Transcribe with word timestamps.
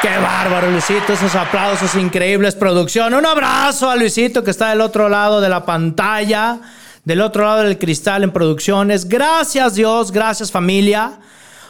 Qué 0.00 0.16
bárbaro, 0.16 0.70
Luisito, 0.70 1.12
esos 1.12 1.34
aplausos 1.34 1.96
increíbles, 1.96 2.54
producción. 2.54 3.14
Un 3.14 3.26
abrazo 3.26 3.90
a 3.90 3.96
Luisito 3.96 4.44
que 4.44 4.52
está 4.52 4.68
del 4.68 4.80
otro 4.80 5.08
lado 5.08 5.40
de 5.40 5.48
la 5.48 5.66
pantalla, 5.66 6.60
del 7.02 7.20
otro 7.20 7.44
lado 7.44 7.64
del 7.64 7.78
cristal 7.78 8.22
en 8.22 8.30
producciones. 8.30 9.08
Gracias 9.08 9.74
Dios, 9.74 10.12
gracias 10.12 10.52
familia. 10.52 11.18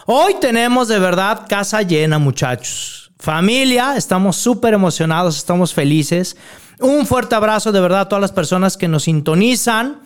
Hoy 0.04 0.34
tenemos 0.42 0.88
de 0.88 0.98
verdad 0.98 1.46
casa 1.48 1.80
llena, 1.80 2.18
muchachos. 2.18 3.10
Familia, 3.18 3.96
estamos 3.96 4.36
súper 4.36 4.74
emocionados, 4.74 5.38
estamos 5.38 5.72
felices. 5.72 6.36
Un 6.80 7.06
fuerte 7.06 7.34
abrazo 7.34 7.72
de 7.72 7.80
verdad 7.80 8.00
a 8.02 8.08
todas 8.10 8.20
las 8.20 8.32
personas 8.32 8.76
que 8.76 8.88
nos 8.88 9.04
sintonizan. 9.04 10.00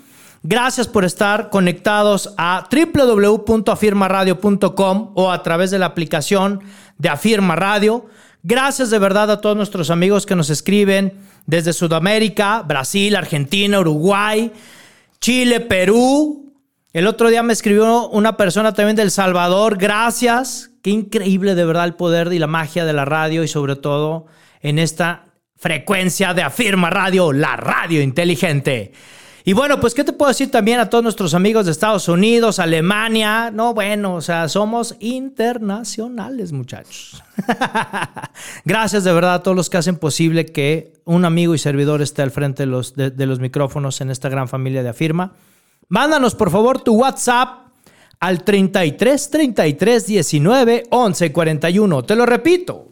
Gracias 0.45 0.89
por 0.89 1.05
estar 1.05 1.51
conectados 1.51 2.35
a 2.37 2.69
www.afirmaradio.com 2.69 5.13
o 5.15 5.31
a 5.31 5.41
través 5.45 5.71
de 5.71 5.79
la 5.79 5.87
aplicación 5.87 6.65
de 6.99 7.09
Afirma 7.09 7.55
Radio. 7.55 8.07
Gracias 8.43 8.91
de 8.91 8.99
verdad 8.99 9.31
a 9.31 9.41
todos 9.41 9.57
nuestros 9.57 9.91
amigos 9.91 10.27
que 10.27 10.34
nos 10.34 10.51
escriben 10.51 11.21
desde 11.47 11.73
Sudamérica, 11.73 12.62
Brasil, 12.62 13.15
Argentina, 13.15 13.79
Uruguay, 13.79 14.51
Chile, 15.21 15.61
Perú. 15.61 16.53
El 16.93 17.06
otro 17.06 17.31
día 17.31 17.45
me 17.45 17.53
escribió 17.53 18.09
una 18.09 18.37
persona 18.37 18.75
también 18.75 18.97
del 18.97 19.12
Salvador. 19.12 19.79
Gracias. 19.79 20.73
Qué 20.83 20.91
increíble 20.91 21.55
de 21.55 21.65
verdad 21.65 21.84
el 21.84 21.95
poder 21.95 22.33
y 22.33 22.41
la 22.41 22.49
magia 22.49 22.84
de 22.84 22.93
la 22.93 23.05
radio 23.05 23.45
y 23.45 23.49
sobre 23.49 23.77
todo 23.77 24.27
en 24.61 24.81
esta 24.81 25.27
frecuencia 25.56 26.34
de 26.34 26.43
Afirma 26.43 26.91
Radio, 26.91 27.33
la 27.33 27.55
radio 27.55 28.03
inteligente. 28.03 28.91
Y 29.45 29.55
bueno, 29.55 29.81
pues, 29.81 29.95
¿qué 29.95 30.05
te 30.05 30.12
puedo 30.12 30.29
decir 30.29 30.51
también 30.51 30.79
a 30.79 30.89
todos 30.89 31.03
nuestros 31.03 31.35
amigos 31.35 31.67
de 31.67 31.73
Estados 31.73 32.09
Unidos, 32.09 32.61
Alemania? 32.61 33.51
No, 33.51 33.75
bueno, 33.75 34.15
o 34.15 34.21
sea, 34.21 34.49
somos 34.49 34.95
internacionales, 35.01 36.53
muchachos. 36.53 37.23
Gracias 38.65 39.03
de 39.03 39.12
verdad 39.12 39.34
a 39.34 39.43
todos 39.43 39.57
los 39.57 39.69
que 39.69 39.79
hacen 39.79 39.97
posible 39.97 40.47
que 40.47 40.93
un 41.05 41.25
amigo 41.25 41.55
y 41.55 41.59
servidor 41.59 42.03
esté 42.03 42.23
al 42.23 42.31
frente 42.31 42.62
de 42.62 42.67
los, 42.67 42.95
de, 42.95 43.11
de 43.11 43.27
los 43.27 43.41
micrófonos 43.41 44.01
en 44.01 44.11
esta 44.11 44.29
gran 44.29 44.47
familia 44.47 44.84
de 44.84 44.91
Afirma. 44.91 45.33
Mándanos, 45.89 46.37
por 46.37 46.51
favor, 46.51 46.81
tu 46.81 46.95
WhatsApp 46.95 47.67
al 48.21 48.45
33 48.45 49.31
33 49.31 50.06
19 50.06 50.84
11 50.91 51.33
41. 51.33 52.03
Te 52.05 52.15
lo 52.15 52.27
repito. 52.27 52.89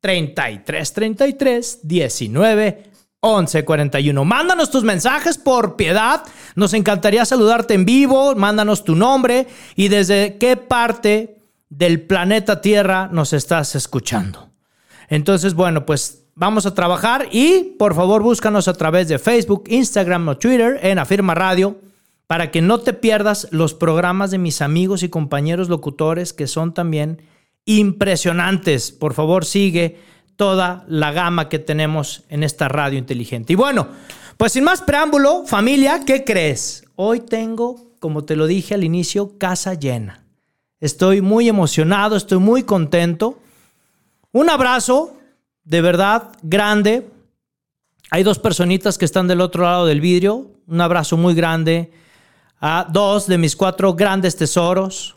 33 0.00 0.92
33 0.92 1.80
19 1.82 2.91
1141. 3.22 4.24
Mándanos 4.24 4.70
tus 4.70 4.82
mensajes 4.82 5.38
por 5.38 5.76
piedad. 5.76 6.24
Nos 6.56 6.74
encantaría 6.74 7.24
saludarte 7.24 7.74
en 7.74 7.84
vivo. 7.84 8.34
Mándanos 8.34 8.84
tu 8.84 8.96
nombre 8.96 9.46
y 9.76 9.88
desde 9.88 10.38
qué 10.38 10.56
parte 10.56 11.38
del 11.68 12.02
planeta 12.02 12.60
Tierra 12.60 13.08
nos 13.12 13.32
estás 13.32 13.76
escuchando. 13.76 14.50
Entonces, 15.08 15.54
bueno, 15.54 15.86
pues 15.86 16.24
vamos 16.34 16.66
a 16.66 16.74
trabajar 16.74 17.28
y 17.30 17.76
por 17.78 17.94
favor 17.94 18.22
búscanos 18.22 18.66
a 18.66 18.74
través 18.74 19.06
de 19.06 19.18
Facebook, 19.18 19.64
Instagram 19.68 20.28
o 20.28 20.36
Twitter 20.36 20.80
en 20.82 20.98
Afirma 20.98 21.34
Radio 21.34 21.78
para 22.26 22.50
que 22.50 22.60
no 22.60 22.80
te 22.80 22.92
pierdas 22.92 23.46
los 23.52 23.74
programas 23.74 24.30
de 24.30 24.38
mis 24.38 24.62
amigos 24.62 25.02
y 25.02 25.10
compañeros 25.10 25.68
locutores 25.68 26.32
que 26.32 26.46
son 26.46 26.74
también 26.74 27.22
impresionantes. 27.66 28.90
Por 28.90 29.14
favor, 29.14 29.44
sigue 29.44 30.00
toda 30.42 30.84
la 30.88 31.12
gama 31.12 31.48
que 31.48 31.60
tenemos 31.60 32.24
en 32.28 32.42
esta 32.42 32.66
radio 32.66 32.98
inteligente. 32.98 33.52
Y 33.52 33.54
bueno, 33.54 33.86
pues 34.36 34.50
sin 34.50 34.64
más 34.64 34.82
preámbulo, 34.82 35.44
familia, 35.46 36.00
¿qué 36.04 36.24
crees? 36.24 36.82
Hoy 36.96 37.20
tengo, 37.20 37.92
como 38.00 38.24
te 38.24 38.34
lo 38.34 38.48
dije 38.48 38.74
al 38.74 38.82
inicio, 38.82 39.38
casa 39.38 39.74
llena. 39.74 40.24
Estoy 40.80 41.20
muy 41.20 41.48
emocionado, 41.48 42.16
estoy 42.16 42.38
muy 42.38 42.64
contento. 42.64 43.38
Un 44.32 44.50
abrazo, 44.50 45.16
de 45.62 45.80
verdad, 45.80 46.32
grande. 46.42 47.08
Hay 48.10 48.24
dos 48.24 48.40
personitas 48.40 48.98
que 48.98 49.04
están 49.04 49.28
del 49.28 49.42
otro 49.42 49.62
lado 49.62 49.86
del 49.86 50.00
vidrio. 50.00 50.50
Un 50.66 50.80
abrazo 50.80 51.16
muy 51.16 51.34
grande 51.34 51.92
a 52.60 52.88
dos 52.90 53.28
de 53.28 53.38
mis 53.38 53.54
cuatro 53.54 53.94
grandes 53.94 54.34
tesoros. 54.34 55.14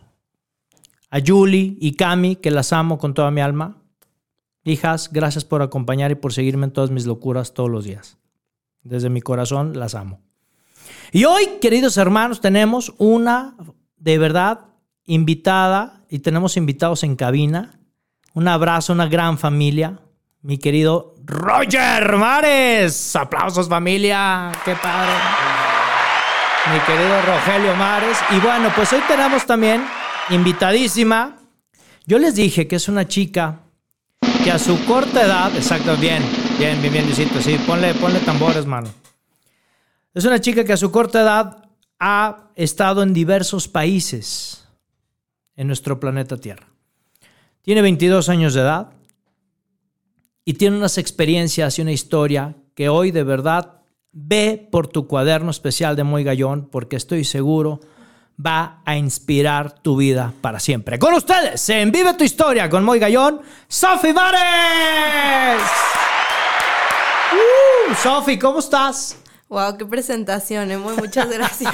A 1.10 1.18
Julie 1.20 1.78
y 1.80 1.96
Cami, 1.96 2.36
que 2.36 2.52
las 2.52 2.72
amo 2.74 3.00
con 3.00 3.16
toda 3.16 3.32
mi 3.32 3.42
alma. 3.42 3.82
Hijas, 4.68 5.12
gracias 5.12 5.46
por 5.46 5.62
acompañar 5.62 6.10
y 6.10 6.16
por 6.16 6.34
seguirme 6.34 6.66
en 6.66 6.72
todas 6.72 6.90
mis 6.90 7.06
locuras 7.06 7.54
todos 7.54 7.70
los 7.70 7.86
días. 7.86 8.18
Desde 8.82 9.12
mi 9.12 9.22
corazón 9.22 9.78
las 9.78 9.94
amo. 9.94 10.22
Y 11.12 11.26
hoy, 11.26 11.60
queridos 11.62 11.98
hermanos, 11.98 12.42
tenemos 12.42 12.92
una 12.98 13.56
de 13.98 14.18
verdad 14.18 14.62
invitada 15.06 16.02
y 16.10 16.20
tenemos 16.20 16.58
invitados 16.58 17.04
en 17.04 17.16
cabina. 17.16 17.80
Un 18.34 18.48
abrazo, 18.48 18.94
una 18.94 19.06
gran 19.06 19.38
familia. 19.38 20.00
Mi 20.42 20.58
querido 20.58 21.14
Roger 21.24 22.18
Mares. 22.18 23.16
Aplausos 23.16 23.70
familia. 23.70 24.52
Qué 24.66 24.76
padre. 24.76 25.14
Mi 26.74 26.80
querido 26.80 27.22
Rogelio 27.22 27.76
Mares. 27.76 28.18
Y 28.32 28.40
bueno, 28.40 28.72
pues 28.76 28.92
hoy 28.94 29.02
tenemos 29.08 29.46
también 29.46 29.86
invitadísima. 30.32 31.38
Yo 32.08 32.18
les 32.18 32.34
dije 32.34 32.68
que 32.68 32.78
es 32.78 32.88
una 32.88 33.08
chica 33.08 33.65
que 34.46 34.52
a 34.52 34.60
su 34.60 34.86
corta 34.86 35.26
edad, 35.26 35.56
exacto, 35.56 35.98
bien, 35.98 36.22
bien, 36.60 36.80
bien, 36.80 36.94
bien, 36.94 37.06
Luisito, 37.06 37.42
sí, 37.42 37.58
ponle, 37.66 37.96
tambores, 38.20 38.68
mano. 38.68 38.88
Es 40.14 40.24
una 40.24 40.40
chica 40.40 40.64
que 40.64 40.74
a 40.74 40.78
su 40.78 40.92
corta 40.92 41.24
edad 41.24 41.68
ha 42.00 42.52
estado 42.54 43.02
en 43.02 43.12
diversos 43.12 43.68
países 43.68 44.68
en 45.56 45.66
nuestro 45.66 46.00
planeta 46.00 46.38
Tierra. 46.38 46.68
Tiene 47.64 47.82
22 47.82 48.30
años 48.30 48.54
de 48.54 48.62
edad 48.62 48.92
y 50.46 50.54
tiene 50.54 50.78
unas 50.78 51.00
experiencias 51.00 51.80
y 51.80 51.82
una 51.82 51.92
historia 51.92 52.56
que 52.76 52.88
hoy 52.88 53.10
de 53.10 53.24
verdad 53.24 53.82
ve 54.12 54.70
por 54.72 54.86
tu 54.86 55.08
cuaderno 55.08 55.50
especial 55.50 55.96
de 55.96 56.04
Muy 56.04 56.24
Gallón 56.24 56.70
porque 56.70 56.98
estoy 56.98 57.24
seguro 57.24 57.80
va 58.44 58.82
a 58.86 58.96
inspirar 58.98 59.80
tu 59.80 59.98
vida 59.98 60.34
para 60.42 60.60
siempre. 60.60 61.00
Con 61.00 61.14
ustedes, 61.14 61.68
en 61.70 61.92
Vive 61.92 62.14
tu 62.14 62.24
Historia 62.24 62.70
con 62.70 62.84
Moy 62.84 63.00
Gallón, 63.00 63.42
Sofi 63.68 64.14
Mares. 64.14 65.62
Uh, 67.34 67.96
Sofi, 67.96 68.38
¿cómo 68.38 68.60
estás? 68.60 69.18
Wow, 69.48 69.78
qué 69.78 69.86
presentación, 69.86 70.72
¿eh? 70.72 70.78
Muy, 70.78 70.96
muchas 70.96 71.30
gracias. 71.30 71.74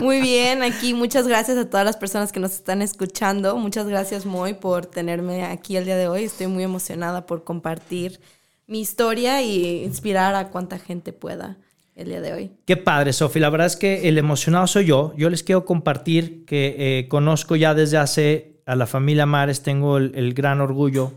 Muy 0.00 0.20
bien, 0.20 0.62
aquí 0.62 0.94
muchas 0.94 1.28
gracias 1.28 1.58
a 1.58 1.68
todas 1.68 1.84
las 1.84 1.96
personas 1.96 2.32
que 2.32 2.40
nos 2.40 2.52
están 2.52 2.82
escuchando. 2.82 3.56
Muchas 3.56 3.86
gracias, 3.86 4.24
Moy, 4.24 4.54
por 4.54 4.86
tenerme 4.86 5.44
aquí 5.44 5.76
el 5.76 5.84
día 5.84 5.96
de 5.96 6.08
hoy. 6.08 6.24
Estoy 6.24 6.46
muy 6.46 6.64
emocionada 6.64 7.26
por 7.26 7.44
compartir 7.44 8.20
mi 8.66 8.80
historia 8.80 9.42
y 9.42 9.84
inspirar 9.84 10.34
a 10.34 10.48
cuanta 10.48 10.78
gente 10.78 11.12
pueda 11.12 11.58
el 11.94 12.08
día 12.08 12.20
de 12.20 12.32
hoy. 12.32 12.52
Qué 12.66 12.76
padre, 12.76 13.12
Sofi. 13.12 13.40
La 13.40 13.50
verdad 13.50 13.66
es 13.66 13.76
que 13.76 14.08
el 14.08 14.18
emocionado 14.18 14.66
soy 14.66 14.86
yo. 14.86 15.12
Yo 15.16 15.30
les 15.30 15.42
quiero 15.42 15.64
compartir 15.64 16.44
que 16.44 16.74
eh, 16.78 17.08
conozco 17.08 17.56
ya 17.56 17.74
desde 17.74 17.98
hace 17.98 18.60
a 18.66 18.74
la 18.74 18.86
familia 18.86 19.26
Mares. 19.26 19.62
Tengo 19.62 19.98
el, 19.98 20.12
el, 20.14 20.34
gran 20.34 20.60
orgullo 20.60 21.12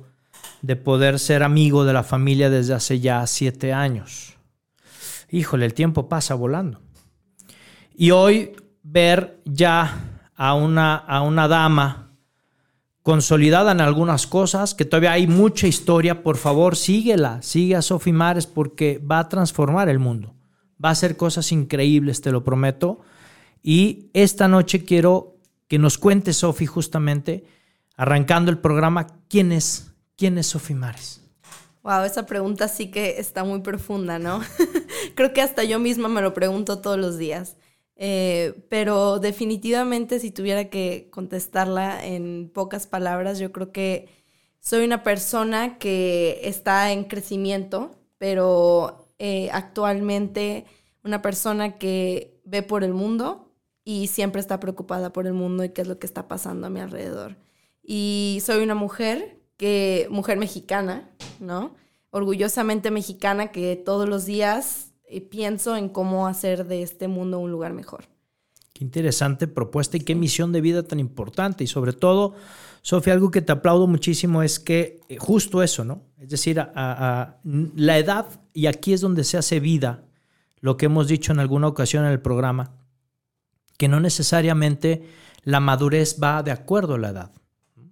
de 0.62 0.75
poder 0.75 1.19
ser 1.19 1.44
amigo 1.44 1.86
de 1.86 1.94
la 1.94 2.04
familia 2.04 2.50
desde 2.50 2.74
hace 2.74 3.00
ya 3.00 3.25
siete 3.28 3.74
años. 3.74 4.36
Híjole, 5.30 5.66
el 5.66 5.74
tiempo 5.74 6.07
pasa 6.07 6.36
volando. 6.36 6.80
Y 7.96 8.12
hoy 8.12 8.56
ver 8.84 9.40
ya 9.46 10.22
a 10.36 10.54
una, 10.54 10.96
a 10.96 11.22
una 11.22 11.48
dama 11.48 12.12
consolidada 13.01 13.72
en 13.72 13.81
algunas 13.81 14.28
cosas, 14.28 14.75
que 14.75 14.86
todavía 14.86 15.13
hay 15.13 15.28
mucha 15.28 15.66
historia, 15.66 16.24
por 16.24 16.36
favor 16.36 16.75
síguela, 16.75 17.42
sigue 17.42 17.75
a 17.75 17.81
Sofi 17.81 18.12
Mares 18.12 18.46
porque 18.46 19.00
va 19.00 19.19
a 19.19 19.30
transformar 19.30 19.88
el 19.88 19.98
mundo 19.98 20.37
va 20.83 20.89
a 20.89 20.91
hacer 20.94 21.18
cosas 21.18 21.51
increíbles, 21.51 22.21
te 22.21 22.31
lo 22.31 22.44
prometo. 22.44 23.00
Y 23.63 24.09
esta 24.13 24.47
noche 24.47 24.85
quiero 24.85 25.38
que 25.68 25.79
nos 25.79 25.97
cuente 25.97 26.33
Sofi 26.33 26.65
justamente, 26.65 27.45
arrancando 27.95 28.51
el 28.51 28.59
programa, 28.59 29.07
¿quién 29.27 29.51
es, 29.51 29.91
quién 30.15 30.38
es 30.38 30.47
Sofi 30.47 30.74
Mares? 30.74 31.21
Wow, 31.83 32.03
esa 32.03 32.25
pregunta 32.25 32.68
sí 32.68 32.91
que 32.91 33.19
está 33.19 33.44
muy 33.44 33.62
profunda, 33.62 34.19
¿no? 34.19 34.41
Creo 35.15 35.33
que 35.33 35.41
hasta 35.41 35.63
yo 35.63 35.79
misma 35.79 36.07
me 36.09 36.21
lo 36.21 36.33
pregunto 36.33 36.79
todos 36.79 36.97
los 36.97 37.18
días. 37.18 37.56
Eh, 38.00 38.65
pero 38.69 39.18
definitivamente 39.19 40.19
si 40.19 40.29
tuviera 40.29 40.69
que 40.69 41.09
contestarla 41.12 42.06
en 42.06 42.51
pocas 42.53 42.85
palabras, 42.85 43.39
yo 43.39 43.51
creo 43.51 43.71
que 43.71 44.07
soy 44.59 44.85
una 44.85 45.01
persona 45.01 45.79
que 45.79 46.41
está 46.44 46.91
en 46.91 47.06
crecimiento, 47.06 47.95
pero 48.19 49.06
eh, 49.19 49.50
actualmente 49.52 50.66
una 51.04 51.22
persona 51.22 51.78
que 51.78 52.40
ve 52.46 52.64
por 52.64 52.84
el 52.84 52.94
mundo 52.94 53.52
y 53.84 54.08
siempre 54.08 54.42
está 54.42 54.60
preocupada 54.60 55.14
por 55.14 55.28
el 55.28 55.34
mundo 55.34 55.64
y 55.64 55.69
qué 55.69 55.81
es 55.81 55.88
lo 55.88 56.00
que 56.00 56.08
está 56.08 56.28
pasando 56.28 56.68
a 56.68 56.69
mi 56.69 56.80
alrededor. 56.80 57.38
Y 57.81 58.40
soy 58.44 58.62
una 58.62 58.75
mujer 58.75 59.40
que, 59.56 60.08
mujer 60.10 60.38
mexicana, 60.38 61.10
¿no? 61.40 61.75
Orgullosamente 62.10 62.92
mexicana 62.92 63.52
que 63.52 63.75
todos 63.75 64.08
los 64.08 64.25
días 64.25 64.92
eh, 65.06 65.22
pienso 65.22 65.78
en 65.78 65.90
cómo 65.90 66.28
hacer 66.28 66.66
de 66.66 66.84
este 66.84 67.08
mundo 67.08 67.40
un 67.40 67.52
lugar 67.52 67.74
mejor. 67.74 68.06
Qué 68.74 68.84
interesante 68.84 69.48
propuesta 69.48 69.98
y 69.98 70.02
qué 70.02 70.13
misión 70.16 70.52
de 70.52 70.62
vida 70.62 70.84
tan 70.84 71.00
importante. 71.00 71.63
Y 71.63 71.68
sobre 71.68 71.94
todo, 71.94 72.36
Sofía, 72.81 73.13
algo 73.13 73.31
que 73.31 73.42
te 73.42 73.52
aplaudo 73.52 73.88
muchísimo 73.88 74.44
es 74.44 74.60
que 74.60 75.00
eh, 75.10 75.18
justo 75.18 75.63
eso, 75.63 75.84
¿no? 75.84 76.04
Es 76.20 76.30
decir, 76.30 76.60
a, 76.60 77.38
la 77.44 77.98
edad, 77.98 78.28
y 78.57 78.65
aquí 78.65 78.92
es 78.92 79.01
donde 79.01 79.24
se 79.24 79.38
hace 79.38 79.59
vida, 79.59 80.04
lo 80.62 80.77
que 80.77 80.88
hemos 80.88 81.07
dicho 81.07 81.31
en 81.31 81.39
alguna 81.39 81.68
ocasión 81.68 82.06
en 82.06 82.12
el 82.12 82.21
programa, 82.21 82.74
que 83.77 83.88
no 83.88 84.00
necesariamente 84.00 85.04
la 85.44 85.59
madurez 85.59 86.18
va 86.19 86.42
de 86.42 86.50
acuerdo 86.50 86.95
a 86.95 86.98
la 86.98 87.09
edad. 87.09 87.31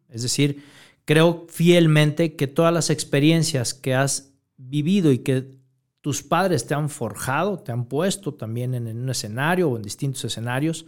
Es 0.09 0.23
decir, 0.23 0.65
creo 1.06 1.45
fielmente 1.50 2.35
que 2.35 2.47
todas 2.47 2.73
las 2.73 2.89
experiencias 2.89 3.75
que 3.75 3.94
has 3.94 4.33
vivido 4.57 5.12
y 5.12 5.19
que 5.19 5.56
tus 6.01 6.23
padres 6.23 6.65
te 6.65 6.73
han 6.73 6.89
forjado, 6.89 7.59
te 7.59 7.71
han 7.71 7.85
puesto 7.85 8.33
también 8.33 8.73
en 8.73 8.88
un 8.88 9.09
escenario 9.11 9.69
o 9.69 9.75
en 9.75 9.83
distintos 9.83 10.25
escenarios 10.25 10.88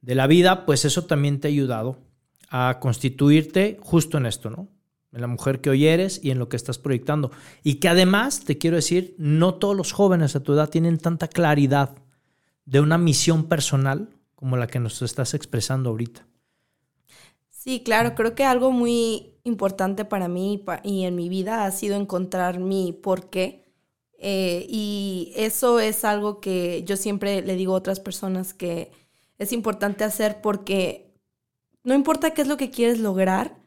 de 0.00 0.14
la 0.14 0.28
vida, 0.28 0.64
pues 0.64 0.84
eso 0.84 1.06
también 1.06 1.40
te 1.40 1.48
ha 1.48 1.50
ayudado 1.50 1.98
a 2.50 2.78
constituirte 2.80 3.80
justo 3.82 4.16
en 4.16 4.26
esto, 4.26 4.48
¿no? 4.48 4.68
En 5.12 5.20
la 5.20 5.26
mujer 5.26 5.60
que 5.60 5.70
hoy 5.70 5.86
eres 5.86 6.20
y 6.22 6.30
en 6.30 6.38
lo 6.38 6.48
que 6.48 6.56
estás 6.56 6.78
proyectando. 6.78 7.30
Y 7.62 7.76
que 7.76 7.88
además, 7.88 8.44
te 8.44 8.58
quiero 8.58 8.76
decir, 8.76 9.14
no 9.18 9.54
todos 9.54 9.76
los 9.76 9.92
jóvenes 9.92 10.36
a 10.36 10.42
tu 10.42 10.52
edad 10.52 10.68
tienen 10.68 10.98
tanta 10.98 11.28
claridad 11.28 11.96
de 12.66 12.80
una 12.80 12.98
misión 12.98 13.44
personal 13.44 14.10
como 14.34 14.56
la 14.56 14.66
que 14.66 14.78
nos 14.78 15.00
estás 15.02 15.34
expresando 15.34 15.90
ahorita. 15.90 16.26
Sí, 17.48 17.82
claro, 17.82 18.14
creo 18.14 18.34
que 18.34 18.44
algo 18.44 18.70
muy 18.70 19.34
importante 19.44 20.04
para 20.04 20.28
mí 20.28 20.64
y 20.84 21.04
en 21.04 21.16
mi 21.16 21.28
vida 21.28 21.64
ha 21.64 21.70
sido 21.70 21.96
encontrar 21.96 22.60
mi 22.60 22.92
por 22.92 23.30
qué. 23.30 23.64
Eh, 24.18 24.66
y 24.68 25.32
eso 25.36 25.80
es 25.80 26.04
algo 26.04 26.40
que 26.40 26.82
yo 26.84 26.96
siempre 26.96 27.42
le 27.42 27.56
digo 27.56 27.74
a 27.74 27.78
otras 27.78 28.00
personas 28.00 28.54
que 28.54 28.90
es 29.38 29.52
importante 29.52 30.04
hacer 30.04 30.40
porque 30.40 31.12
no 31.84 31.94
importa 31.94 32.32
qué 32.32 32.42
es 32.42 32.48
lo 32.48 32.56
que 32.56 32.70
quieres 32.70 33.00
lograr, 33.00 33.57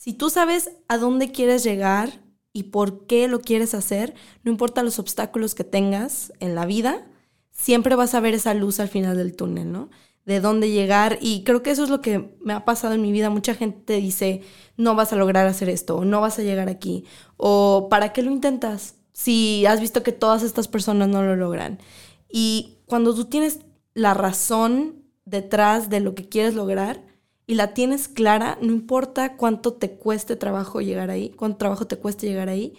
si 0.00 0.14
tú 0.14 0.30
sabes 0.30 0.70
a 0.88 0.96
dónde 0.96 1.30
quieres 1.30 1.62
llegar 1.62 2.22
y 2.54 2.64
por 2.64 3.06
qué 3.06 3.28
lo 3.28 3.42
quieres 3.42 3.74
hacer, 3.74 4.14
no 4.44 4.50
importa 4.50 4.82
los 4.82 4.98
obstáculos 4.98 5.54
que 5.54 5.62
tengas 5.62 6.32
en 6.40 6.54
la 6.54 6.64
vida, 6.64 7.06
siempre 7.50 7.94
vas 7.96 8.14
a 8.14 8.20
ver 8.20 8.32
esa 8.32 8.54
luz 8.54 8.80
al 8.80 8.88
final 8.88 9.18
del 9.18 9.36
túnel, 9.36 9.70
¿no? 9.70 9.90
De 10.24 10.40
dónde 10.40 10.70
llegar. 10.70 11.18
Y 11.20 11.44
creo 11.44 11.62
que 11.62 11.70
eso 11.70 11.84
es 11.84 11.90
lo 11.90 12.00
que 12.00 12.34
me 12.40 12.54
ha 12.54 12.64
pasado 12.64 12.94
en 12.94 13.02
mi 13.02 13.12
vida. 13.12 13.28
Mucha 13.28 13.54
gente 13.54 13.96
dice, 13.96 14.40
no 14.78 14.94
vas 14.94 15.12
a 15.12 15.16
lograr 15.16 15.46
hacer 15.46 15.68
esto, 15.68 15.98
o 15.98 16.06
no 16.06 16.22
vas 16.22 16.38
a 16.38 16.42
llegar 16.44 16.70
aquí, 16.70 17.04
o 17.36 17.88
¿para 17.90 18.14
qué 18.14 18.22
lo 18.22 18.30
intentas? 18.30 18.94
Si 19.12 19.66
has 19.66 19.82
visto 19.82 20.02
que 20.02 20.12
todas 20.12 20.42
estas 20.42 20.66
personas 20.66 21.08
no 21.08 21.22
lo 21.22 21.36
logran. 21.36 21.78
Y 22.26 22.78
cuando 22.86 23.14
tú 23.14 23.26
tienes 23.26 23.60
la 23.92 24.14
razón 24.14 25.04
detrás 25.26 25.90
de 25.90 26.00
lo 26.00 26.14
que 26.14 26.26
quieres 26.26 26.54
lograr, 26.54 27.09
y 27.50 27.56
la 27.56 27.74
tienes 27.74 28.06
clara, 28.06 28.58
no 28.60 28.68
importa 28.68 29.36
cuánto 29.36 29.72
te 29.72 29.90
cueste 29.90 30.36
trabajo 30.36 30.80
llegar 30.80 31.10
ahí, 31.10 31.30
cuánto 31.30 31.58
trabajo 31.58 31.84
te 31.84 31.96
cueste 31.96 32.28
llegar 32.28 32.48
ahí, 32.48 32.74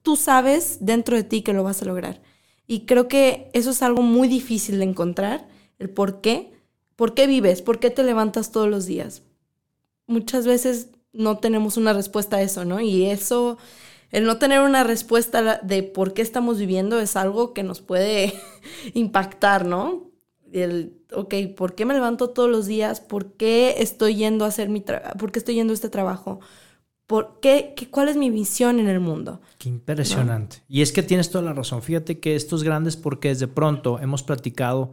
tú 0.00 0.16
sabes 0.16 0.78
dentro 0.80 1.16
de 1.16 1.22
ti 1.22 1.42
que 1.42 1.52
lo 1.52 1.64
vas 1.64 1.82
a 1.82 1.84
lograr. 1.84 2.22
Y 2.66 2.86
creo 2.86 3.08
que 3.08 3.50
eso 3.52 3.68
es 3.68 3.82
algo 3.82 4.00
muy 4.00 4.26
difícil 4.26 4.78
de 4.78 4.84
encontrar, 4.84 5.46
el 5.78 5.90
por 5.90 6.22
qué. 6.22 6.50
¿Por 6.96 7.12
qué 7.12 7.26
vives? 7.26 7.60
¿Por 7.60 7.78
qué 7.78 7.90
te 7.90 8.04
levantas 8.04 8.52
todos 8.52 8.70
los 8.70 8.86
días? 8.86 9.20
Muchas 10.06 10.46
veces 10.46 10.88
no 11.12 11.36
tenemos 11.36 11.76
una 11.76 11.92
respuesta 11.92 12.38
a 12.38 12.42
eso, 12.42 12.64
¿no? 12.64 12.80
Y 12.80 13.04
eso, 13.04 13.58
el 14.10 14.24
no 14.24 14.38
tener 14.38 14.62
una 14.62 14.82
respuesta 14.82 15.60
de 15.62 15.82
por 15.82 16.14
qué 16.14 16.22
estamos 16.22 16.56
viviendo 16.56 16.98
es 17.00 17.16
algo 17.16 17.52
que 17.52 17.64
nos 17.64 17.82
puede 17.82 18.32
impactar, 18.94 19.66
¿no? 19.66 20.08
El, 20.52 21.00
ok, 21.12 21.34
¿por 21.56 21.74
qué 21.74 21.84
me 21.84 21.94
levanto 21.94 22.30
todos 22.30 22.50
los 22.50 22.66
días? 22.66 23.00
¿Por 23.00 23.32
qué 23.32 23.76
estoy 23.78 24.16
yendo 24.16 24.44
a 24.44 24.48
hacer 24.48 24.68
mi 24.68 24.80
trabajo? 24.80 25.16
¿Por 25.18 25.32
qué 25.32 25.38
estoy 25.38 25.54
yendo 25.54 25.72
a 25.72 25.74
este 25.74 25.88
trabajo? 25.88 26.40
¿Por 27.06 27.40
qué, 27.40 27.74
¿Cuál 27.90 28.08
es 28.08 28.16
mi 28.16 28.28
visión 28.28 28.80
en 28.80 28.88
el 28.88 29.00
mundo? 29.00 29.40
Qué 29.58 29.70
impresionante. 29.70 30.58
Y 30.68 30.82
es 30.82 30.92
que 30.92 31.02
tienes 31.02 31.30
toda 31.30 31.42
la 31.42 31.54
razón. 31.54 31.82
Fíjate 31.82 32.20
que 32.20 32.36
esto 32.36 32.54
es 32.56 32.62
grande 32.62 32.92
porque 33.02 33.34
de 33.34 33.48
pronto 33.48 33.98
hemos 33.98 34.22
platicado 34.22 34.92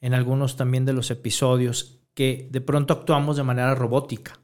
en 0.00 0.14
algunos 0.14 0.56
también 0.56 0.84
de 0.84 0.92
los 0.92 1.10
episodios 1.10 1.98
que 2.14 2.48
de 2.50 2.60
pronto 2.60 2.94
actuamos 2.94 3.36
de 3.36 3.42
manera 3.42 3.74
robótica. 3.74 4.38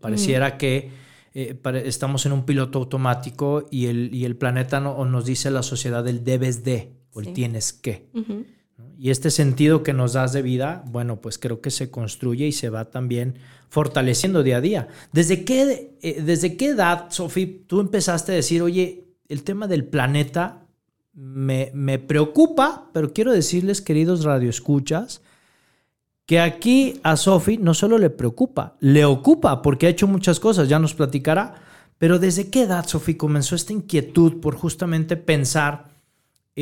Pareciera 0.00 0.58
que 0.58 0.90
eh, 1.32 1.58
estamos 1.84 2.26
en 2.26 2.32
un 2.32 2.44
piloto 2.44 2.80
automático 2.80 3.66
y 3.70 3.86
el, 3.86 4.12
y 4.12 4.24
el 4.24 4.36
planeta 4.36 4.80
no, 4.80 5.04
nos 5.04 5.24
dice 5.24 5.50
la 5.50 5.62
sociedad 5.62 6.06
el 6.08 6.24
debes 6.24 6.64
de 6.64 6.92
o 7.12 7.20
el 7.20 7.32
tienes 7.32 7.72
que. 7.72 8.08
Y 8.98 9.10
este 9.10 9.30
sentido 9.30 9.82
que 9.82 9.94
nos 9.94 10.12
das 10.12 10.32
de 10.32 10.42
vida, 10.42 10.84
bueno, 10.86 11.20
pues 11.20 11.38
creo 11.38 11.60
que 11.60 11.70
se 11.70 11.90
construye 11.90 12.46
y 12.46 12.52
se 12.52 12.68
va 12.68 12.90
también 12.90 13.36
fortaleciendo 13.70 14.42
día 14.42 14.58
a 14.58 14.60
día. 14.60 14.88
¿Desde 15.12 15.44
qué, 15.44 15.96
eh, 16.02 16.22
desde 16.22 16.56
qué 16.56 16.66
edad, 16.66 17.06
Sofi, 17.10 17.64
tú 17.66 17.80
empezaste 17.80 18.32
a 18.32 18.34
decir, 18.34 18.60
oye, 18.60 19.06
el 19.28 19.42
tema 19.42 19.66
del 19.68 19.84
planeta 19.84 20.66
me, 21.14 21.70
me 21.72 21.98
preocupa, 21.98 22.90
pero 22.92 23.12
quiero 23.12 23.32
decirles, 23.32 23.80
queridos 23.80 24.24
radioescuchas, 24.24 25.22
que 26.26 26.38
aquí 26.38 27.00
a 27.02 27.16
Sofi 27.16 27.56
no 27.56 27.74
solo 27.74 27.98
le 27.98 28.10
preocupa, 28.10 28.76
le 28.80 29.04
ocupa, 29.04 29.62
porque 29.62 29.86
ha 29.86 29.90
hecho 29.90 30.06
muchas 30.06 30.38
cosas, 30.38 30.68
ya 30.68 30.78
nos 30.78 30.94
platicará, 30.94 31.54
pero 31.98 32.18
¿desde 32.18 32.50
qué 32.50 32.62
edad, 32.62 32.86
Sofi, 32.86 33.14
comenzó 33.14 33.54
esta 33.54 33.72
inquietud 33.72 34.40
por 34.40 34.56
justamente 34.56 35.16
pensar 35.16 35.89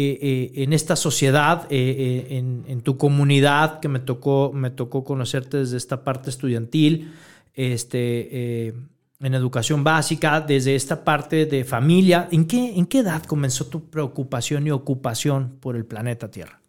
eh, 0.00 0.16
eh, 0.22 0.62
en 0.62 0.72
esta 0.72 0.94
sociedad, 0.94 1.66
eh, 1.70 2.28
en, 2.30 2.82
tu 2.82 2.96
comunidad, 2.96 3.80
que 3.80 3.88
me 3.88 3.98
tocó, 3.98 4.52
me 4.54 4.70
tocó 4.70 5.02
conocerte 5.02 5.56
desde 5.56 5.76
esta 5.76 6.04
parte 6.04 6.30
estudiantil, 6.30 7.12
este, 7.52 8.68
en 8.68 9.34
educación 9.34 9.82
básica, 9.82 10.40
desde 10.40 10.76
esta 10.76 11.02
parte 11.02 11.46
de 11.46 11.64
familia. 11.64 12.28
¿En 12.30 12.46
qué, 12.46 12.78
¿En 12.78 12.86
qué 12.86 13.00
edad 13.00 13.24
comenzó 13.24 13.66
tu 13.66 13.90
preocupación 13.90 14.68
y 14.68 14.70
ocupación 14.70 15.56
por 15.58 15.74
el 15.74 15.84
planeta 15.84 16.30
Tierra? 16.30 16.60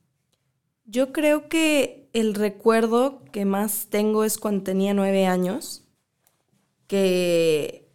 Yo 0.87 1.13
creo 1.13 1.49
que 1.49 2.09
el 2.13 2.33
recuerdo 2.33 3.21
que 3.31 3.45
más 3.45 3.89
tengo 3.91 4.23
es 4.23 4.39
cuando 4.39 4.63
tenía 4.63 4.95
nueve 4.95 5.27
años, 5.27 5.83
que 6.87 7.88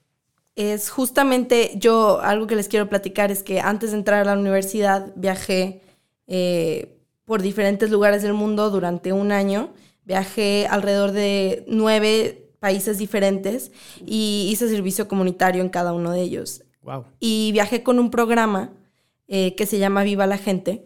es 0.56 0.90
justamente 0.90 1.72
yo, 1.76 2.20
algo 2.20 2.46
que 2.46 2.56
les 2.56 2.68
quiero 2.68 2.88
platicar 2.88 3.30
es 3.30 3.42
que 3.42 3.60
antes 3.60 3.90
de 3.90 3.98
entrar 3.98 4.20
a 4.20 4.34
la 4.34 4.40
universidad 4.40 5.12
viajé 5.16 5.82
eh, 6.26 6.96
por 7.24 7.42
diferentes 7.42 7.90
lugares 7.90 8.22
del 8.22 8.34
mundo 8.34 8.70
durante 8.70 9.12
un 9.12 9.32
año. 9.32 9.72
Viajé 10.04 10.66
alrededor 10.68 11.12
de 11.12 11.64
nueve 11.66 12.50
países 12.60 12.98
diferentes 12.98 13.72
y 14.06 14.48
hice 14.50 14.68
servicio 14.68 15.08
comunitario 15.08 15.62
en 15.62 15.70
cada 15.70 15.92
uno 15.92 16.12
de 16.12 16.20
ellos. 16.20 16.62
Wow. 16.82 17.04
Y 17.18 17.50
viajé 17.52 17.82
con 17.82 17.98
un 17.98 18.10
programa 18.10 18.72
eh, 19.26 19.54
que 19.56 19.66
se 19.66 19.78
llama 19.78 20.04
Viva 20.04 20.26
la 20.26 20.38
Gente. 20.38 20.84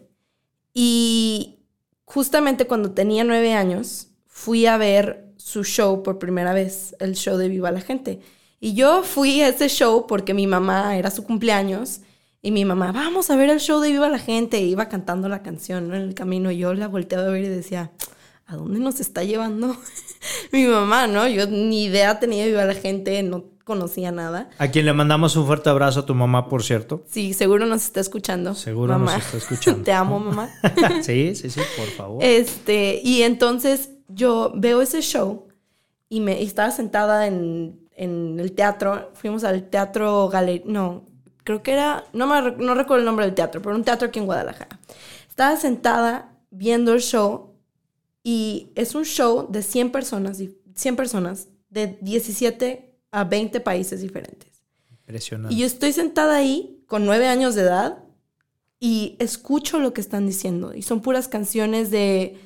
Y 0.73 1.59
justamente 2.05 2.65
cuando 2.65 2.91
tenía 2.91 3.23
nueve 3.23 3.53
años, 3.53 4.07
fui 4.25 4.65
a 4.65 4.77
ver 4.77 5.33
su 5.37 5.63
show 5.63 6.01
por 6.01 6.17
primera 6.19 6.53
vez, 6.53 6.95
el 6.99 7.15
show 7.15 7.37
de 7.37 7.49
Viva 7.49 7.71
la 7.71 7.81
Gente. 7.81 8.21
Y 8.59 8.73
yo 8.73 9.03
fui 9.03 9.41
a 9.41 9.49
ese 9.49 9.69
show 9.69 10.05
porque 10.07 10.33
mi 10.33 10.47
mamá 10.47 10.97
era 10.97 11.11
su 11.11 11.23
cumpleaños 11.23 12.01
y 12.41 12.51
mi 12.51 12.63
mamá, 12.63 12.91
vamos 12.91 13.29
a 13.29 13.35
ver 13.35 13.49
el 13.49 13.59
show 13.59 13.81
de 13.81 13.91
Viva 13.91 14.09
la 14.09 14.19
Gente. 14.19 14.59
Y 14.59 14.71
iba 14.71 14.87
cantando 14.87 15.27
la 15.27 15.41
canción 15.43 15.93
en 15.93 16.01
el 16.01 16.13
camino. 16.13 16.51
Y 16.51 16.57
yo 16.57 16.73
la 16.73 16.87
volteaba 16.87 17.27
a 17.27 17.29
ver 17.29 17.43
y 17.43 17.49
decía, 17.49 17.91
¿a 18.45 18.55
dónde 18.55 18.79
nos 18.79 18.99
está 18.99 19.23
llevando 19.23 19.75
mi 20.51 20.65
mamá? 20.65 21.07
¿No? 21.07 21.27
Yo 21.27 21.47
ni 21.47 21.85
idea 21.85 22.19
tenía 22.19 22.43
de 22.43 22.51
Viva 22.51 22.65
la 22.65 22.75
Gente, 22.75 23.21
no 23.23 23.45
conocía 23.65 24.11
nada. 24.11 24.49
A 24.57 24.69
quien 24.69 24.85
le 24.85 24.93
mandamos 24.93 25.35
un 25.35 25.45
fuerte 25.45 25.69
abrazo 25.69 26.01
a 26.01 26.05
tu 26.05 26.15
mamá, 26.15 26.49
por 26.49 26.63
cierto. 26.63 27.03
Sí, 27.07 27.33
seguro 27.33 27.65
nos 27.65 27.83
está 27.83 27.99
escuchando. 27.99 28.55
Seguro 28.55 28.97
nos 28.97 29.13
está 29.13 29.37
escuchando. 29.37 29.83
Te 29.83 29.91
amo, 29.91 30.19
mamá. 30.19 30.49
sí, 31.01 31.35
sí, 31.35 31.49
sí, 31.49 31.61
por 31.77 31.87
favor. 31.87 32.23
Este, 32.23 32.99
y 33.03 33.21
entonces 33.21 33.91
yo 34.07 34.53
veo 34.55 34.81
ese 34.81 35.01
show 35.01 35.49
y 36.07 36.21
me 36.21 36.41
estaba 36.41 36.71
sentada 36.71 37.27
en 37.27 37.78
en 37.99 38.39
el 38.39 38.53
teatro, 38.53 39.11
fuimos 39.13 39.43
al 39.43 39.69
teatro 39.69 40.29
Galería, 40.29 40.63
no, 40.65 41.03
creo 41.43 41.61
que 41.61 41.73
era, 41.73 42.05
no, 42.13 42.27
me, 42.27 42.51
no 42.51 42.73
recuerdo 42.73 43.01
el 43.01 43.05
nombre 43.05 43.25
del 43.25 43.35
teatro, 43.35 43.61
pero 43.61 43.75
un 43.75 43.83
teatro 43.83 44.07
aquí 44.07 44.19
en 44.19 44.25
Guadalajara. 44.25 44.79
Estaba 45.27 45.57
sentada 45.57 46.31
viendo 46.49 46.93
el 46.93 47.01
show 47.01 47.55
y 48.23 48.71
es 48.75 48.95
un 48.95 49.03
show 49.03 49.47
de 49.51 49.61
100 49.61 49.91
personas, 49.91 50.41
100 50.75 50.95
personas 50.95 51.49
de 51.69 51.97
17 51.99 52.95
a 53.11 53.25
20 53.25 53.59
países 53.59 54.01
diferentes. 54.01 54.63
Impresionante. 54.89 55.53
Y 55.53 55.59
yo 55.59 55.65
estoy 55.65 55.91
sentada 55.91 56.37
ahí 56.37 56.81
con 56.87 57.05
nueve 57.05 57.27
años 57.27 57.53
de 57.53 57.63
edad 57.63 57.97
y 58.79 59.17
escucho 59.19 59.79
lo 59.79 59.91
que 59.91 59.99
están 59.99 60.25
diciendo. 60.25 60.73
Y 60.73 60.83
son 60.83 61.01
puras 61.01 61.27
canciones 61.27 61.91
de 61.91 62.37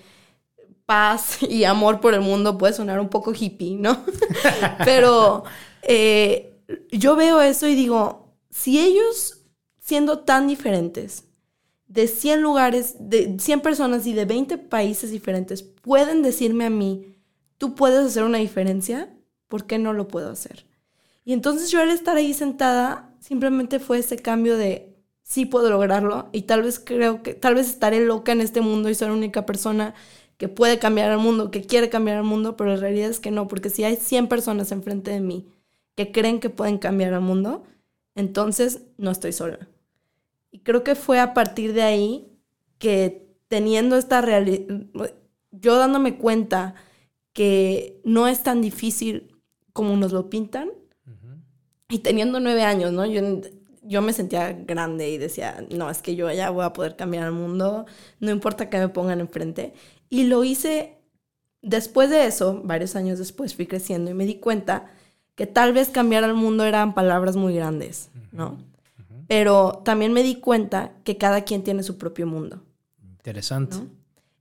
paz 0.85 1.41
y 1.49 1.63
amor 1.63 1.99
por 1.99 2.13
el 2.13 2.21
mundo. 2.21 2.57
Puede 2.57 2.73
sonar 2.73 2.99
un 2.99 3.09
poco 3.09 3.33
hippie, 3.33 3.75
¿no? 3.75 4.03
Pero 4.85 5.43
eh, 5.81 6.53
yo 6.91 7.15
veo 7.15 7.41
eso 7.41 7.67
y 7.67 7.75
digo, 7.75 8.33
si 8.49 8.79
ellos, 8.79 9.41
siendo 9.79 10.19
tan 10.19 10.47
diferentes, 10.47 11.25
de 11.87 12.07
100 12.07 12.41
lugares, 12.41 12.95
de 12.99 13.37
100 13.39 13.61
personas 13.61 14.07
y 14.07 14.13
de 14.13 14.25
20 14.25 14.57
países 14.57 15.11
diferentes, 15.11 15.61
pueden 15.61 16.23
decirme 16.23 16.65
a 16.65 16.69
mí, 16.69 17.15
tú 17.57 17.75
puedes 17.75 18.05
hacer 18.05 18.23
una 18.23 18.39
diferencia, 18.39 19.13
¿por 19.47 19.67
qué 19.67 19.77
no 19.77 19.93
lo 19.93 20.07
puedo 20.07 20.31
hacer? 20.31 20.65
Y 21.23 21.33
entonces 21.33 21.69
yo 21.69 21.81
al 21.81 21.91
estar 21.91 22.17
ahí 22.17 22.33
sentada, 22.33 23.15
simplemente 23.19 23.79
fue 23.79 23.99
ese 23.99 24.17
cambio 24.17 24.57
de, 24.57 24.93
sí 25.21 25.45
puedo 25.45 25.69
lograrlo 25.69 26.29
y 26.31 26.43
tal 26.43 26.63
vez 26.63 26.79
creo 26.79 27.23
que, 27.23 27.33
tal 27.33 27.55
vez 27.55 27.69
estaré 27.69 28.05
loca 28.05 28.31
en 28.31 28.41
este 28.41 28.61
mundo 28.61 28.89
y 28.89 28.95
soy 28.95 29.07
la 29.09 29.13
única 29.13 29.45
persona 29.45 29.93
que 30.43 30.49
puede 30.49 30.77
cambiar 30.77 31.09
el 31.09 31.19
mundo, 31.19 31.51
que 31.51 31.61
quiere 31.61 31.89
cambiar 31.89 32.17
el 32.17 32.25
mundo, 32.25 32.57
pero 32.57 32.71
la 32.71 32.75
realidad 32.75 33.09
es 33.09 33.21
que 33.21 33.31
no, 33.31 33.47
porque 33.47 33.69
si 33.69 33.85
hay 33.85 33.95
100 33.95 34.27
personas 34.27 34.73
enfrente 34.73 35.09
de 35.09 35.21
mí 35.21 35.47
que 35.95 36.11
creen 36.11 36.41
que 36.41 36.49
pueden 36.49 36.79
cambiar 36.79 37.13
el 37.13 37.21
mundo, 37.21 37.63
entonces 38.13 38.81
no 38.97 39.09
estoy 39.09 39.31
sola. 39.31 39.69
Y 40.51 40.59
creo 40.59 40.83
que 40.83 40.95
fue 40.95 41.21
a 41.21 41.33
partir 41.33 41.71
de 41.71 41.83
ahí 41.83 42.27
que 42.77 43.25
teniendo 43.47 43.95
esta 43.95 44.19
realidad, 44.19 44.83
yo 45.51 45.77
dándome 45.77 46.17
cuenta 46.17 46.75
que 47.31 48.01
no 48.03 48.27
es 48.27 48.43
tan 48.43 48.61
difícil 48.61 49.39
como 49.71 49.95
nos 49.95 50.11
lo 50.11 50.29
pintan, 50.29 50.71
y 51.87 51.99
teniendo 51.99 52.41
nueve 52.41 52.63
años, 52.63 52.91
¿no? 52.91 53.05
Yo, 53.05 53.21
yo 53.83 54.01
me 54.01 54.11
sentía 54.11 54.51
grande 54.51 55.09
y 55.09 55.17
decía, 55.17 55.65
no, 55.69 55.89
es 55.89 56.01
que 56.01 56.15
yo 56.15 56.29
ya 56.31 56.49
voy 56.49 56.65
a 56.65 56.73
poder 56.73 56.97
cambiar 56.97 57.27
el 57.27 57.33
mundo, 57.33 57.85
no 58.19 58.31
importa 58.31 58.69
que 58.69 58.77
me 58.77 58.89
pongan 58.89 59.21
enfrente. 59.21 59.73
Y 60.09 60.25
lo 60.25 60.43
hice 60.43 60.97
después 61.63 62.09
de 62.09 62.27
eso, 62.27 62.61
varios 62.63 62.95
años 62.95 63.17
después, 63.17 63.55
fui 63.55 63.65
creciendo 63.65 64.11
y 64.11 64.13
me 64.13 64.25
di 64.25 64.35
cuenta 64.35 64.91
que 65.35 65.47
tal 65.47 65.73
vez 65.73 65.89
cambiar 65.89 66.23
el 66.23 66.35
mundo 66.35 66.63
eran 66.65 66.93
palabras 66.93 67.35
muy 67.35 67.55
grandes, 67.55 68.09
¿no? 68.31 68.57
Pero 69.27 69.81
también 69.83 70.13
me 70.13 70.21
di 70.21 70.35
cuenta 70.35 70.91
que 71.03 71.17
cada 71.17 71.41
quien 71.41 71.63
tiene 71.63 71.81
su 71.81 71.97
propio 71.97 72.27
mundo. 72.27 72.61
Interesante. 73.01 73.77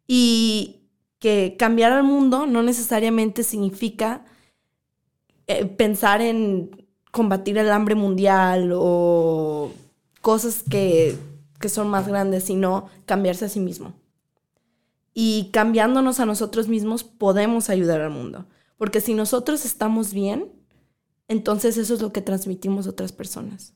Y 0.06 0.80
que 1.18 1.56
cambiar 1.58 1.92
el 1.92 2.02
mundo 2.02 2.46
no 2.46 2.62
necesariamente 2.62 3.44
significa 3.44 4.24
eh, 5.46 5.64
pensar 5.64 6.20
en 6.20 6.86
combatir 7.12 7.58
el 7.58 7.70
hambre 7.70 7.94
mundial 7.94 8.72
o 8.74 9.72
cosas 10.20 10.64
que, 10.68 11.16
que 11.60 11.68
son 11.68 11.88
más 11.88 12.08
grandes, 12.08 12.44
sino 12.44 12.88
cambiarse 13.06 13.44
a 13.44 13.48
sí 13.48 13.60
mismo. 13.60 13.94
Y 15.14 15.50
cambiándonos 15.52 16.20
a 16.20 16.26
nosotros 16.26 16.68
mismos 16.68 17.04
podemos 17.04 17.70
ayudar 17.70 18.00
al 18.00 18.10
mundo. 18.10 18.46
Porque 18.76 19.00
si 19.00 19.14
nosotros 19.14 19.64
estamos 19.64 20.12
bien, 20.12 20.50
entonces 21.28 21.76
eso 21.76 21.94
es 21.94 22.02
lo 22.02 22.12
que 22.12 22.22
transmitimos 22.22 22.86
a 22.86 22.90
otras 22.90 23.12
personas. 23.12 23.74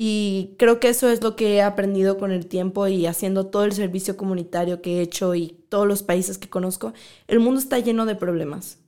Y 0.00 0.54
creo 0.58 0.78
que 0.78 0.88
eso 0.88 1.08
es 1.08 1.22
lo 1.22 1.34
que 1.34 1.56
he 1.56 1.62
aprendido 1.62 2.18
con 2.18 2.30
el 2.30 2.46
tiempo 2.46 2.86
y 2.86 3.06
haciendo 3.06 3.46
todo 3.46 3.64
el 3.64 3.72
servicio 3.72 4.16
comunitario 4.16 4.80
que 4.80 4.98
he 4.98 5.02
hecho 5.02 5.34
y 5.34 5.48
todos 5.68 5.88
los 5.88 6.04
países 6.04 6.38
que 6.38 6.48
conozco. 6.48 6.92
El 7.26 7.40
mundo 7.40 7.58
está 7.58 7.80
lleno 7.80 8.06
de 8.06 8.14
problemas. 8.14 8.78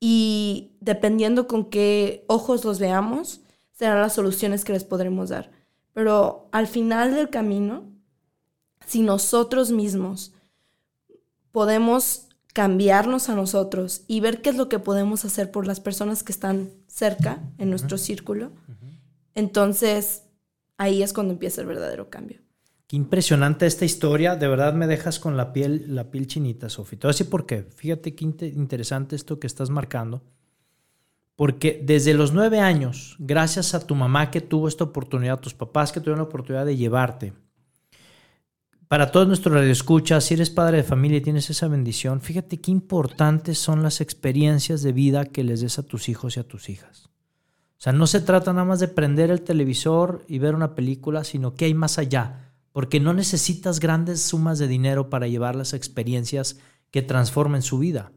Y 0.00 0.76
dependiendo 0.80 1.46
con 1.46 1.64
qué 1.68 2.24
ojos 2.28 2.64
los 2.64 2.78
veamos, 2.78 3.42
serán 3.72 4.00
las 4.00 4.14
soluciones 4.14 4.64
que 4.64 4.72
les 4.72 4.84
podremos 4.84 5.28
dar. 5.28 5.50
Pero 5.92 6.48
al 6.52 6.68
final 6.68 7.14
del 7.14 7.28
camino, 7.28 7.84
si 8.86 9.02
nosotros 9.02 9.72
mismos 9.72 10.32
podemos 11.54 12.26
cambiarnos 12.52 13.28
a 13.28 13.36
nosotros 13.36 14.02
y 14.08 14.18
ver 14.18 14.42
qué 14.42 14.50
es 14.50 14.56
lo 14.56 14.68
que 14.68 14.80
podemos 14.80 15.24
hacer 15.24 15.52
por 15.52 15.68
las 15.68 15.78
personas 15.78 16.24
que 16.24 16.32
están 16.32 16.70
cerca 16.88 17.44
en 17.58 17.70
nuestro 17.70 17.96
círculo, 17.96 18.50
entonces 19.36 20.24
ahí 20.78 21.04
es 21.04 21.12
cuando 21.12 21.32
empieza 21.32 21.60
el 21.60 21.68
verdadero 21.68 22.10
cambio. 22.10 22.40
Qué 22.88 22.96
impresionante 22.96 23.66
esta 23.66 23.84
historia, 23.84 24.34
de 24.34 24.48
verdad 24.48 24.74
me 24.74 24.88
dejas 24.88 25.20
con 25.20 25.36
la 25.36 25.52
piel, 25.52 25.94
la 25.94 26.10
piel 26.10 26.26
chinita, 26.26 26.68
Sofi. 26.68 26.96
Todo 26.96 27.10
así 27.10 27.22
porque, 27.22 27.62
fíjate 27.62 28.16
qué 28.16 28.24
interesante 28.24 29.14
esto 29.14 29.38
que 29.38 29.46
estás 29.46 29.70
marcando, 29.70 30.24
porque 31.36 31.80
desde 31.84 32.14
los 32.14 32.32
nueve 32.32 32.58
años, 32.58 33.14
gracias 33.20 33.74
a 33.74 33.86
tu 33.86 33.94
mamá 33.94 34.32
que 34.32 34.40
tuvo 34.40 34.66
esta 34.66 34.82
oportunidad, 34.82 35.38
a 35.38 35.40
tus 35.40 35.54
papás 35.54 35.92
que 35.92 36.00
tuvieron 36.00 36.18
la 36.18 36.24
oportunidad 36.24 36.66
de 36.66 36.76
llevarte, 36.76 37.32
para 38.88 39.10
todos 39.10 39.26
nuestros 39.26 39.54
radioescuchas, 39.54 40.24
si 40.24 40.34
eres 40.34 40.50
padre 40.50 40.78
de 40.78 40.82
familia 40.82 41.18
y 41.18 41.22
tienes 41.22 41.48
esa 41.50 41.68
bendición, 41.68 42.20
fíjate 42.20 42.60
qué 42.60 42.70
importantes 42.70 43.58
son 43.58 43.82
las 43.82 44.00
experiencias 44.00 44.82
de 44.82 44.92
vida 44.92 45.24
que 45.24 45.44
les 45.44 45.60
des 45.60 45.78
a 45.78 45.82
tus 45.82 46.08
hijos 46.08 46.36
y 46.36 46.40
a 46.40 46.48
tus 46.48 46.68
hijas. 46.68 47.08
O 47.78 47.82
sea, 47.84 47.92
no 47.92 48.06
se 48.06 48.20
trata 48.20 48.52
nada 48.52 48.64
más 48.64 48.80
de 48.80 48.88
prender 48.88 49.30
el 49.30 49.42
televisor 49.42 50.24
y 50.28 50.38
ver 50.38 50.54
una 50.54 50.74
película, 50.74 51.24
sino 51.24 51.54
que 51.54 51.66
hay 51.66 51.74
más 51.74 51.98
allá, 51.98 52.52
porque 52.72 53.00
no 53.00 53.14
necesitas 53.14 53.80
grandes 53.80 54.22
sumas 54.22 54.58
de 54.58 54.68
dinero 54.68 55.10
para 55.10 55.28
llevar 55.28 55.56
las 55.56 55.72
experiencias 55.74 56.58
que 56.90 57.02
transformen 57.02 57.62
su 57.62 57.78
vida. 57.78 58.12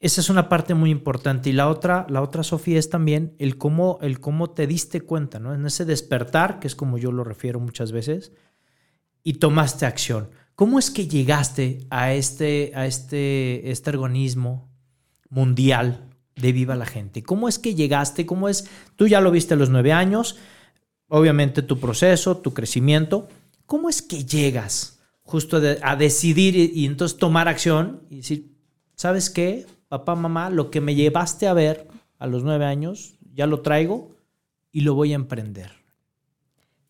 Esa 0.00 0.20
es 0.20 0.30
una 0.30 0.48
parte 0.48 0.74
muy 0.74 0.90
importante. 0.90 1.50
Y 1.50 1.52
la 1.52 1.68
otra, 1.68 2.06
la 2.08 2.22
otra, 2.22 2.44
Sofía, 2.44 2.78
es 2.78 2.88
también 2.88 3.34
el 3.38 3.58
cómo, 3.58 3.98
el 4.00 4.20
cómo 4.20 4.50
te 4.50 4.68
diste 4.68 5.00
cuenta, 5.00 5.40
¿no? 5.40 5.54
En 5.54 5.66
ese 5.66 5.84
despertar, 5.84 6.60
que 6.60 6.68
es 6.68 6.76
como 6.76 6.98
yo 6.98 7.10
lo 7.10 7.24
refiero 7.24 7.58
muchas 7.58 7.90
veces, 7.90 8.32
y 9.28 9.34
tomaste 9.34 9.84
acción. 9.84 10.30
¿Cómo 10.54 10.78
es 10.78 10.90
que 10.90 11.06
llegaste 11.06 11.86
a 11.90 12.14
este, 12.14 12.72
a 12.74 12.86
este, 12.86 13.70
este 13.70 13.90
organismo 13.90 14.70
mundial 15.28 16.08
de 16.34 16.50
Viva 16.52 16.74
la 16.76 16.86
Gente? 16.86 17.22
¿Cómo 17.22 17.46
es 17.46 17.58
que 17.58 17.74
llegaste? 17.74 18.24
¿Cómo 18.24 18.48
es? 18.48 18.70
Tú 18.96 19.06
ya 19.06 19.20
lo 19.20 19.30
viste 19.30 19.52
a 19.52 19.58
los 19.58 19.68
nueve 19.68 19.92
años, 19.92 20.38
obviamente 21.08 21.60
tu 21.60 21.78
proceso, 21.78 22.38
tu 22.38 22.54
crecimiento. 22.54 23.28
¿Cómo 23.66 23.90
es 23.90 24.00
que 24.00 24.24
llegas 24.24 24.98
justo 25.20 25.60
a 25.82 25.96
decidir 25.96 26.56
y, 26.56 26.72
y 26.74 26.86
entonces 26.86 27.18
tomar 27.18 27.48
acción 27.48 28.04
y 28.08 28.16
decir, 28.16 28.56
¿sabes 28.94 29.28
qué? 29.28 29.66
Papá, 29.88 30.14
mamá, 30.14 30.48
lo 30.48 30.70
que 30.70 30.80
me 30.80 30.94
llevaste 30.94 31.48
a 31.48 31.52
ver 31.52 31.86
a 32.18 32.26
los 32.26 32.44
nueve 32.44 32.64
años, 32.64 33.18
ya 33.34 33.46
lo 33.46 33.60
traigo 33.60 34.16
y 34.72 34.80
lo 34.80 34.94
voy 34.94 35.12
a 35.12 35.16
emprender. 35.16 35.72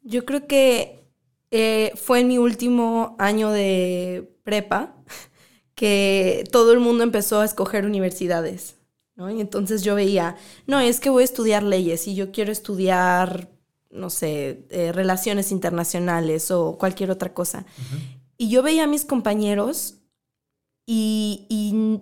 Yo 0.04 0.24
creo 0.24 0.46
que 0.46 0.97
eh, 1.50 1.92
fue 1.96 2.20
en 2.20 2.28
mi 2.28 2.38
último 2.38 3.16
año 3.18 3.50
de 3.50 4.30
prepa 4.42 4.94
que 5.74 6.44
todo 6.50 6.72
el 6.72 6.80
mundo 6.80 7.04
empezó 7.04 7.40
a 7.40 7.44
escoger 7.44 7.86
universidades. 7.86 8.76
¿no? 9.14 9.30
Y 9.30 9.40
entonces 9.40 9.82
yo 9.82 9.94
veía, 9.94 10.36
no, 10.66 10.80
es 10.80 11.00
que 11.00 11.10
voy 11.10 11.22
a 11.22 11.24
estudiar 11.24 11.62
leyes 11.62 12.06
y 12.06 12.14
yo 12.14 12.30
quiero 12.32 12.52
estudiar, 12.52 13.48
no 13.90 14.10
sé, 14.10 14.66
eh, 14.70 14.92
relaciones 14.92 15.50
internacionales 15.50 16.50
o 16.50 16.78
cualquier 16.78 17.10
otra 17.10 17.34
cosa. 17.34 17.64
Y 18.36 18.48
yo 18.48 18.62
veía 18.62 18.84
a 18.84 18.88
mis 18.88 19.04
compañeros 19.04 19.96
y, 20.86 21.46
y 21.48 22.00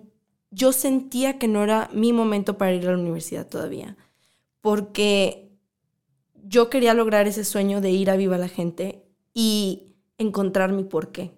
yo 0.51 0.71
sentía 0.73 1.39
que 1.39 1.47
no 1.47 1.63
era 1.63 1.89
mi 1.93 2.13
momento 2.13 2.57
para 2.57 2.73
ir 2.73 2.87
a 2.87 2.91
la 2.91 2.97
universidad 2.97 3.47
todavía, 3.47 3.97
porque 4.61 5.49
yo 6.43 6.69
quería 6.69 6.93
lograr 6.93 7.27
ese 7.27 7.43
sueño 7.43 7.81
de 7.81 7.91
ir 7.91 8.09
a 8.09 8.15
Viva 8.15 8.37
la 8.37 8.47
Gente 8.47 9.06
y 9.39 9.93
encontrar 10.17 10.73
mi 10.73 10.83
porqué, 10.83 11.31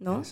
¿no? 0.00 0.22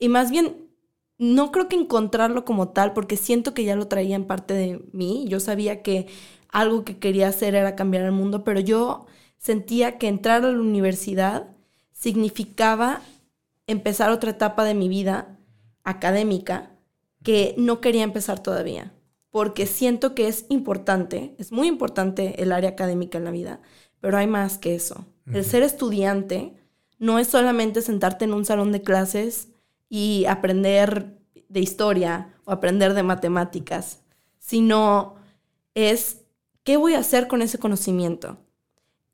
Y 0.00 0.08
más 0.08 0.32
bien, 0.32 0.68
no 1.16 1.52
creo 1.52 1.68
que 1.68 1.76
encontrarlo 1.76 2.44
como 2.44 2.70
tal, 2.70 2.94
porque 2.94 3.16
siento 3.16 3.54
que 3.54 3.62
ya 3.62 3.76
lo 3.76 3.86
traía 3.86 4.16
en 4.16 4.26
parte 4.26 4.54
de 4.54 4.84
mí. 4.92 5.24
Yo 5.28 5.38
sabía 5.38 5.82
que 5.84 6.08
algo 6.48 6.84
que 6.84 6.98
quería 6.98 7.28
hacer 7.28 7.54
era 7.54 7.76
cambiar 7.76 8.06
el 8.06 8.10
mundo, 8.10 8.42
pero 8.42 8.58
yo 8.58 9.06
sentía 9.36 9.98
que 9.98 10.08
entrar 10.08 10.44
a 10.44 10.50
la 10.50 10.58
universidad 10.58 11.46
significaba 11.92 13.02
empezar 13.68 14.10
otra 14.10 14.30
etapa 14.30 14.64
de 14.64 14.74
mi 14.74 14.88
vida 14.88 15.38
académica 15.84 16.72
que 17.22 17.54
no 17.56 17.80
quería 17.80 18.02
empezar 18.02 18.42
todavía, 18.42 18.92
porque 19.30 19.66
siento 19.66 20.16
que 20.16 20.26
es 20.26 20.44
importante, 20.48 21.36
es 21.38 21.52
muy 21.52 21.68
importante 21.68 22.42
el 22.42 22.50
área 22.50 22.70
académica 22.70 23.16
en 23.16 23.24
la 23.26 23.30
vida, 23.30 23.60
pero 24.00 24.16
hay 24.16 24.26
más 24.26 24.58
que 24.58 24.74
eso. 24.74 25.06
El 25.32 25.44
ser 25.44 25.62
estudiante 25.62 26.54
no 26.98 27.18
es 27.18 27.28
solamente 27.28 27.82
sentarte 27.82 28.24
en 28.24 28.32
un 28.32 28.44
salón 28.44 28.72
de 28.72 28.82
clases 28.82 29.48
y 29.88 30.24
aprender 30.26 31.18
de 31.48 31.60
historia 31.60 32.34
o 32.44 32.52
aprender 32.52 32.94
de 32.94 33.02
matemáticas, 33.02 34.00
sino 34.38 35.16
es 35.74 36.22
qué 36.64 36.76
voy 36.76 36.94
a 36.94 37.00
hacer 37.00 37.28
con 37.28 37.42
ese 37.42 37.58
conocimiento. 37.58 38.38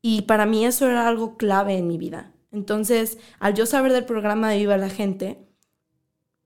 Y 0.01 0.23
para 0.23 0.45
mí 0.45 0.65
eso 0.65 0.89
era 0.89 1.07
algo 1.07 1.35
clave 1.37 1.77
en 1.77 1.87
mi 1.87 1.97
vida. 1.97 2.31
Entonces, 2.51 3.17
al 3.39 3.53
yo 3.53 3.65
saber 3.65 3.91
del 3.91 4.05
programa 4.05 4.49
de 4.49 4.59
Viva 4.59 4.77
la 4.77 4.89
Gente, 4.89 5.45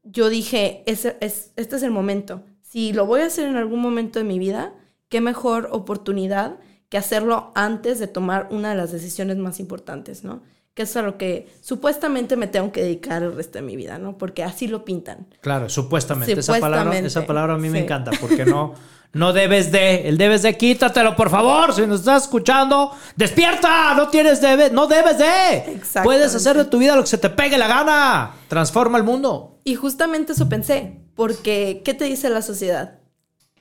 yo 0.03 0.29
dije, 0.29 0.83
es, 0.87 1.05
este 1.05 1.75
es 1.75 1.83
el 1.83 1.91
momento. 1.91 2.43
Si 2.61 2.93
lo 2.93 3.05
voy 3.05 3.21
a 3.21 3.27
hacer 3.27 3.47
en 3.47 3.57
algún 3.57 3.81
momento 3.81 4.19
de 4.19 4.25
mi 4.25 4.39
vida, 4.39 4.73
qué 5.09 5.21
mejor 5.21 5.69
oportunidad 5.71 6.59
que 6.89 6.97
hacerlo 6.97 7.51
antes 7.55 7.99
de 7.99 8.07
tomar 8.07 8.47
una 8.51 8.71
de 8.71 8.75
las 8.75 8.91
decisiones 8.91 9.37
más 9.37 9.59
importantes, 9.59 10.23
¿no? 10.23 10.41
Que 10.73 10.83
es 10.83 10.95
a 10.95 11.01
lo 11.01 11.17
que 11.17 11.47
supuestamente 11.61 12.35
me 12.35 12.47
tengo 12.47 12.71
que 12.71 12.81
dedicar 12.81 13.21
el 13.21 13.35
resto 13.35 13.59
de 13.59 13.61
mi 13.63 13.75
vida, 13.75 13.99
¿no? 13.99 14.17
Porque 14.17 14.43
así 14.43 14.67
lo 14.67 14.85
pintan. 14.85 15.27
Claro, 15.41 15.69
supuestamente. 15.69 16.39
Esa, 16.39 16.59
palabra, 16.59 16.97
esa 16.97 17.25
palabra 17.25 17.53
a 17.55 17.57
mí 17.57 17.69
me 17.69 17.79
encanta 17.79 18.11
porque 18.19 18.45
no, 18.45 18.73
no 19.13 19.33
debes 19.33 19.71
de. 19.71 20.07
El 20.07 20.17
debes 20.17 20.41
de, 20.41 20.57
quítatelo, 20.57 21.15
por 21.15 21.29
favor. 21.29 21.73
Si 21.73 21.85
nos 21.85 21.99
estás 21.99 22.23
escuchando, 22.23 22.91
despierta. 23.15 23.93
No 23.93 24.07
tienes 24.07 24.41
debe, 24.41 24.69
no 24.69 24.87
debes 24.87 25.17
de. 25.17 25.81
Puedes 26.03 26.33
hacer 26.33 26.57
de 26.57 26.65
tu 26.65 26.77
vida 26.77 26.95
lo 26.95 27.01
que 27.01 27.09
se 27.09 27.17
te 27.17 27.29
pegue 27.29 27.57
la 27.57 27.67
gana. 27.67 28.31
Transforma 28.47 28.97
el 28.97 29.03
mundo. 29.03 29.59
Y 29.63 29.75
justamente 29.75 30.33
eso 30.33 30.47
pensé, 30.47 31.01
porque 31.13 31.81
¿qué 31.83 31.93
te 31.93 32.05
dice 32.05 32.29
la 32.29 32.41
sociedad? 32.41 32.98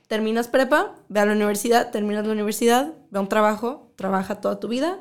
Terminas 0.09 0.47
prepa, 0.47 0.95
ve 1.07 1.19
a 1.19 1.25
la 1.27 1.33
universidad, 1.33 1.91
terminas 1.91 2.25
la 2.25 2.33
universidad, 2.33 2.93
ve 3.11 3.19
a 3.19 3.21
un 3.21 3.29
trabajo, 3.29 3.93
trabaja 3.95 4.41
toda 4.41 4.59
tu 4.59 4.67
vida, 4.67 4.99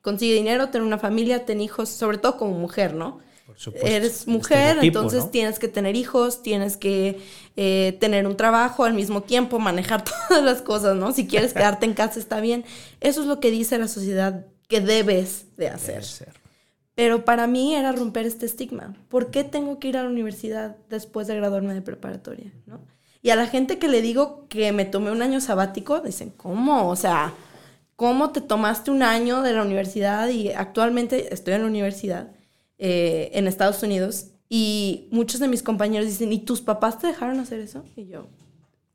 consigue 0.00 0.32
dinero, 0.32 0.68
ten 0.68 0.82
una 0.82 0.96
familia, 0.96 1.44
ten 1.44 1.60
hijos, 1.60 1.88
sobre 1.88 2.18
todo 2.18 2.36
como 2.36 2.56
mujer, 2.56 2.94
¿no? 2.94 3.18
Por 3.46 3.58
supuesto. 3.58 3.88
Eres 3.88 4.28
El 4.28 4.32
mujer, 4.32 4.78
entonces 4.80 5.24
¿no? 5.24 5.30
tienes 5.30 5.58
que 5.58 5.66
tener 5.66 5.96
hijos, 5.96 6.44
tienes 6.44 6.76
que 6.76 7.18
eh, 7.56 7.96
tener 7.98 8.28
un 8.28 8.36
trabajo 8.36 8.84
al 8.84 8.94
mismo 8.94 9.24
tiempo, 9.24 9.58
manejar 9.58 10.04
todas 10.28 10.44
las 10.44 10.62
cosas, 10.62 10.94
¿no? 10.94 11.12
Si 11.12 11.26
quieres 11.26 11.52
quedarte 11.52 11.86
en 11.86 11.94
casa 11.94 12.20
está 12.20 12.38
bien. 12.38 12.64
Eso 13.00 13.22
es 13.22 13.26
lo 13.26 13.40
que 13.40 13.50
dice 13.50 13.76
la 13.76 13.88
sociedad 13.88 14.46
que 14.68 14.80
debes 14.80 15.46
de 15.56 15.68
hacer. 15.68 15.94
Debe 15.94 16.06
ser. 16.06 16.40
Pero 16.94 17.24
para 17.24 17.48
mí 17.48 17.74
era 17.74 17.90
romper 17.90 18.24
este 18.24 18.46
estigma. 18.46 18.94
¿Por 19.08 19.32
qué 19.32 19.42
tengo 19.42 19.80
que 19.80 19.88
ir 19.88 19.96
a 19.96 20.04
la 20.04 20.08
universidad 20.08 20.76
después 20.88 21.26
de 21.26 21.34
graduarme 21.34 21.74
de 21.74 21.82
preparatoria? 21.82 22.52
¿no? 22.66 22.93
Y 23.24 23.30
a 23.30 23.36
la 23.36 23.46
gente 23.46 23.78
que 23.78 23.88
le 23.88 24.02
digo 24.02 24.44
que 24.50 24.70
me 24.72 24.84
tomé 24.84 25.10
un 25.10 25.22
año 25.22 25.40
sabático, 25.40 26.00
dicen, 26.00 26.30
¿cómo? 26.36 26.90
O 26.90 26.94
sea, 26.94 27.32
¿cómo 27.96 28.32
te 28.32 28.42
tomaste 28.42 28.90
un 28.90 29.02
año 29.02 29.40
de 29.40 29.54
la 29.54 29.62
universidad? 29.62 30.28
Y 30.28 30.50
actualmente 30.50 31.32
estoy 31.32 31.54
en 31.54 31.62
la 31.62 31.68
universidad 31.68 32.28
eh, 32.76 33.30
en 33.32 33.46
Estados 33.48 33.82
Unidos 33.82 34.26
y 34.50 35.08
muchos 35.10 35.40
de 35.40 35.48
mis 35.48 35.62
compañeros 35.62 36.06
dicen, 36.06 36.34
¿y 36.34 36.40
tus 36.40 36.60
papás 36.60 36.98
te 36.98 37.06
dejaron 37.06 37.40
hacer 37.40 37.60
eso? 37.60 37.82
Y 37.96 38.08
yo, 38.08 38.26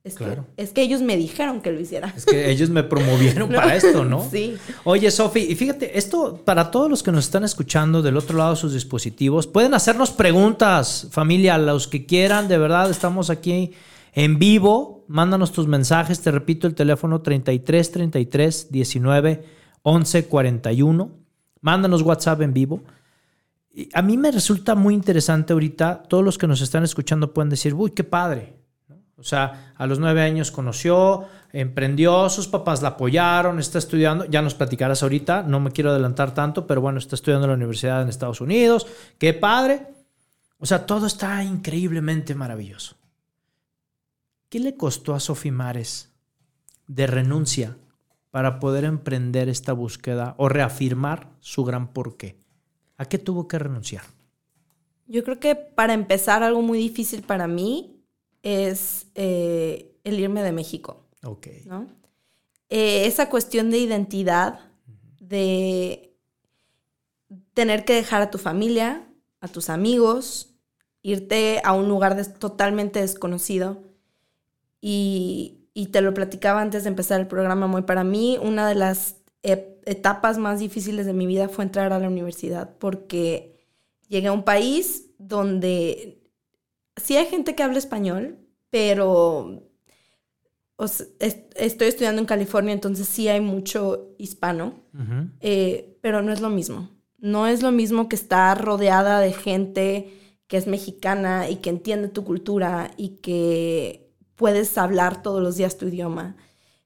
es, 0.03 0.13
Claro. 0.13 0.45
que, 0.55 0.62
es 0.62 0.74
que 0.74 0.83
ellos 0.83 1.01
me 1.01 1.17
dijeron 1.17 1.59
que 1.59 1.71
lo 1.71 1.79
hiciera. 1.79 2.13
Es 2.15 2.27
que 2.27 2.51
ellos 2.51 2.69
me 2.69 2.83
promovieron 2.83 3.50
para 3.55 3.75
esto, 3.75 4.05
¿no? 4.05 4.29
Sí. 4.29 4.57
Oye, 4.83 5.09
Sofi, 5.09 5.39
y 5.39 5.55
fíjate, 5.55 5.98
esto 5.98 6.39
para 6.45 6.69
todos 6.69 6.88
los 6.88 7.01
que 7.01 7.12
nos 7.12 7.25
están 7.25 7.45
escuchando 7.45 8.03
del 8.03 8.15
otro 8.15 8.38
lado 8.38 8.51
de 8.51 8.57
sus 8.57 8.74
dispositivos, 8.74 9.48
pueden 9.48 9.74
hacernos 9.74 10.12
preguntas, 10.12 11.07
familia, 11.09 11.57
los 11.57 11.88
que 11.88 12.05
quieran, 12.05 12.48
de 12.48 12.59
verdad, 12.59 12.91
estamos 12.91 13.31
aquí 13.31 13.74
en 14.13 14.39
vivo. 14.39 15.06
Mándanos 15.08 15.51
tus 15.51 15.68
mensajes, 15.68 16.22
te 16.22 16.32
repito, 16.32 16.68
el 16.68 16.75
teléfono 16.75 17.22
33 17.22 17.92
33 17.92 18.72
19 18.72 19.46
11 19.82 20.25
41. 20.25 21.12
Mándanos 21.62 22.01
WhatsApp 22.01 22.42
en 22.42 22.54
vivo. 22.54 22.84
A 23.94 24.01
mí 24.01 24.18
me 24.18 24.32
resulta 24.32 24.75
muy 24.75 24.94
interesante 24.94 25.54
ahorita, 25.54 26.04
todos 26.04 26.24
los 26.24 26.38
que 26.38 26.48
nos 26.48 26.62
están 26.62 26.84
escuchando 26.84 27.34
pueden 27.34 27.50
decir, 27.50 27.74
uy, 27.74 27.92
qué 27.92 28.04
padre. 28.04 28.60
O 29.20 29.24
sea, 29.24 29.74
a 29.75 29.86
los 29.86 30.00
nueve 30.00 30.22
años 30.22 30.50
conoció, 30.50 31.25
emprendió, 31.51 32.30
sus 32.30 32.48
papás 32.48 32.82
la 32.82 32.89
apoyaron, 32.89 33.60
está 33.60 33.78
estudiando, 33.78 34.25
ya 34.25 34.42
nos 34.42 34.56
platicarás 34.56 35.04
ahorita, 35.04 35.44
no 35.44 35.60
me 35.60 35.72
quiero 35.72 35.92
adelantar 35.92 36.34
tanto, 36.34 36.66
pero 36.66 36.80
bueno, 36.80 37.00
está 37.00 37.16
estudiando 37.16 37.46
en 37.46 37.51
la 37.51 37.58
universidad 37.58 38.01
en 38.01 38.08
Estados 38.08 38.39
Unidos, 38.39 38.88
qué 39.18 39.34
padre. 39.34 39.88
O 40.58 40.66
sea, 40.66 40.86
todo 40.86 41.06
está 41.06 41.44
increíblemente 41.44 42.34
maravilloso. 42.34 42.96
¿Qué 44.50 44.60
le 44.60 44.75
costó 44.75 45.13
a 45.13 45.20
Sofi 45.20 45.51
Mares 45.51 46.10
de 46.88 47.07
renuncia 47.07 47.77
para 48.31 48.59
poder 48.59 48.83
emprender 48.83 49.50
esta 49.50 49.74
búsqueda 49.74 50.35
o 50.38 50.50
reafirmar 50.50 51.29
su 51.40 51.64
gran 51.64 51.94
porqué? 51.94 52.35
¿A 52.98 53.05
qué 53.05 53.18
tuvo 53.18 53.48
que 53.48 53.59
renunciar? 53.59 54.03
Yo 55.07 55.24
creo 55.24 55.40
que 55.40 55.55
para 55.55 55.94
empezar 55.94 56.44
algo 56.44 56.62
muy 56.62 56.77
difícil 56.77 57.24
para 57.24 57.48
mí 57.48 58.03
es 58.44 59.07
eh, 59.16 59.96
el 60.03 60.20
irme 60.20 60.44
de 60.44 60.51
México, 60.51 61.05
Ok. 61.24 61.48
¿no? 61.66 61.88
Eh, 62.70 63.05
esa 63.07 63.29
cuestión 63.29 63.72
de 63.72 63.79
identidad, 63.79 64.59
de 65.20 66.16
tener 67.53 67.85
que 67.85 67.94
dejar 67.94 68.22
a 68.22 68.29
tu 68.31 68.38
familia, 68.38 69.07
a 69.42 69.48
tus 69.48 69.70
amigos, 69.70 70.53
irte 71.01 71.62
a 71.64 71.74
un 71.74 71.88
lugar 71.88 72.16
des- 72.16 72.33
totalmente 72.35 73.01
desconocido. 73.01 73.83
Y, 74.81 75.68
y 75.74 75.87
te 75.87 76.01
lo 76.01 76.13
platicaba 76.13 76.61
antes 76.61 76.83
de 76.83 76.89
empezar 76.89 77.20
el 77.20 77.27
programa, 77.27 77.68
muy 77.68 77.83
para 77.83 78.03
mí 78.03 78.37
una 78.42 78.68
de 78.68 78.75
las 78.75 79.18
etapas 79.42 80.37
más 80.37 80.59
difíciles 80.59 81.05
de 81.05 81.13
mi 81.13 81.25
vida 81.25 81.50
fue 81.50 81.63
entrar 81.63 81.94
a 81.94 82.00
la 82.00 82.07
universidad 82.07 82.75
porque 82.77 83.65
llegué 84.07 84.27
a 84.27 84.33
un 84.33 84.44
país 84.44 85.11
donde 85.18 86.22
sí 86.98 87.15
hay 87.15 87.25
gente 87.25 87.55
que 87.55 87.63
habla 87.63 87.77
español, 87.77 88.37
pero 88.70 89.63
o 90.75 90.87
sea, 90.87 91.07
estoy 91.20 91.87
estudiando 91.87 92.22
en 92.22 92.27
California, 92.27 92.74
entonces 92.74 93.07
sí 93.07 93.27
hay 93.27 93.42
mucho 93.42 94.15
hispano, 94.18 94.75
eh, 95.42 95.98
pero 96.01 96.22
no 96.22 96.31
es 96.31 96.39
lo 96.39 96.50
mismo. 96.50 96.89
No 97.18 97.48
es 97.48 97.61
lo 97.61 97.72
mismo 97.72 98.07
que 98.07 98.15
estar 98.15 98.63
rodeada 98.63 99.20
de 99.20 99.33
gente 99.33 100.13
que 100.48 100.55
es 100.55 100.68
mexicana 100.68 101.50
y 101.50 101.57
que 101.57 101.70
entiende 101.70 102.07
tu 102.07 102.24
cultura 102.24 102.92
y 102.96 103.18
que 103.18 104.08
puedes 104.40 104.78
hablar 104.78 105.22
todos 105.22 105.44
los 105.44 105.58
días 105.58 105.78
tu 105.78 105.88
idioma. 105.88 106.38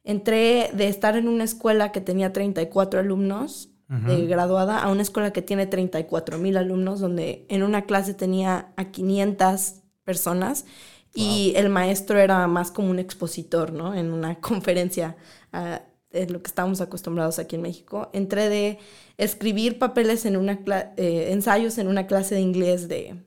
Entré 0.04 0.72
de 0.74 0.88
estar 0.88 1.16
en 1.16 1.28
una 1.28 1.44
escuela 1.44 1.92
que 1.92 2.02
tenía 2.02 2.34
34 2.34 3.00
alumnos 3.00 3.70
de 3.88 4.26
graduada 4.26 4.80
a 4.80 4.90
una 4.90 5.04
escuela 5.04 5.32
que 5.32 5.44
tiene 5.44 5.68
34 5.68 6.40
mil 6.40 6.58
alumnos, 6.58 7.00
donde 7.00 7.46
en 7.48 7.62
una 7.62 7.84
clase 7.84 8.16
tenía 8.16 8.74
a 8.76 8.86
500 8.86 9.76
personas 10.04 10.66
y 11.14 11.54
el 11.56 11.70
maestro 11.70 12.18
era 12.18 12.48
más 12.48 12.72
como 12.72 12.90
un 12.90 12.98
expositor, 12.98 13.72
¿no? 13.72 13.94
En 13.94 14.12
una 14.12 14.36
conferencia, 14.42 15.16
ah, 15.52 15.82
de 16.10 16.28
lo 16.28 16.42
que 16.42 16.48
estábamos 16.48 16.82
acostumbrados 16.82 17.38
aquí 17.38 17.56
en 17.56 17.62
México. 17.62 18.10
Entré 18.14 18.50
de 18.50 18.80
escribir 19.18 19.78
papeles 19.78 20.26
en 20.26 20.38
una 20.38 20.60
eh, 20.98 21.28
ensayos 21.30 21.78
en 21.78 21.88
una 21.88 22.08
clase 22.08 22.34
de 22.34 22.42
inglés 22.42 22.88
de 22.88 23.24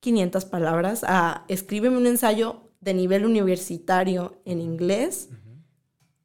500 0.00 0.44
palabras 0.46 1.04
a 1.06 1.44
escríbeme 1.46 1.96
un 1.96 2.08
ensayo 2.08 2.69
de 2.80 2.94
nivel 2.94 3.24
universitario 3.24 4.40
en 4.44 4.60
inglés 4.60 5.28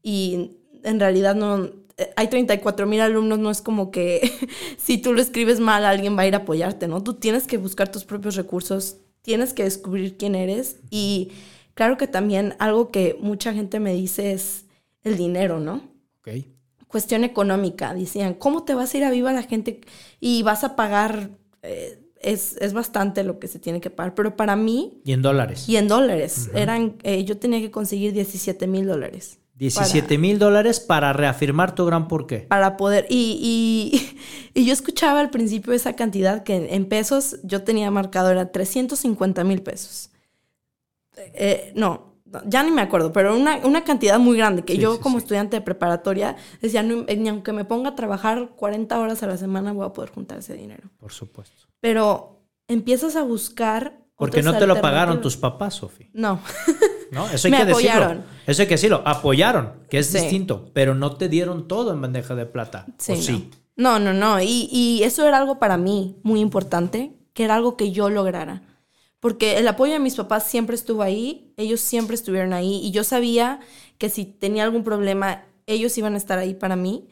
y 0.02 0.52
en 0.84 1.00
realidad 1.00 1.36
no 1.36 1.66
eh, 1.98 2.12
hay 2.16 2.28
34 2.28 2.86
mil 2.88 3.02
alumnos, 3.02 3.40
no 3.40 3.52
es 3.52 3.62
como 3.62 3.92
que 3.92 4.32
si 4.78 4.98
tú 4.98 5.14
lo 5.14 5.22
escribes 5.22 5.60
mal 5.60 5.86
alguien 5.86 6.18
va 6.18 6.22
a 6.22 6.28
ir 6.28 6.36
a 6.36 6.40
apoyarte, 6.40 6.88
¿no? 6.88 7.04
Tú 7.04 7.16
tienes 7.16 7.48
que 7.48 7.58
buscar 7.58 7.92
tus 7.92 8.06
propios 8.06 8.36
recursos, 8.36 8.98
tienes 9.22 9.54
que 9.54 9.64
descubrir 9.64 10.18
quién 10.18 10.36
eres 10.36 10.78
y 10.90 11.32
claro 11.74 11.98
que 11.98 12.08
también 12.08 12.56
algo 12.60 12.92
que 12.92 13.18
mucha 13.20 13.54
gente 13.54 13.80
me 13.80 13.94
dice 13.94 14.32
es 14.32 14.66
el 15.04 15.18
dinero, 15.18 15.60
¿no? 15.60 15.82
Ok. 16.20 16.46
cuestión 16.88 17.24
económica. 17.24 17.94
Decían, 17.94 18.34
¿cómo 18.34 18.64
te 18.64 18.74
vas 18.74 18.94
a 18.94 18.98
ir 18.98 19.04
a 19.04 19.12
viva 19.12 19.34
la 19.34 19.44
gente 19.44 19.82
y 20.20 20.44
vas 20.44 20.64
a 20.64 20.76
pagar? 20.76 21.30
eh, 21.66 22.05
es, 22.26 22.58
es 22.60 22.74
bastante 22.74 23.24
lo 23.24 23.40
que 23.40 23.48
se 23.48 23.60
tiene 23.60 23.80
que 23.82 23.90
pagar. 23.90 24.16
Pero 24.16 24.36
para 24.36 24.56
mí, 24.56 25.00
Y 25.06 25.14
en 25.14 25.22
dólares. 25.22 25.70
y 25.70 25.78
en 25.78 25.88
dólares, 25.88 26.50
eran, 26.54 26.96
eh, 27.04 27.24
yo 27.24 27.38
tenía 27.38 27.60
que 27.62 27.72
conseguir 27.72 28.14
17 28.14 28.68
mil 28.68 28.86
dólares. 28.88 29.40
17 29.58 30.18
mil 30.18 30.38
dólares 30.38 30.82
para 30.82 31.14
reafirmar 31.14 31.76
tu 31.76 31.86
gran 31.86 32.10
porqué. 32.10 32.40
Para 32.40 32.76
poder, 32.76 33.06
y, 33.10 33.40
y, 33.42 34.20
y 34.60 34.66
yo 34.66 34.74
escuchaba 34.74 35.22
al 35.22 35.30
principio 35.30 35.72
esa 35.72 35.94
cantidad 35.94 36.44
que 36.44 36.56
en, 36.56 36.68
en 36.70 36.86
pesos 36.88 37.38
yo 37.44 37.64
tenía 37.64 37.90
marcado, 37.92 38.32
era 38.32 38.52
350 38.52 39.44
mil 39.46 39.62
pesos. 39.62 40.10
Eh, 41.36 41.72
no, 41.76 42.15
ya 42.46 42.64
ni 42.64 42.72
me 42.72 42.82
acuerdo, 42.82 43.12
pero 43.14 43.36
una, 43.36 43.58
una 43.66 43.84
cantidad 43.84 44.20
muy 44.20 44.38
grande 44.38 44.64
que 44.64 44.74
Sí, 44.76 44.80
yo 44.80 44.96
sí, 44.96 45.00
como 45.02 45.18
sí. 45.20 45.24
estudiante 45.24 45.58
de 45.58 45.62
preparatoria 45.62 46.36
decía, 46.62 46.84
"No, 46.84 47.04
ni 47.04 47.30
aunque 47.30 47.54
me 47.54 47.66
ponga 47.66 47.90
a 47.92 47.96
trabajar 47.96 48.50
40 48.56 49.00
horas 49.00 49.22
a 49.24 49.28
la 49.28 49.38
semana 49.38 49.72
voy 49.74 49.86
a 49.86 49.94
poder 49.94 50.12
juntar 50.12 50.40
ese 50.40 50.54
dinero. 50.56 50.90
Por 51.00 51.12
supuesto. 51.12 51.68
Pero 51.80 52.42
empiezas 52.68 53.16
a 53.16 53.24
buscar... 53.24 54.00
Porque 54.18 54.42
no 54.42 54.58
te 54.58 54.66
lo 54.66 54.80
pagaron 54.82 55.20
tus 55.22 55.36
papás, 55.38 55.76
Sofi. 55.76 56.10
No, 56.14 56.40
¿No? 57.12 57.28
Eso 57.34 57.48
hay 57.48 57.52
Me 57.52 57.58
que 57.60 57.66
decirlo. 57.66 57.92
apoyaron. 57.92 58.24
Eso 58.48 58.62
hay 58.62 58.68
que 58.68 58.74
decirlo. 58.76 59.02
Apoyaron, 59.06 59.74
que 59.90 59.98
es 60.00 60.12
distinto. 60.14 60.72
Pero 60.74 60.96
no 60.96 61.16
te 61.18 61.28
dieron 61.30 61.68
todo 61.68 61.92
en 61.92 62.02
bandeja 62.02 62.34
de 62.34 62.46
plata. 62.46 62.86
sí, 62.98 63.12
¿O 63.12 63.16
no. 63.16 63.22
sí? 63.22 63.52
No, 63.76 64.00
no, 64.00 64.14
no. 64.14 64.40
Y, 64.42 64.70
y 64.72 65.04
eso 65.04 65.28
era 65.28 65.38
algo 65.38 65.60
para 65.60 65.76
mí 65.78 66.18
muy 66.24 66.40
importante, 66.40 67.12
que 67.34 67.44
era 67.44 67.56
algo 67.56 67.76
que 67.76 67.92
yo 67.92 68.10
lograra. 68.10 68.62
Porque 69.26 69.58
el 69.58 69.68
apoyo 69.68 69.94
de 69.94 70.00
mis 70.00 70.14
papás 70.14 70.44
siempre 70.44 70.76
estuvo 70.76 71.02
ahí, 71.02 71.52
ellos 71.58 71.80
siempre 71.80 72.14
estuvieron 72.14 72.54
ahí 72.54 72.80
y 72.84 72.92
yo 72.92 73.04
sabía 73.04 73.60
que 73.98 74.08
si 74.08 74.24
tenía 74.24 74.64
algún 74.64 74.84
problema, 74.84 75.46
ellos 75.66 75.98
iban 75.98 76.14
a 76.14 76.18
estar 76.18 76.38
ahí 76.38 76.54
para 76.54 76.76
mí. 76.76 77.08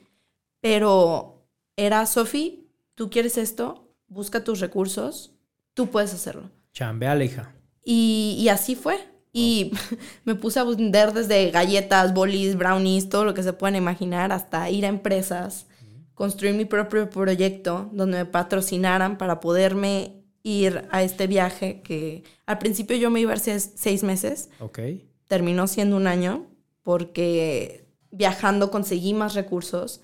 Pero 0.61 1.43
era, 1.75 2.05
Sofi, 2.05 2.69
tú 2.93 3.09
quieres 3.09 3.39
esto, 3.39 3.89
busca 4.07 4.43
tus 4.43 4.59
recursos, 4.59 5.33
tú 5.73 5.89
puedes 5.89 6.13
hacerlo. 6.13 6.51
Chambea, 6.71 7.15
hija. 7.23 7.55
Y, 7.83 8.35
y 8.37 8.49
así 8.49 8.75
fue. 8.75 8.99
Y 9.31 9.71
me 10.23 10.35
puse 10.35 10.59
a 10.59 10.65
vender 10.65 11.13
desde 11.13 11.49
galletas, 11.49 12.13
bolis, 12.13 12.55
brownies, 12.55 13.09
todo 13.09 13.25
lo 13.25 13.33
que 13.33 13.41
se 13.41 13.53
puedan 13.53 13.75
imaginar, 13.75 14.31
hasta 14.31 14.69
ir 14.69 14.85
a 14.85 14.89
empresas, 14.89 15.65
construir 16.13 16.53
mi 16.53 16.65
propio 16.65 17.09
proyecto 17.09 17.89
donde 17.91 18.19
me 18.19 18.25
patrocinaran 18.27 19.17
para 19.17 19.39
poderme 19.39 20.22
ir 20.43 20.87
a 20.91 21.03
este 21.03 21.25
viaje 21.27 21.81
que 21.81 22.23
al 22.45 22.59
principio 22.59 22.97
yo 22.97 23.09
me 23.09 23.21
iba 23.21 23.31
a 23.31 23.35
hacer 23.35 23.59
seis 23.59 24.03
meses. 24.03 24.49
Ok. 24.59 24.79
Terminó 25.27 25.67
siendo 25.67 25.95
un 25.95 26.05
año 26.05 26.45
porque 26.83 27.87
viajando 28.11 28.69
conseguí 28.69 29.13
más 29.13 29.33
recursos, 29.33 30.01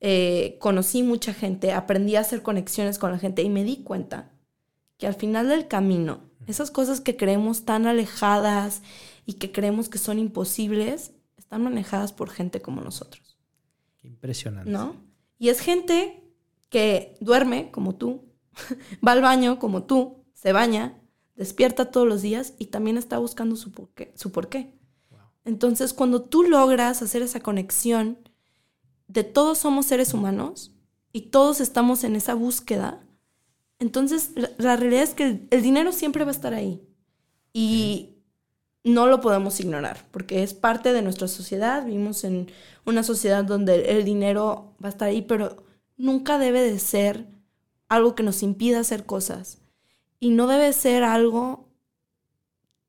eh, 0.00 0.58
conocí 0.60 1.02
mucha 1.02 1.32
gente, 1.32 1.72
aprendí 1.72 2.16
a 2.16 2.20
hacer 2.20 2.42
conexiones 2.42 2.98
con 2.98 3.12
la 3.12 3.18
gente 3.18 3.42
y 3.42 3.48
me 3.48 3.64
di 3.64 3.78
cuenta 3.78 4.30
que 4.98 5.06
al 5.06 5.14
final 5.14 5.48
del 5.48 5.68
camino, 5.68 6.20
esas 6.46 6.70
cosas 6.70 7.00
que 7.00 7.16
creemos 7.16 7.64
tan 7.64 7.86
alejadas 7.86 8.82
y 9.26 9.34
que 9.34 9.52
creemos 9.52 9.88
que 9.88 9.98
son 9.98 10.18
imposibles, 10.18 11.12
están 11.36 11.62
manejadas 11.62 12.12
por 12.12 12.30
gente 12.30 12.60
como 12.60 12.80
nosotros. 12.80 13.38
Qué 13.98 14.08
impresionante. 14.08 14.70
¿No? 14.70 14.96
Y 15.38 15.50
es 15.50 15.60
gente 15.60 16.22
que 16.68 17.16
duerme 17.20 17.70
como 17.70 17.94
tú, 17.94 18.27
va 19.06 19.12
al 19.12 19.22
baño 19.22 19.58
como 19.58 19.84
tú, 19.84 20.24
se 20.34 20.52
baña, 20.52 21.00
despierta 21.36 21.90
todos 21.90 22.06
los 22.06 22.22
días 22.22 22.54
y 22.58 22.66
también 22.66 22.98
está 22.98 23.18
buscando 23.18 23.56
su 23.56 23.70
porqué. 23.72 24.12
Su 24.16 24.32
porqué. 24.32 24.72
Entonces, 25.44 25.94
cuando 25.94 26.22
tú 26.22 26.42
logras 26.42 27.00
hacer 27.00 27.22
esa 27.22 27.40
conexión 27.40 28.18
de 29.06 29.24
todos 29.24 29.58
somos 29.58 29.86
seres 29.86 30.12
humanos 30.12 30.72
y 31.12 31.22
todos 31.22 31.60
estamos 31.60 32.04
en 32.04 32.16
esa 32.16 32.34
búsqueda, 32.34 33.02
entonces 33.78 34.32
la, 34.58 34.76
realidad 34.76 35.02
es 35.02 35.14
que 35.14 35.46
el, 35.50 35.62
dinero 35.62 35.92
siempre 35.92 36.24
va 36.24 36.30
a 36.30 36.34
estar 36.34 36.52
ahí. 36.52 36.82
Y 37.52 38.16
no 38.84 39.06
lo 39.06 39.20
podemos 39.20 39.58
ignorar, 39.60 40.04
porque 40.10 40.42
es 40.42 40.54
parte 40.54 40.92
de 40.92 41.02
nuestra 41.02 41.28
sociedad. 41.28 41.84
Vivimos 41.84 42.24
en 42.24 42.50
una 42.84 43.02
sociedad 43.02 43.44
donde 43.44 43.92
el 43.96 44.04
dinero 44.04 44.74
va 44.82 44.88
a 44.88 44.92
estar 44.92 45.08
ahí, 45.08 45.22
pero 45.22 45.64
nunca 45.96 46.38
debe 46.38 46.60
de 46.60 46.78
ser 46.78 47.26
algo 47.88 48.14
que 48.14 48.22
nos 48.22 48.42
impida 48.42 48.80
hacer 48.80 49.06
cosas. 49.06 49.58
Y 50.20 50.30
no 50.30 50.46
debe 50.46 50.72
ser 50.72 51.04
algo 51.04 51.68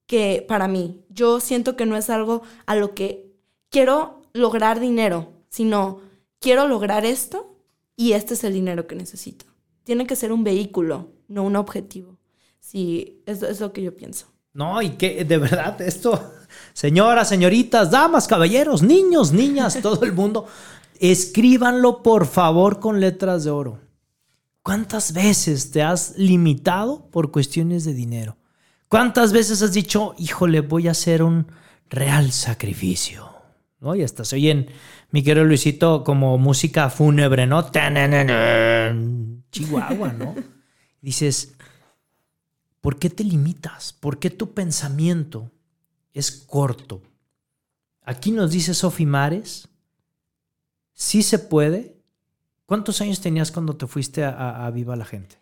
que 0.08 0.44
para 0.48 0.68
mí, 0.68 1.02
yo 1.10 1.40
siento 1.40 1.76
que 1.76 1.86
no 1.86 1.96
es 1.96 2.10
algo 2.10 2.42
a 2.66 2.76
lo 2.76 2.96
que 2.96 3.32
quiero 3.70 4.24
lograr 4.34 4.80
dinero, 4.80 5.34
sino 5.50 6.02
quiero 6.40 6.68
lograr 6.68 7.06
esto 7.06 7.56
y 7.96 8.14
este 8.14 8.34
es 8.34 8.44
el 8.44 8.54
dinero 8.54 8.88
que 8.88 8.96
necesito. 8.96 9.46
Tiene 9.84 10.08
que 10.08 10.16
ser 10.16 10.32
un 10.32 10.44
vehículo, 10.44 11.10
no 11.28 11.44
un 11.44 11.56
objetivo. 11.56 12.18
Sí, 12.60 13.22
es 13.26 13.60
lo 13.60 13.72
que 13.72 13.84
yo 13.84 13.96
pienso. 13.96 14.28
No, 14.54 14.82
y 14.82 14.92
que 14.92 15.24
de 15.26 15.38
verdad 15.38 15.80
esto, 15.82 16.34
señoras, 16.74 17.30
señoritas, 17.30 17.92
damas, 17.92 18.28
caballeros, 18.28 18.82
niños, 18.82 19.32
niñas, 19.32 19.80
todo 19.82 20.04
el 20.06 20.14
mundo, 20.14 20.48
escríbanlo 21.00 22.02
por 22.02 22.26
favor 22.26 22.80
con 22.80 23.00
letras 23.00 23.44
de 23.44 23.52
oro. 23.52 23.89
¿Cuántas 24.70 25.14
veces 25.14 25.72
te 25.72 25.82
has 25.82 26.16
limitado 26.16 27.10
por 27.10 27.32
cuestiones 27.32 27.86
de 27.86 27.96
dinero? 27.96 28.38
¿Cuántas 28.88 29.34
veces 29.34 29.64
has 29.64 29.74
dicho, 29.74 30.14
híjole, 30.20 30.62
voy 30.62 30.88
a 30.88 30.92
hacer 30.92 31.24
un 31.24 31.48
real 31.90 32.32
sacrificio? 32.32 33.34
¿No? 33.80 33.96
Y 33.96 34.04
hasta 34.04 34.24
se 34.24 34.38
mi 35.10 35.24
querido 35.24 35.44
Luisito, 35.44 36.04
como 36.04 36.38
música 36.38 36.92
fúnebre, 36.92 37.48
¿no? 37.48 37.72
Chihuahua, 39.52 40.14
¿no? 40.14 40.36
Dices, 41.02 41.56
¿por 42.80 43.00
qué 43.00 43.10
te 43.10 43.24
limitas? 43.24 43.94
¿Por 43.94 44.20
qué 44.20 44.30
tu 44.30 44.54
pensamiento 44.54 45.50
es 46.14 46.30
corto? 46.30 47.02
Aquí 48.04 48.30
nos 48.30 48.52
dice 48.52 48.76
Sofi 48.76 49.08
Mares, 49.08 49.68
sí 50.94 51.24
se 51.24 51.40
puede, 51.40 51.99
¿Cuántos 52.70 53.02
años 53.02 53.20
tenías 53.20 53.52
cuando 53.52 53.76
te 53.76 53.88
fuiste 53.88 54.24
a, 54.24 54.70
Viva 54.72 54.96
la 54.96 55.04
Gente? 55.04 55.38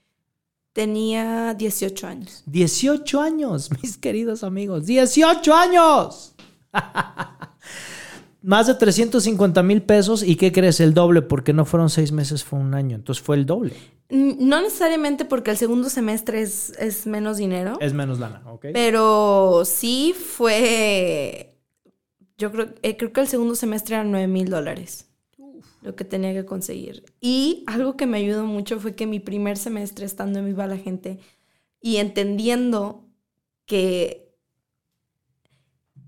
Tenía 0.72 1.54
18 1.56 2.08
años. 2.08 2.42
18 2.46 3.20
años, 3.20 3.70
mis 3.82 3.98
queridos 3.98 4.46
amigos. 4.46 4.86
18 4.86 5.54
años. 5.54 6.36
Más 8.42 8.68
de 8.68 8.76
350 8.76 9.62
mil 9.62 9.82
pesos. 9.82 10.24
¿Y 10.24 10.38
qué 10.38 10.54
crees? 10.54 10.80
El 10.80 10.94
doble, 10.94 11.22
porque 11.22 11.52
no 11.52 11.66
fueron 11.66 11.90
seis 11.90 12.14
meses, 12.14 12.46
fue 12.46 12.60
un 12.60 12.74
año. 12.74 12.96
Entonces 12.96 13.22
fue 13.22 13.36
el 13.36 13.46
doble. 13.46 13.76
No 14.08 14.62
necesariamente 14.62 15.26
porque 15.26 15.52
el 15.52 15.58
segundo 15.58 15.90
semestre 15.90 16.40
es, 16.42 16.70
es 16.80 17.06
menos 17.08 17.36
dinero. 17.36 17.78
Es 17.82 17.92
menos 17.92 18.20
lana, 18.20 18.42
ok. 18.46 18.68
Pero 18.72 19.64
sí 19.66 20.16
fue. 20.18 21.58
Yo 22.38 22.54
creo, 22.54 22.70
eh, 22.84 22.96
creo 22.96 23.12
que 23.12 23.20
el 23.20 23.28
segundo 23.28 23.56
semestre 23.56 23.96
eran 23.96 24.12
9 24.12 24.28
mil 24.28 24.50
dólares 24.50 25.07
lo 25.82 25.96
que 25.96 26.06
tenía 26.06 26.34
que 26.34 26.46
conseguir. 26.46 27.06
Y 27.22 27.64
algo 27.68 27.96
que 27.98 28.06
me 28.06 28.18
ayudó 28.18 28.46
mucho 28.46 28.80
fue 28.80 28.96
que 28.96 29.06
mi 29.06 29.20
primer 29.20 29.58
semestre 29.58 30.06
estando 30.06 30.40
en 30.40 30.46
Viva 30.46 30.68
la 30.68 30.78
Gente 30.78 31.20
y 31.82 31.98
entendiendo 31.98 33.06
que 33.66 34.28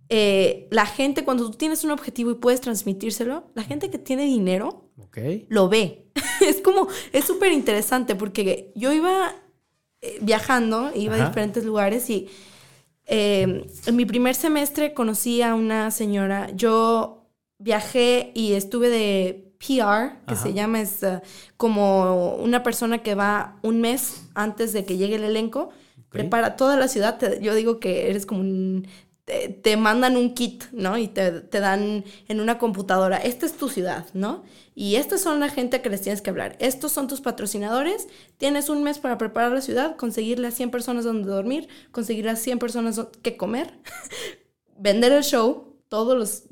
eh, 0.10 0.68
la 0.72 0.88
gente, 0.88 1.24
cuando 1.24 1.50
tú 1.52 1.58
tienes 1.58 1.84
un 1.84 1.92
objetivo 1.92 2.32
y 2.32 2.36
puedes 2.36 2.62
transmitírselo, 2.62 3.52
la 3.54 3.64
gente 3.64 3.92
que 3.92 4.00
tiene 4.00 4.24
dinero 4.26 4.90
lo 5.50 5.70
ve. 5.70 6.08
es 6.42 6.62
como, 6.62 6.88
es 7.14 7.26
súper 7.26 7.52
interesante 7.52 8.16
porque 8.16 8.72
yo 8.76 8.92
iba 8.92 9.36
eh, 10.02 10.18
viajando, 10.22 10.92
iba 10.96 11.16
a 11.16 11.28
diferentes 11.28 11.64
lugares 11.64 12.10
y 12.10 12.28
eh, 13.06 13.66
en 13.86 13.96
mi 13.96 14.06
primer 14.06 14.36
semestre 14.36 14.94
conocí 14.94 15.42
a 15.42 15.54
una 15.56 15.92
señora, 15.92 16.50
yo 16.56 17.28
viajé 17.58 18.32
y 18.34 18.54
estuve 18.54 18.90
de 18.90 19.49
PR, 19.60 20.18
que 20.26 20.36
se 20.36 20.54
llama, 20.54 20.80
es 20.80 21.04
uh, 21.04 21.20
como 21.58 22.36
una 22.36 22.64
persona 22.64 23.00
que 23.00 23.14
va 23.14 23.58
un 23.62 23.82
mes 23.82 24.24
antes 24.34 24.72
de 24.72 24.86
que 24.86 24.98
llegue 24.98 25.16
el 25.16 25.24
elenco, 25.24 25.70
prepara 26.10 26.56
toda 26.56 26.78
la 26.78 26.88
ciudad. 26.88 27.20
yo 27.42 27.54
digo 27.54 27.80
que 27.80 28.10
eres 28.10 28.26
como 28.26 28.42
un... 28.42 28.88
Te, 29.62 29.78
mandan 29.78 30.18
un 30.18 30.34
kit, 30.34 30.64
¿no? 30.72 30.98
Y 30.98 31.08
te, 31.08 31.30
te, 31.42 31.60
dan 31.60 32.04
en 32.28 32.42
una 32.42 32.58
computadora, 32.58 33.18
esta 33.18 33.46
es 33.46 33.54
tu 33.54 33.70
ciudad, 33.70 34.08
¿no? 34.16 34.44
Y 34.74 34.96
estas 34.96 35.22
son 35.22 35.40
la 35.40 35.50
gente 35.50 35.84
que 35.84 35.90
les 35.92 36.02
tienes 36.02 36.24
que 36.24 36.32
hablar. 36.32 36.56
Estos 36.60 36.94
son 36.94 37.08
tus 37.08 37.22
patrocinadores. 37.22 38.08
Tienes 38.38 38.70
un 38.70 38.82
mes 38.82 38.98
para 38.98 39.20
preparar 39.20 39.52
la 39.52 39.62
ciudad, 39.62 39.98
conseguirle 39.98 40.48
a 40.48 40.52
100 40.52 40.72
personas 40.72 41.06
donde 41.06 41.30
dormir, 41.30 41.68
conseguirle 41.92 42.32
a 42.32 42.36
100 42.36 42.58
personas 42.58 43.00
que 43.22 43.38
comer, 43.38 43.72
vender 44.80 45.12
el 45.12 45.24
show, 45.24 45.69
todos 45.90 46.18
los, 46.18 46.44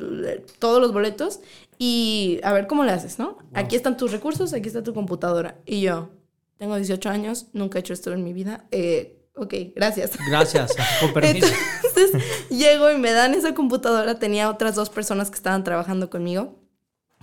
todos 0.60 0.82
los 0.82 0.92
boletos 0.92 1.40
y 1.78 2.40
a 2.44 2.52
ver 2.52 2.68
cómo 2.68 2.84
le 2.84 2.92
haces, 2.92 3.20
¿no? 3.20 3.38
Aquí 3.54 3.76
están 3.76 3.96
tus 3.96 4.12
recursos, 4.12 4.52
aquí 4.54 4.68
está 4.68 4.84
tu 4.84 4.94
computadora. 4.94 5.60
Y 5.66 5.82
yo, 5.82 6.10
tengo 6.58 6.76
18 6.76 7.10
años, 7.10 7.48
nunca 7.54 7.78
he 7.78 7.82
hecho 7.82 7.94
esto 7.94 8.12
en 8.12 8.24
mi 8.24 8.34
vida. 8.34 8.66
Eh, 8.72 9.20
ok, 9.36 9.54
gracias. 9.76 10.18
Gracias, 10.28 10.76
con 11.00 11.14
permiso. 11.14 11.48
Entonces, 11.86 12.24
llego 12.50 12.92
y 12.92 12.98
me 12.98 13.12
dan 13.12 13.36
esa 13.36 13.54
computadora. 13.54 14.18
Tenía 14.18 14.50
otras 14.50 14.76
dos 14.76 14.90
personas 14.90 15.30
que 15.30 15.36
estaban 15.36 15.64
trabajando 15.64 16.10
conmigo, 16.10 16.56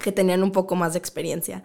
que 0.00 0.12
tenían 0.12 0.44
un 0.44 0.52
poco 0.52 0.76
más 0.76 0.92
de 0.92 1.00
experiencia. 1.00 1.64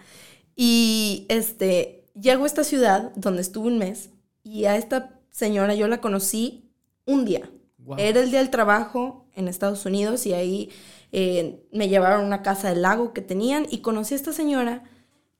Y 0.55 1.27
este, 1.29 2.09
llego 2.19 2.43
a 2.43 2.47
esta 2.47 2.63
ciudad 2.63 3.11
donde 3.15 3.41
estuve 3.41 3.67
un 3.67 3.77
mes 3.77 4.09
y 4.43 4.65
a 4.65 4.75
esta 4.75 5.19
señora 5.29 5.75
yo 5.75 5.87
la 5.87 6.01
conocí 6.01 6.71
un 7.05 7.23
día. 7.23 7.49
Era 7.97 8.19
el 8.19 8.29
día 8.29 8.39
del 8.39 8.49
trabajo 8.49 9.28
en 9.39 9.47
Estados 9.47 9.85
Unidos 9.85 10.25
y 10.25 10.33
ahí 10.33 10.69
eh, 11.11 11.65
me 11.71 11.89
llevaron 11.89 12.21
a 12.21 12.27
una 12.27 12.43
casa 12.43 12.69
del 12.69 12.83
lago 12.83 13.13
que 13.13 13.21
tenían 13.21 13.65
y 13.69 13.79
conocí 13.79 14.13
a 14.13 14.17
esta 14.17 14.33
señora 14.33 14.83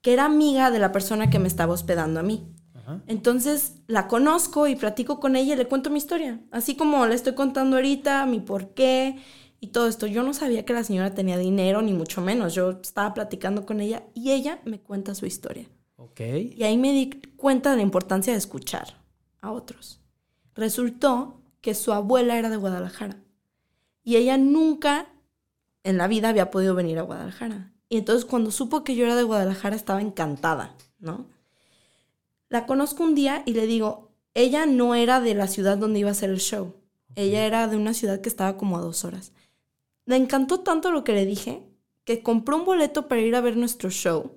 que 0.02 0.14
era 0.14 0.26
amiga 0.26 0.72
de 0.72 0.80
la 0.80 0.92
persona 0.92 1.30
que 1.30 1.40
me 1.40 1.48
estaba 1.48 1.74
hospedando 1.74 2.20
a 2.20 2.24
mí. 2.24 2.54
Entonces 3.06 3.76
la 3.86 4.08
conozco 4.08 4.66
y 4.66 4.76
platico 4.76 5.20
con 5.20 5.36
ella 5.36 5.54
y 5.54 5.58
le 5.58 5.68
cuento 5.68 5.92
mi 5.92 6.00
historia, 6.00 6.40
así 6.50 6.76
como 6.76 7.06
le 7.06 7.14
estoy 7.14 7.36
contando 7.36 7.76
ahorita 7.76 8.26
mi 8.26 8.40
por 8.40 8.74
qué 8.74 9.20
y 9.60 9.68
todo 9.68 9.88
esto. 9.88 10.08
Yo 10.08 10.24
no 10.24 10.34
sabía 10.34 10.66
que 10.66 10.74
la 10.74 10.84
señora 10.84 11.14
tenía 11.14 11.38
dinero, 11.38 11.84
ni 11.84 11.94
mucho 11.94 12.20
menos. 12.20 12.56
Yo 12.56 12.72
estaba 12.82 13.14
platicando 13.14 13.68
con 13.68 13.80
ella 13.80 14.06
y 14.16 14.32
ella 14.32 14.60
me 14.66 14.80
cuenta 14.80 15.14
su 15.14 15.28
historia. 15.28 15.70
Okay. 15.98 16.56
Y 16.58 16.64
ahí 16.64 16.80
me 16.80 16.92
di 16.92 17.12
cuenta 17.36 17.70
de 17.70 17.76
la 17.76 17.84
importancia 17.84 18.34
de 18.34 18.40
escuchar 18.40 19.04
a 19.40 19.52
otros. 19.52 20.02
Resultó 20.56 21.44
que 21.62 21.76
su 21.76 21.94
abuela 21.94 22.40
era 22.40 22.50
de 22.50 22.58
Guadalajara 22.58 23.18
y 24.04 24.16
ella 24.16 24.38
nunca 24.38 25.08
en 25.84 25.98
la 25.98 26.08
vida 26.08 26.30
había 26.30 26.52
podido 26.52 26.76
venir 26.76 27.00
a 27.00 27.04
Guadalajara. 27.04 27.74
Y 27.90 27.98
entonces 27.98 28.26
cuando 28.26 28.52
supo 28.52 28.84
que 28.84 28.96
yo 28.96 29.06
era 29.06 29.16
de 29.16 29.24
Guadalajara 29.24 29.76
estaba 29.76 30.02
encantada, 30.02 30.76
¿no? 31.00 31.26
La 32.50 32.66
conozco 32.66 33.04
un 33.04 33.16
día 33.16 33.44
y 33.46 33.54
le 33.54 33.68
digo, 33.68 34.12
ella 34.34 34.66
no 34.66 34.96
era 34.96 35.20
de 35.22 35.36
la 35.36 35.48
ciudad 35.48 35.78
donde 35.78 36.00
iba 36.00 36.10
a 36.10 36.14
hacer 36.14 36.30
el 36.30 36.40
show. 36.40 36.76
Ella 37.16 37.46
era 37.46 37.68
de 37.68 37.78
una 37.78 37.94
ciudad 37.94 38.22
que 38.22 38.30
estaba 38.30 38.58
como 38.58 38.78
a 38.78 38.82
dos 38.82 39.06
horas. 39.06 39.34
Le 40.06 40.16
encantó 40.16 40.62
tanto 40.62 40.92
lo 40.92 41.04
que 41.04 41.14
le 41.14 41.26
dije 41.26 41.64
que 42.04 42.24
compró 42.24 42.58
un 42.58 42.66
boleto 42.66 43.08
para 43.08 43.22
ir 43.22 43.36
a 43.36 43.42
ver 43.42 43.58
nuestro 43.58 43.90
show. 43.90 44.32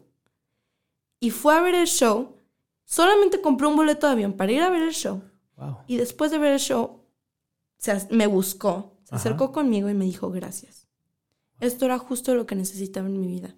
Y 1.20 1.31
fue 1.31 1.55
a 1.55 1.61
ver 1.61 1.75
el 1.75 1.87
show. 1.87 2.37
Solamente 2.85 3.40
compró 3.40 3.68
un 3.70 3.77
boleto 3.77 4.07
de 4.07 4.12
avión 4.12 4.35
para 4.35 4.53
ir 4.53 4.61
a 4.62 4.70
ver 4.70 4.83
el 4.83 4.92
show. 4.92 5.22
Y 5.87 5.96
después 5.96 6.31
de 6.31 6.38
ver 6.38 6.53
el 6.53 6.59
show, 6.59 7.05
me 8.11 8.27
buscó 8.27 8.91
Se 9.12 9.16
acercó 9.16 9.53
conmigo 9.53 9.90
y 9.90 9.94
me 9.94 10.07
dijo 10.07 10.31
gracias. 10.31 10.88
Esto 11.61 11.85
era 11.85 11.98
justo 11.98 12.35
lo 12.35 12.46
que 12.46 12.55
necesitaba 12.55 13.09
en 13.09 13.20
mi 13.20 13.27
vida. 13.27 13.55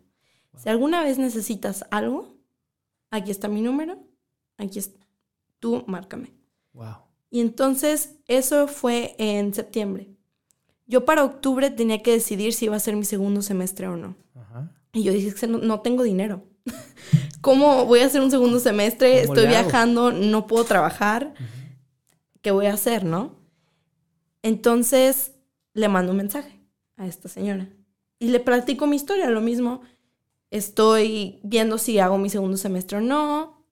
Si 0.57 0.69
alguna 0.69 1.03
vez 1.03 1.17
necesitas 1.17 1.85
algo, 1.91 2.37
aquí 3.11 3.31
está 3.31 3.47
mi 3.47 3.63
número, 3.63 3.99
aquí 4.59 4.81
está. 4.81 5.07
Tú 5.61 5.85
márcame. 5.87 6.33
Wow. 6.73 6.97
Y 7.31 7.41
entonces 7.41 8.17
eso 8.27 8.67
fue 8.67 9.15
en 9.19 9.55
septiembre. 9.55 10.11
Yo 10.87 11.05
para 11.05 11.25
octubre 11.25 11.71
tenía 11.71 12.03
que 12.03 12.11
decidir 12.11 12.53
si 12.53 12.65
iba 12.65 12.77
a 12.77 12.81
ser 12.81 12.97
mi 12.97 13.05
segundo 13.05 13.41
semestre 13.41 13.87
o 13.87 13.97
no. 13.97 14.17
Ajá. 14.35 14.71
Y 14.93 15.05
yo 15.05 15.13
dije, 15.13 15.47
no, 15.47 15.59
no 15.59 15.81
tengo 15.81 16.03
dinero. 16.03 16.45
¿Cómo 17.41 17.87
voy 17.87 18.01
a 18.01 18.07
hacer 18.07 18.23
un 18.23 18.31
segundo 18.31 18.59
semestre? 18.59 19.23
¿Cómo 19.23 19.35
Estoy 19.35 19.49
viajando, 19.49 20.11
no 20.11 20.49
puedo 20.49 20.65
trabajar. 20.65 21.35
¿Qué 22.43 22.51
voy 22.51 22.67
a 22.67 22.75
hacer, 22.75 23.05
no? 23.05 23.37
Entonces 24.43 25.34
le 25.75 25.89
mando 25.89 26.13
un 26.13 26.19
mensaje 26.19 26.61
a 26.97 27.07
esta 27.07 27.29
señora 27.29 27.69
y 28.19 28.29
le 28.29 28.41
platico 28.41 28.87
mi 28.87 28.97
historia, 28.97 29.29
lo 29.29 29.41
mismo. 29.41 29.83
Estoy 30.51 31.41
viendo 31.43 31.79
si 31.79 31.99
hago 31.99 32.17
mi 32.17 32.31
segundo 32.31 32.57
semestre 32.57 32.99
o 32.99 33.01
no. 33.01 33.67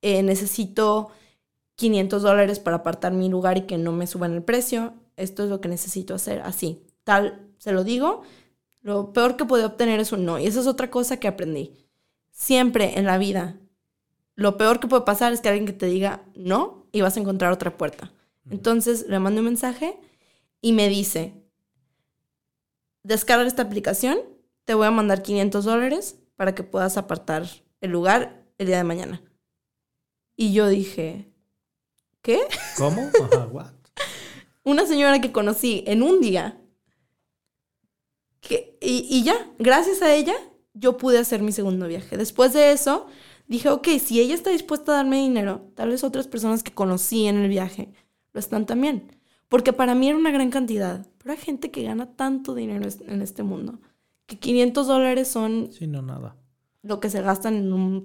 Eh, 0.00 0.22
necesito 0.22 1.10
500 1.74 2.22
dólares 2.22 2.60
para 2.60 2.78
apartar 2.78 3.12
mi 3.12 3.28
lugar 3.28 3.58
y 3.58 3.62
que 3.62 3.78
no 3.78 3.92
me 3.92 4.06
suban 4.06 4.32
el 4.32 4.42
precio. 4.42 4.94
Esto 5.16 5.44
es 5.44 5.50
lo 5.50 5.60
que 5.60 5.68
necesito 5.68 6.14
hacer, 6.14 6.40
así. 6.40 6.82
Tal, 7.04 7.48
se 7.58 7.72
lo 7.72 7.84
digo. 7.84 8.22
Lo 8.80 9.12
peor 9.12 9.36
que 9.36 9.44
puedo 9.44 9.66
obtener 9.66 10.00
es 10.00 10.12
un 10.12 10.24
no. 10.24 10.38
Y 10.38 10.46
esa 10.46 10.60
es 10.60 10.66
otra 10.66 10.90
cosa 10.90 11.18
que 11.18 11.28
aprendí. 11.28 11.74
Siempre 12.30 12.98
en 12.98 13.04
la 13.04 13.18
vida, 13.18 13.60
lo 14.34 14.56
peor 14.56 14.80
que 14.80 14.88
puede 14.88 15.02
pasar 15.02 15.32
es 15.32 15.40
que 15.40 15.48
alguien 15.48 15.66
que 15.66 15.74
te 15.74 15.86
diga 15.86 16.22
no 16.34 16.86
y 16.92 17.02
vas 17.02 17.16
a 17.16 17.20
encontrar 17.20 17.52
otra 17.52 17.76
puerta. 17.76 18.12
Entonces 18.48 19.04
le 19.08 19.18
mando 19.18 19.40
un 19.40 19.46
mensaje 19.46 19.98
y 20.62 20.72
me 20.72 20.88
dice, 20.88 21.39
descarga 23.02 23.46
esta 23.46 23.62
aplicación, 23.62 24.18
te 24.64 24.74
voy 24.74 24.86
a 24.86 24.90
mandar 24.90 25.22
500 25.22 25.64
dólares 25.64 26.18
para 26.36 26.54
que 26.54 26.62
puedas 26.62 26.96
apartar 26.96 27.46
el 27.80 27.90
lugar 27.90 28.44
el 28.58 28.66
día 28.66 28.78
de 28.78 28.84
mañana. 28.84 29.22
Y 30.36 30.52
yo 30.52 30.68
dije, 30.68 31.30
¿qué? 32.22 32.40
¿Cómo? 32.76 33.10
Ajá, 33.24 33.46
what? 33.46 33.72
Una 34.64 34.86
señora 34.86 35.20
que 35.20 35.32
conocí 35.32 35.84
en 35.86 36.02
un 36.02 36.20
día. 36.20 36.58
Que, 38.40 38.78
y, 38.80 39.06
y 39.10 39.22
ya, 39.22 39.50
gracias 39.58 40.02
a 40.02 40.14
ella, 40.14 40.34
yo 40.74 40.96
pude 40.96 41.18
hacer 41.18 41.42
mi 41.42 41.52
segundo 41.52 41.86
viaje. 41.86 42.16
Después 42.16 42.52
de 42.52 42.72
eso, 42.72 43.06
dije, 43.46 43.68
ok, 43.68 43.88
si 44.02 44.20
ella 44.20 44.34
está 44.34 44.50
dispuesta 44.50 44.92
a 44.92 44.96
darme 44.96 45.18
dinero, 45.18 45.70
tal 45.74 45.90
vez 45.90 46.04
otras 46.04 46.26
personas 46.26 46.62
que 46.62 46.72
conocí 46.72 47.26
en 47.26 47.36
el 47.36 47.48
viaje 47.48 47.92
lo 48.32 48.40
están 48.40 48.66
también. 48.66 49.16
Porque 49.48 49.72
para 49.72 49.94
mí 49.94 50.08
era 50.08 50.16
una 50.16 50.30
gran 50.30 50.50
cantidad. 50.50 51.06
Pero 51.22 51.32
hay 51.32 51.38
gente 51.38 51.70
que 51.70 51.82
gana 51.82 52.06
tanto 52.16 52.54
dinero 52.54 52.88
en 53.06 53.22
este 53.22 53.42
mundo. 53.42 53.78
Que 54.26 54.38
500 54.38 54.86
dólares 54.86 55.28
son 55.28 55.68
Sí, 55.72 55.86
no, 55.86 56.02
nada. 56.02 56.36
lo 56.82 56.98
que 57.00 57.10
se 57.10 57.20
gastan 57.20 57.54
en 57.54 57.72
un 57.72 58.04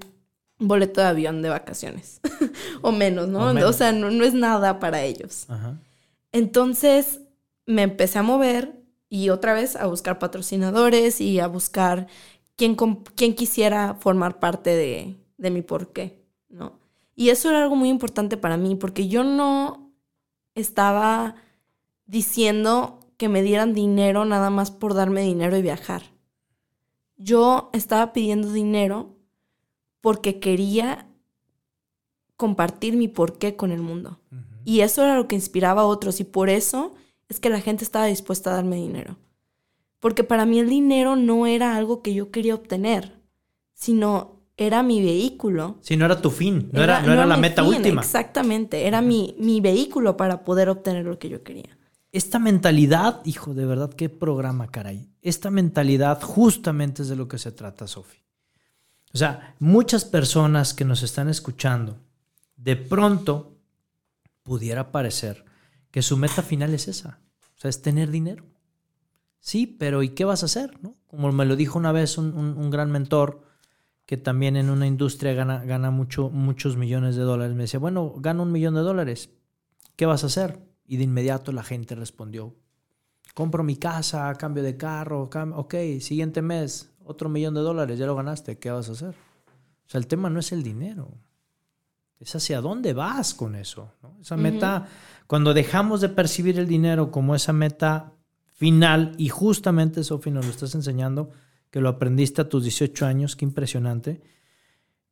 boleto 0.59 1.01
de 1.01 1.07
avión 1.07 1.41
de 1.41 1.49
vacaciones. 1.49 2.19
o 2.81 2.91
menos, 2.91 3.27
¿no? 3.27 3.49
O 3.49 3.53
menos. 3.53 3.69
O 3.69 3.73
sea, 3.73 3.91
no, 3.91 4.09
no 4.11 4.23
es 4.25 4.33
nada 4.33 4.79
para 4.79 5.03
ellos. 5.03 5.45
Ajá. 5.49 5.77
Entonces 6.31 7.21
me 7.65 7.83
empecé 7.83 8.19
a 8.19 8.23
mover 8.23 8.81
y 9.09 9.29
otra 9.29 9.53
vez 9.53 9.75
a 9.75 9.85
buscar 9.85 10.19
patrocinadores 10.19 11.21
y 11.21 11.39
a 11.39 11.47
buscar 11.47 12.07
quién, 12.57 12.75
quién 13.15 13.33
quisiera 13.35 13.95
formar 13.95 14.39
parte 14.39 14.71
de, 14.75 15.15
de 15.37 15.51
mi 15.51 15.61
porqué, 15.61 16.19
¿no? 16.49 16.79
Y 17.15 17.29
eso 17.29 17.49
era 17.49 17.63
algo 17.63 17.77
muy 17.77 17.87
importante 17.89 18.35
para 18.35 18.57
mí 18.57 18.75
porque 18.75 19.07
yo 19.07 19.23
no 19.23 19.91
estaba 20.53 21.35
diciendo 22.05 22.99
que 23.17 23.29
me 23.29 23.41
dieran 23.41 23.73
dinero 23.73 24.25
nada 24.25 24.49
más 24.49 24.71
por 24.71 24.93
darme 24.93 25.21
dinero 25.21 25.57
y 25.57 25.61
viajar. 25.61 26.03
Yo 27.17 27.69
estaba 27.73 28.13
pidiendo 28.13 28.51
dinero 28.51 29.15
porque 30.01 30.39
quería 30.39 31.07
compartir 32.37 32.97
mi 32.97 33.07
porqué 33.07 33.55
con 33.55 33.71
el 33.71 33.81
mundo. 33.81 34.19
Y 34.65 34.81
eso 34.81 35.03
era 35.03 35.15
lo 35.15 35.27
que 35.27 35.35
inspiraba 35.35 35.83
a 35.83 35.85
otros 35.85 36.19
y 36.19 36.23
por 36.23 36.49
eso 36.49 36.95
es 37.29 37.39
que 37.39 37.49
la 37.49 37.61
gente 37.61 37.83
estaba 37.83 38.05
dispuesta 38.05 38.49
a 38.49 38.55
darme 38.55 38.75
dinero. 38.75 39.17
Porque 39.99 40.23
para 40.23 40.45
mí 40.45 40.59
el 40.59 40.69
dinero 40.69 41.15
no 41.15 41.47
era 41.47 41.75
algo 41.75 42.01
que 42.01 42.13
yo 42.13 42.31
quería 42.31 42.55
obtener, 42.55 43.19
sino 43.73 44.41
era 44.57 44.83
mi 44.83 45.01
vehículo. 45.01 45.77
Sí, 45.81 45.97
no 45.97 46.05
era 46.05 46.21
tu 46.21 46.29
fin, 46.29 46.69
no 46.71 46.83
era, 46.83 47.01
no 47.01 47.13
era 47.13 47.25
la 47.25 47.37
meta 47.37 47.63
fin, 47.63 47.75
última. 47.75 48.01
Exactamente, 48.01 48.87
era 48.87 49.01
mi, 49.01 49.35
mi 49.39 49.61
vehículo 49.61 50.17
para 50.17 50.43
poder 50.43 50.69
obtener 50.69 51.05
lo 51.05 51.17
que 51.17 51.29
yo 51.29 51.43
quería. 51.43 51.77
Esta 52.15 52.39
mentalidad, 52.39 53.21
hijo, 53.25 53.53
de 53.53 53.65
verdad, 53.65 53.93
qué 53.93 54.07
programa, 54.07 54.67
caray. 54.67 55.09
Esta 55.21 55.51
mentalidad 55.51 56.21
justamente 56.21 57.01
es 57.01 57.09
de 57.09 57.17
lo 57.17 57.27
que 57.27 57.37
se 57.37 57.51
trata, 57.51 57.87
Sofi. 57.87 58.19
O 59.13 59.17
sea, 59.17 59.55
muchas 59.59 60.05
personas 60.05 60.73
que 60.73 60.85
nos 60.85 61.03
están 61.03 61.27
escuchando, 61.29 61.97
de 62.55 62.77
pronto 62.77 63.57
pudiera 64.43 64.91
parecer 64.91 65.45
que 65.91 66.01
su 66.01 66.17
meta 66.17 66.41
final 66.41 66.73
es 66.73 66.87
esa. 66.87 67.19
O 67.57 67.59
sea, 67.59 67.69
es 67.69 67.81
tener 67.81 68.11
dinero. 68.11 68.45
Sí, 69.39 69.67
pero 69.67 70.03
¿y 70.03 70.09
qué 70.09 70.25
vas 70.25 70.43
a 70.43 70.47
hacer? 70.47 70.81
no? 70.83 70.95
Como 71.07 71.31
me 71.33 71.45
lo 71.45 71.55
dijo 71.55 71.77
una 71.79 71.91
vez 71.91 72.17
un, 72.17 72.33
un- 72.37 72.69
gran 72.71 72.91
mentor 72.91 73.43
que 74.05 74.17
también 74.17 74.55
en 74.57 74.69
una 74.69 74.87
industria 74.87 75.33
gana, 75.33 75.65
gana 75.65 75.91
mucho, 75.91 76.29
muchos 76.29 76.77
millones 76.77 77.15
de 77.15 77.23
dólares. 77.23 77.55
Me 77.55 77.63
decía, 77.63 77.79
bueno, 77.79 78.13
gano 78.17 78.43
un 78.43 78.51
millón 78.53 78.75
de 78.75 78.81
dólares. 78.81 79.31
¿Qué 79.97 80.05
vas 80.05 80.23
a 80.23 80.27
hacer? 80.27 80.59
Y 80.87 80.97
de 80.97 81.03
inmediato 81.03 81.51
la 81.51 81.63
gente 81.63 81.95
respondió, 81.95 82.53
compro 83.33 83.63
mi 83.63 83.75
casa, 83.75 84.33
cambio 84.35 84.63
de 84.63 84.77
carro, 84.77 85.29
cam- 85.29 85.53
ok, 85.55 85.73
siguiente 86.01 86.41
mes, 86.41 86.91
otro 87.03 87.27
millón 87.29 87.53
de 87.55 87.61
dólares, 87.61 87.97
ya 87.99 88.05
lo 88.05 88.15
ganaste, 88.15 88.57
¿qué 88.59 88.71
vas 88.71 88.89
a 88.89 88.93
hacer? 88.93 89.09
O 89.09 89.89
sea, 89.89 89.99
el 89.99 90.07
tema 90.07 90.29
no 90.29 90.39
es 90.39 90.51
el 90.51 90.63
dinero, 90.63 91.11
es 92.19 92.35
hacia 92.35 92.61
dónde 92.61 92.93
vas 92.93 93.33
con 93.33 93.55
eso. 93.55 93.91
¿no? 94.01 94.17
Esa 94.21 94.37
meta, 94.37 94.87
cuando 95.27 95.53
dejamos 95.53 96.01
de 96.01 96.09
percibir 96.09 96.57
el 96.59 96.67
dinero 96.67 97.11
como 97.11 97.35
esa 97.35 97.51
meta 97.53 98.13
final, 98.53 99.13
y 99.17 99.29
justamente, 99.29 100.03
Sofi, 100.03 100.31
nos 100.31 100.45
lo 100.45 100.51
estás 100.51 100.75
enseñando, 100.75 101.29
que 101.71 101.81
lo 101.81 101.89
aprendiste 101.89 102.41
a 102.41 102.47
tus 102.49 102.63
18 102.63 103.05
años, 103.05 103.35
qué 103.35 103.43
impresionante. 103.43 104.21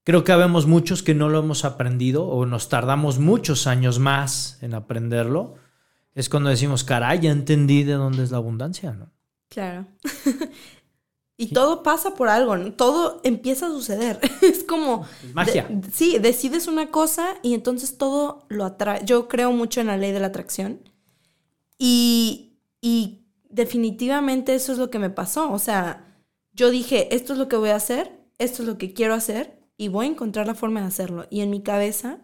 Creo 0.05 0.23
que 0.23 0.31
habemos 0.31 0.65
muchos 0.65 1.03
que 1.03 1.13
no 1.13 1.29
lo 1.29 1.39
hemos 1.39 1.65
aprendido 1.65 2.25
o 2.25 2.45
nos 2.45 2.69
tardamos 2.69 3.19
muchos 3.19 3.67
años 3.67 3.99
más 3.99 4.57
en 4.61 4.73
aprenderlo. 4.73 5.55
Es 6.15 6.29
cuando 6.29 6.49
decimos, 6.49 6.83
caray, 6.83 7.19
ya 7.19 7.31
entendí 7.31 7.83
de 7.83 7.93
dónde 7.93 8.23
es 8.23 8.31
la 8.31 8.37
abundancia, 8.37 8.93
¿no? 8.93 9.09
Claro. 9.49 9.85
y 11.37 11.47
todo 11.47 11.81
pasa 11.83 12.13
por 12.13 12.29
algo, 12.29 12.55
¿no? 12.55 12.73
todo 12.73 13.19
empieza 13.23 13.65
a 13.67 13.69
suceder. 13.69 14.19
es 14.41 14.63
como... 14.63 15.05
Magia. 15.33 15.67
de- 15.69 15.91
sí, 15.91 16.17
decides 16.19 16.67
una 16.67 16.91
cosa 16.91 17.27
y 17.41 17.53
entonces 17.53 17.97
todo 17.97 18.45
lo 18.49 18.65
atrae. 18.65 19.01
Yo 19.05 19.27
creo 19.27 19.51
mucho 19.51 19.81
en 19.81 19.87
la 19.87 19.97
ley 19.97 20.11
de 20.11 20.19
la 20.19 20.27
atracción 20.27 20.79
y, 21.77 22.57
y 22.81 23.25
definitivamente 23.49 24.55
eso 24.55 24.71
es 24.71 24.77
lo 24.77 24.89
que 24.89 24.99
me 24.99 25.09
pasó. 25.09 25.51
O 25.51 25.59
sea, 25.59 26.05
yo 26.53 26.69
dije, 26.69 27.13
esto 27.15 27.33
es 27.33 27.39
lo 27.39 27.47
que 27.47 27.55
voy 27.57 27.69
a 27.69 27.75
hacer, 27.75 28.11
esto 28.37 28.61
es 28.61 28.67
lo 28.67 28.77
que 28.77 28.93
quiero 28.93 29.13
hacer 29.15 29.59
y 29.77 29.87
voy 29.87 30.05
a 30.05 30.09
encontrar 30.09 30.45
la 30.47 30.55
forma 30.55 30.81
de 30.81 30.87
hacerlo. 30.87 31.25
Y 31.31 31.41
en 31.41 31.49
mi 31.49 31.61
cabeza 31.63 32.19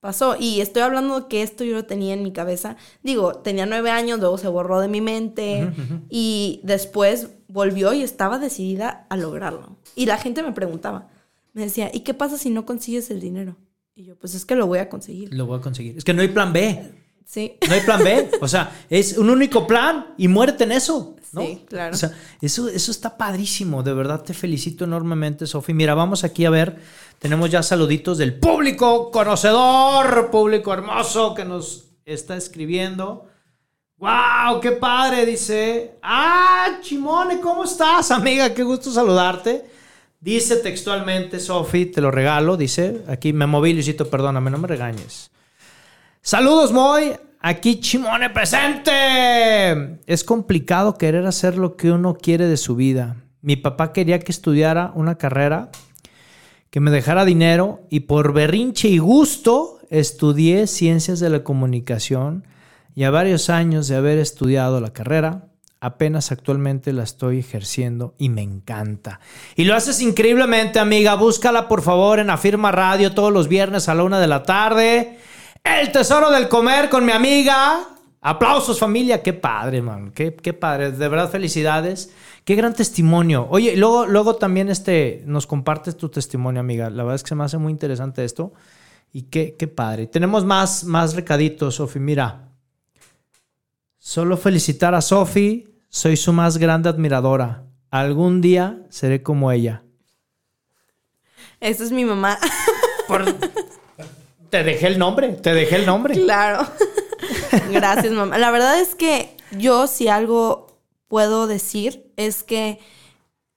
pasó. 0.00 0.36
Y 0.38 0.60
estoy 0.60 0.82
hablando 0.82 1.20
de 1.20 1.28
que 1.28 1.42
esto 1.42 1.64
yo 1.64 1.74
lo 1.74 1.84
tenía 1.84 2.14
en 2.14 2.22
mi 2.22 2.32
cabeza. 2.32 2.76
Digo, 3.02 3.34
tenía 3.34 3.66
nueve 3.66 3.90
años, 3.90 4.18
luego 4.18 4.38
se 4.38 4.48
borró 4.48 4.80
de 4.80 4.88
mi 4.88 5.00
mente 5.00 5.70
y 6.08 6.60
después 6.64 7.28
volvió 7.48 7.92
y 7.92 8.02
estaba 8.02 8.38
decidida 8.38 9.06
a 9.08 9.16
lograrlo. 9.16 9.76
Y 9.94 10.06
la 10.06 10.18
gente 10.18 10.42
me 10.42 10.52
preguntaba, 10.52 11.08
me 11.52 11.62
decía, 11.62 11.90
¿y 11.92 12.00
qué 12.00 12.14
pasa 12.14 12.38
si 12.38 12.50
no 12.50 12.64
consigues 12.64 13.10
el 13.10 13.20
dinero? 13.20 13.56
Y 13.94 14.04
yo, 14.04 14.16
pues 14.16 14.34
es 14.34 14.44
que 14.44 14.56
lo 14.56 14.66
voy 14.66 14.78
a 14.78 14.88
conseguir. 14.88 15.34
Lo 15.34 15.46
voy 15.46 15.58
a 15.58 15.60
conseguir. 15.60 15.98
Es 15.98 16.04
que 16.04 16.14
no 16.14 16.22
hay 16.22 16.28
plan 16.28 16.52
B. 16.52 16.90
Sí. 17.30 17.56
No 17.68 17.74
hay 17.74 17.80
plan 17.82 18.02
B. 18.02 18.28
O 18.40 18.48
sea, 18.48 18.72
es 18.90 19.16
un 19.16 19.30
único 19.30 19.64
plan 19.64 20.14
y 20.18 20.26
muérete 20.26 20.64
en 20.64 20.72
eso. 20.72 21.14
¿no? 21.30 21.42
Sí, 21.42 21.64
claro. 21.64 21.94
O 21.94 21.96
sea, 21.96 22.10
eso, 22.40 22.68
eso 22.68 22.90
está 22.90 23.16
padrísimo. 23.16 23.84
De 23.84 23.94
verdad 23.94 24.24
te 24.24 24.34
felicito 24.34 24.84
enormemente, 24.84 25.46
Sofi. 25.46 25.72
Mira, 25.72 25.94
vamos 25.94 26.24
aquí 26.24 26.44
a 26.44 26.50
ver. 26.50 26.76
Tenemos 27.20 27.48
ya 27.48 27.62
saluditos 27.62 28.18
del 28.18 28.34
público 28.34 29.12
conocedor, 29.12 30.28
público 30.32 30.72
hermoso 30.72 31.32
que 31.32 31.44
nos 31.44 31.84
está 32.04 32.36
escribiendo. 32.36 33.28
¡Wow! 33.98 34.60
¡Qué 34.60 34.72
padre! 34.72 35.24
Dice. 35.24 35.98
¡Ah, 36.02 36.78
Chimone! 36.80 37.38
¿Cómo 37.38 37.62
estás, 37.62 38.10
amiga? 38.10 38.52
Qué 38.52 38.64
gusto 38.64 38.90
saludarte. 38.90 39.70
Dice 40.18 40.56
textualmente, 40.56 41.38
Sofi, 41.38 41.86
te 41.86 42.00
lo 42.00 42.10
regalo. 42.10 42.56
Dice, 42.56 43.02
aquí 43.06 43.32
me 43.32 43.46
moví, 43.46 43.72
Luisito, 43.72 44.10
perdóname, 44.10 44.50
no 44.50 44.58
me 44.58 44.66
regañes. 44.66 45.30
Saludos, 46.22 46.70
Moy. 46.70 47.14
Aquí 47.40 47.80
Chimone 47.80 48.28
presente. 48.28 49.98
Es 50.06 50.22
complicado 50.22 50.98
querer 50.98 51.24
hacer 51.24 51.56
lo 51.56 51.76
que 51.76 51.90
uno 51.90 52.14
quiere 52.14 52.46
de 52.46 52.58
su 52.58 52.76
vida. 52.76 53.16
Mi 53.40 53.56
papá 53.56 53.94
quería 53.94 54.20
que 54.20 54.30
estudiara 54.30 54.92
una 54.94 55.16
carrera 55.16 55.70
que 56.68 56.80
me 56.80 56.90
dejara 56.90 57.24
dinero 57.24 57.80
y 57.88 58.00
por 58.00 58.34
berrinche 58.34 58.88
y 58.88 58.98
gusto 58.98 59.78
estudié 59.88 60.66
ciencias 60.66 61.20
de 61.20 61.30
la 61.30 61.42
comunicación 61.42 62.46
y 62.94 63.04
a 63.04 63.10
varios 63.10 63.48
años 63.48 63.88
de 63.88 63.96
haber 63.96 64.18
estudiado 64.18 64.78
la 64.82 64.92
carrera, 64.92 65.46
apenas 65.80 66.32
actualmente 66.32 66.92
la 66.92 67.04
estoy 67.04 67.38
ejerciendo 67.38 68.14
y 68.18 68.28
me 68.28 68.42
encanta. 68.42 69.20
Y 69.56 69.64
lo 69.64 69.74
haces 69.74 70.02
increíblemente, 70.02 70.78
amiga. 70.80 71.14
Búscala 71.14 71.66
por 71.66 71.80
favor 71.80 72.18
en 72.18 72.28
Afirma 72.28 72.70
Radio 72.72 73.14
todos 73.14 73.32
los 73.32 73.48
viernes 73.48 73.88
a 73.88 73.94
la 73.94 74.04
una 74.04 74.20
de 74.20 74.26
la 74.26 74.42
tarde. 74.42 75.18
El 75.64 75.92
tesoro 75.92 76.30
del 76.30 76.48
comer 76.48 76.88
con 76.88 77.04
mi 77.04 77.12
amiga. 77.12 77.86
Aplausos 78.22 78.78
familia, 78.78 79.22
qué 79.22 79.32
padre, 79.32 79.80
man, 79.80 80.12
qué, 80.12 80.34
qué 80.34 80.52
padre, 80.52 80.92
de 80.92 81.08
verdad 81.08 81.30
felicidades, 81.30 82.12
qué 82.44 82.54
gran 82.54 82.74
testimonio. 82.74 83.46
Oye, 83.48 83.74
luego, 83.78 84.04
luego 84.04 84.36
también 84.36 84.68
este, 84.68 85.22
nos 85.24 85.46
compartes 85.46 85.96
tu 85.96 86.10
testimonio, 86.10 86.60
amiga. 86.60 86.90
La 86.90 87.02
verdad 87.02 87.14
es 87.14 87.22
que 87.22 87.30
se 87.30 87.34
me 87.34 87.44
hace 87.44 87.56
muy 87.56 87.72
interesante 87.72 88.22
esto 88.22 88.52
y 89.10 89.22
qué, 89.22 89.56
qué 89.58 89.68
padre. 89.68 90.06
Tenemos 90.06 90.44
más, 90.44 90.84
más 90.84 91.14
recaditos, 91.14 91.76
Sofi. 91.76 91.98
Mira, 91.98 92.50
solo 93.98 94.36
felicitar 94.36 94.94
a 94.94 95.00
Sofi 95.00 95.66
soy 95.88 96.18
su 96.18 96.34
más 96.34 96.58
grande 96.58 96.90
admiradora. 96.90 97.64
Algún 97.90 98.42
día 98.42 98.82
seré 98.90 99.22
como 99.22 99.50
ella. 99.50 99.82
Esa 101.58 101.84
es 101.84 101.90
mi 101.90 102.04
mamá. 102.04 102.38
Te 104.50 104.64
dejé 104.64 104.88
el 104.88 104.98
nombre, 104.98 105.28
te 105.34 105.54
dejé 105.54 105.76
el 105.76 105.86
nombre. 105.86 106.14
Claro. 106.14 106.66
Gracias, 107.70 108.12
mamá. 108.12 108.36
La 108.38 108.50
verdad 108.50 108.80
es 108.80 108.94
que 108.94 109.36
yo 109.52 109.86
si 109.86 110.08
algo 110.08 110.66
puedo 111.08 111.46
decir 111.46 112.12
es 112.16 112.42
que 112.42 112.78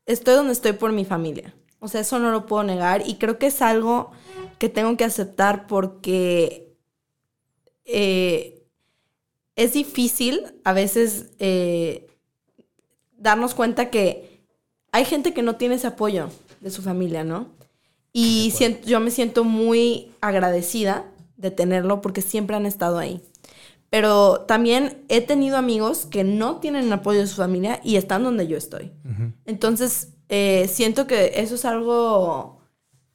estoy 0.05 0.35
donde 0.35 0.53
estoy 0.53 0.73
por 0.73 0.91
mi 0.91 1.05
familia. 1.05 1.53
O 1.79 1.87
sea, 1.87 2.01
eso 2.01 2.19
no 2.19 2.31
lo 2.31 2.45
puedo 2.45 2.63
negar 2.63 3.03
y 3.05 3.15
creo 3.15 3.37
que 3.37 3.47
es 3.47 3.61
algo 3.61 4.11
que 4.57 4.69
tengo 4.69 4.95
que 4.95 5.03
aceptar 5.03 5.67
porque 5.67 6.77
eh, 7.85 8.63
es 9.55 9.73
difícil 9.73 10.61
a 10.63 10.73
veces 10.73 11.31
eh, 11.39 12.07
darnos 13.17 13.53
cuenta 13.53 13.89
que 13.89 14.41
hay 14.91 15.05
gente 15.05 15.33
que 15.33 15.41
no 15.41 15.55
tiene 15.55 15.75
ese 15.75 15.87
apoyo 15.87 16.29
de 16.61 16.69
su 16.69 16.81
familia, 16.81 17.23
¿no? 17.23 17.49
Y 18.13 18.51
siento, 18.51 18.87
yo 18.87 18.99
me 18.99 19.11
siento 19.11 19.43
muy 19.43 20.11
agradecida 20.21 21.05
de 21.35 21.51
tenerlo 21.51 21.99
porque 22.01 22.21
siempre 22.21 22.55
han 22.55 22.65
estado 22.65 22.99
ahí. 22.99 23.21
Pero 23.89 24.41
también 24.47 25.03
he 25.09 25.21
tenido 25.21 25.57
amigos 25.57 26.05
que 26.05 26.23
no 26.23 26.57
tienen 26.57 26.85
el 26.85 26.93
apoyo 26.93 27.19
de 27.19 27.27
su 27.27 27.35
familia 27.35 27.79
y 27.83 27.95
están 27.95 28.23
donde 28.23 28.47
yo 28.47 28.57
estoy. 28.57 28.91
Entonces, 29.45 30.13
eh, 30.29 30.67
siento 30.67 31.05
que 31.05 31.33
eso 31.35 31.55
es 31.55 31.65
algo 31.65 32.61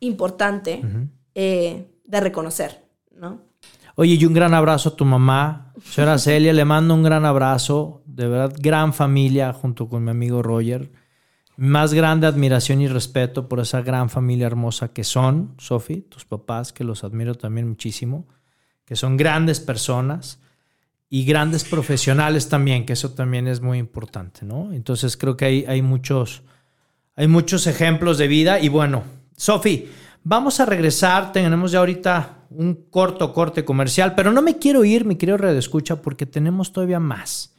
importante 0.00 0.82
eh, 1.34 1.90
de 2.04 2.20
reconocer, 2.20 2.84
¿no? 3.12 3.40
Oye, 3.96 4.14
y 4.14 4.24
un 4.24 4.34
gran 4.34 4.54
abrazo 4.54 4.90
a 4.90 4.96
tu 4.96 5.04
mamá. 5.04 5.72
Señora 5.82 6.18
Celia, 6.18 6.52
le 6.52 6.64
mando 6.64 6.94
un 6.94 7.02
gran 7.02 7.24
abrazo. 7.24 8.02
De 8.06 8.28
verdad, 8.28 8.54
gran 8.60 8.92
familia 8.92 9.52
junto 9.52 9.88
con 9.88 10.04
mi 10.04 10.12
amigo 10.12 10.42
Roger. 10.42 10.92
Más 11.60 11.92
grande 11.92 12.28
admiración 12.28 12.80
y 12.82 12.86
respeto 12.86 13.48
por 13.48 13.58
esa 13.58 13.82
gran 13.82 14.10
familia 14.10 14.46
hermosa 14.46 14.92
que 14.92 15.02
son, 15.02 15.56
Sofi, 15.58 16.02
tus 16.02 16.24
papás, 16.24 16.72
que 16.72 16.84
los 16.84 17.02
admiro 17.02 17.34
también 17.34 17.68
muchísimo, 17.68 18.28
que 18.84 18.94
son 18.94 19.16
grandes 19.16 19.58
personas 19.58 20.38
y 21.10 21.24
grandes 21.24 21.64
profesionales 21.64 22.48
también, 22.48 22.86
que 22.86 22.92
eso 22.92 23.10
también 23.10 23.48
es 23.48 23.60
muy 23.60 23.78
importante, 23.78 24.46
¿no? 24.46 24.72
Entonces 24.72 25.16
creo 25.16 25.36
que 25.36 25.46
hay, 25.46 25.64
hay 25.66 25.82
muchos, 25.82 26.44
hay 27.16 27.26
muchos 27.26 27.66
ejemplos 27.66 28.18
de 28.18 28.28
vida 28.28 28.60
y 28.60 28.68
bueno, 28.68 29.02
Sofi, 29.36 29.88
vamos 30.22 30.60
a 30.60 30.64
regresar, 30.64 31.32
tenemos 31.32 31.72
ya 31.72 31.80
ahorita 31.80 32.46
un 32.50 32.84
corto 32.88 33.32
corte 33.32 33.64
comercial, 33.64 34.14
pero 34.14 34.30
no 34.30 34.42
me 34.42 34.58
quiero 34.58 34.84
ir, 34.84 35.04
mi 35.04 35.16
querido 35.16 35.38
Red 35.38 35.56
Escucha, 35.56 36.02
porque 36.02 36.24
tenemos 36.24 36.72
todavía 36.72 37.00
más. 37.00 37.56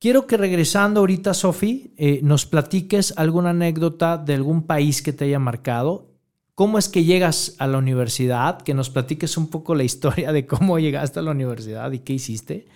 Quiero 0.00 0.28
que 0.28 0.36
regresando 0.36 1.00
ahorita, 1.00 1.34
Sofi, 1.34 1.92
eh, 1.96 2.20
nos 2.22 2.46
platiques 2.46 3.12
alguna 3.16 3.50
anécdota 3.50 4.16
de 4.16 4.34
algún 4.34 4.62
país 4.62 5.02
que 5.02 5.12
te 5.12 5.24
haya 5.24 5.40
marcado. 5.40 6.06
¿Cómo 6.54 6.78
es 6.78 6.88
que 6.88 7.02
llegas 7.02 7.56
a 7.58 7.66
la 7.66 7.78
universidad? 7.78 8.62
Que 8.62 8.74
nos 8.74 8.90
platiques 8.90 9.36
un 9.36 9.48
poco 9.48 9.74
la 9.74 9.82
historia 9.82 10.30
de 10.32 10.46
cómo 10.46 10.78
llegaste 10.78 11.18
a 11.18 11.22
la 11.22 11.32
universidad 11.32 11.90
y 11.90 11.98
qué 11.98 12.12
hiciste. 12.12 12.68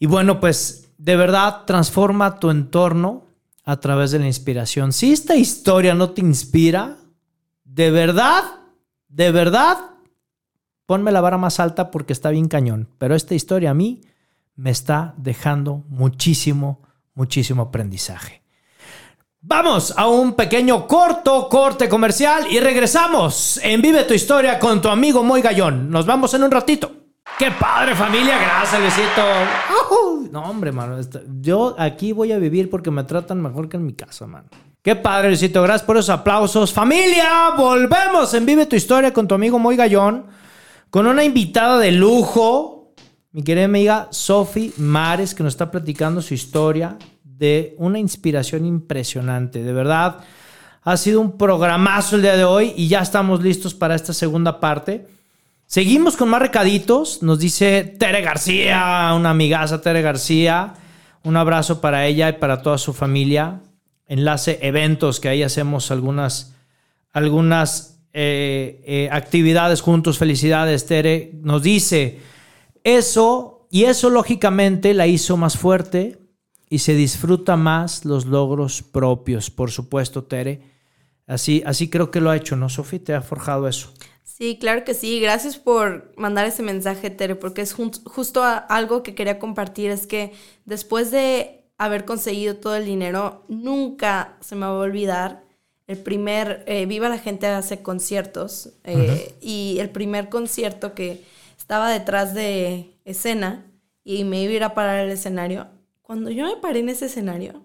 Y 0.00 0.06
bueno, 0.06 0.40
pues 0.40 0.90
de 0.98 1.14
verdad 1.14 1.66
transforma 1.66 2.40
tu 2.40 2.50
entorno 2.50 3.26
a 3.62 3.78
través 3.78 4.10
de 4.10 4.18
la 4.18 4.26
inspiración. 4.26 4.92
Si 4.92 5.12
esta 5.12 5.36
historia 5.36 5.94
no 5.94 6.10
te 6.10 6.20
inspira, 6.20 6.96
de 7.64 7.92
verdad, 7.92 8.42
de 9.08 9.30
verdad, 9.30 9.78
ponme 10.86 11.12
la 11.12 11.20
vara 11.20 11.38
más 11.38 11.60
alta 11.60 11.92
porque 11.92 12.12
está 12.12 12.30
bien 12.30 12.48
cañón. 12.48 12.88
Pero 12.98 13.14
esta 13.14 13.36
historia 13.36 13.70
a 13.70 13.74
mí 13.74 14.00
me 14.56 14.70
está 14.70 15.14
dejando 15.16 15.84
muchísimo, 15.88 16.82
muchísimo 17.14 17.62
aprendizaje. 17.62 18.42
Vamos 19.40 19.92
a 19.96 20.06
un 20.06 20.34
pequeño 20.34 20.86
corto 20.86 21.48
corte 21.48 21.88
comercial 21.88 22.46
y 22.50 22.60
regresamos 22.60 23.58
en 23.62 23.82
Vive 23.82 24.04
tu 24.04 24.14
historia 24.14 24.58
con 24.58 24.80
tu 24.80 24.88
amigo 24.88 25.24
Moy 25.24 25.42
Gallón. 25.42 25.90
Nos 25.90 26.06
vamos 26.06 26.32
en 26.34 26.44
un 26.44 26.50
ratito. 26.50 26.92
¡Qué 27.38 27.50
padre 27.50 27.96
familia! 27.96 28.38
Gracias, 28.38 28.80
Luisito. 28.80 29.22
no, 30.30 30.42
hombre, 30.44 30.70
mano. 30.70 30.96
Yo 31.40 31.74
aquí 31.78 32.12
voy 32.12 32.30
a 32.30 32.38
vivir 32.38 32.70
porque 32.70 32.90
me 32.90 33.02
tratan 33.04 33.42
mejor 33.42 33.68
que 33.68 33.76
en 33.76 33.86
mi 33.86 33.94
casa, 33.94 34.26
mano. 34.26 34.48
Qué 34.80 34.94
padre, 34.94 35.28
Luisito. 35.28 35.60
Gracias 35.62 35.86
por 35.86 35.96
esos 35.96 36.10
aplausos. 36.10 36.72
Familia, 36.72 37.50
volvemos 37.56 38.32
en 38.34 38.46
Vive 38.46 38.66
tu 38.66 38.76
historia 38.76 39.12
con 39.12 39.26
tu 39.26 39.34
amigo 39.34 39.58
Moy 39.58 39.76
Gallón 39.76 40.26
con 40.92 41.06
una 41.06 41.24
invitada 41.24 41.78
de 41.78 41.90
lujo, 41.90 42.81
mi 43.32 43.42
querida 43.42 43.64
amiga 43.64 44.08
Sofi 44.10 44.74
Mares, 44.76 45.34
que 45.34 45.42
nos 45.42 45.54
está 45.54 45.70
platicando 45.70 46.20
su 46.20 46.34
historia 46.34 46.98
de 47.24 47.74
una 47.78 47.98
inspiración 47.98 48.66
impresionante. 48.66 49.62
De 49.62 49.72
verdad, 49.72 50.18
ha 50.82 50.96
sido 50.98 51.20
un 51.22 51.38
programazo 51.38 52.16
el 52.16 52.22
día 52.22 52.36
de 52.36 52.44
hoy 52.44 52.74
y 52.76 52.88
ya 52.88 53.00
estamos 53.00 53.42
listos 53.42 53.72
para 53.72 53.94
esta 53.94 54.12
segunda 54.12 54.60
parte. 54.60 55.06
Seguimos 55.66 56.18
con 56.18 56.28
más 56.28 56.42
recaditos. 56.42 57.22
Nos 57.22 57.38
dice 57.38 57.96
Tere 57.98 58.20
García, 58.20 59.12
una 59.16 59.30
amigaza 59.30 59.80
Tere 59.80 60.02
García. 60.02 60.74
Un 61.24 61.38
abrazo 61.38 61.80
para 61.80 62.06
ella 62.06 62.28
y 62.28 62.32
para 62.34 62.60
toda 62.60 62.76
su 62.76 62.92
familia. 62.92 63.60
Enlace 64.06 64.58
eventos, 64.60 65.20
que 65.20 65.30
ahí 65.30 65.42
hacemos 65.42 65.90
algunas, 65.90 66.54
algunas 67.14 67.98
eh, 68.12 68.82
eh, 68.84 69.08
actividades 69.10 69.80
juntos, 69.80 70.18
felicidades, 70.18 70.84
Tere, 70.84 71.30
nos 71.40 71.62
dice 71.62 72.31
eso, 72.84 73.66
y 73.70 73.84
eso 73.84 74.10
lógicamente 74.10 74.94
la 74.94 75.06
hizo 75.06 75.36
más 75.36 75.56
fuerte 75.56 76.18
y 76.68 76.78
se 76.78 76.94
disfruta 76.94 77.56
más 77.56 78.04
los 78.04 78.26
logros 78.26 78.82
propios, 78.82 79.50
por 79.50 79.70
supuesto, 79.70 80.24
Tere. 80.24 80.62
Así, 81.26 81.62
así 81.66 81.88
creo 81.88 82.10
que 82.10 82.20
lo 82.20 82.30
ha 82.30 82.36
hecho, 82.36 82.56
¿no, 82.56 82.68
Sofi? 82.68 82.98
¿Te 82.98 83.14
ha 83.14 83.22
forjado 83.22 83.68
eso? 83.68 83.92
Sí, 84.24 84.58
claro 84.58 84.84
que 84.84 84.94
sí. 84.94 85.20
Gracias 85.20 85.56
por 85.58 86.12
mandar 86.16 86.46
ese 86.46 86.62
mensaje, 86.62 87.10
Tere, 87.10 87.36
porque 87.36 87.62
es 87.62 87.74
justo 87.74 88.42
algo 88.42 89.02
que 89.02 89.14
quería 89.14 89.38
compartir, 89.38 89.90
es 89.90 90.06
que 90.06 90.32
después 90.64 91.10
de 91.10 91.62
haber 91.78 92.04
conseguido 92.04 92.56
todo 92.56 92.76
el 92.76 92.84
dinero, 92.84 93.44
nunca 93.48 94.36
se 94.40 94.54
me 94.54 94.62
va 94.62 94.72
a 94.72 94.78
olvidar 94.78 95.44
el 95.86 95.98
primer, 95.98 96.64
eh, 96.66 96.86
Viva 96.86 97.08
la 97.08 97.18
gente 97.18 97.46
hace 97.46 97.82
conciertos 97.82 98.70
eh, 98.84 99.34
y 99.40 99.78
el 99.80 99.90
primer 99.90 100.28
concierto 100.28 100.94
que 100.94 101.22
estaba 101.62 101.90
detrás 101.90 102.34
de 102.34 102.98
escena 103.04 103.70
y 104.02 104.24
me 104.24 104.42
iba 104.42 104.52
a 104.52 104.56
ir 104.56 104.64
a 104.64 104.74
parar 104.74 104.98
el 104.98 105.12
escenario, 105.12 105.68
cuando 106.02 106.28
yo 106.28 106.44
me 106.44 106.56
paré 106.56 106.80
en 106.80 106.88
ese 106.88 107.06
escenario, 107.06 107.64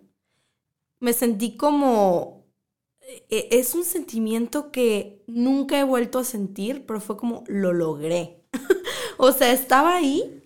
me 0.99 1.13
sentí 1.13 1.57
como, 1.57 2.45
e, 3.01 3.47
es 3.49 3.73
un 3.73 3.83
sentimiento 3.83 4.71
que 4.71 5.23
nunca 5.25 5.79
he 5.79 5.83
vuelto 5.83 6.19
a 6.19 6.23
sentir, 6.23 6.85
pero 6.85 7.01
fue 7.01 7.17
como, 7.17 7.43
lo 7.47 7.73
logré. 7.73 8.43
o 9.17 9.31
sea, 9.31 9.51
estaba 9.51 9.95
ahí 9.95 10.43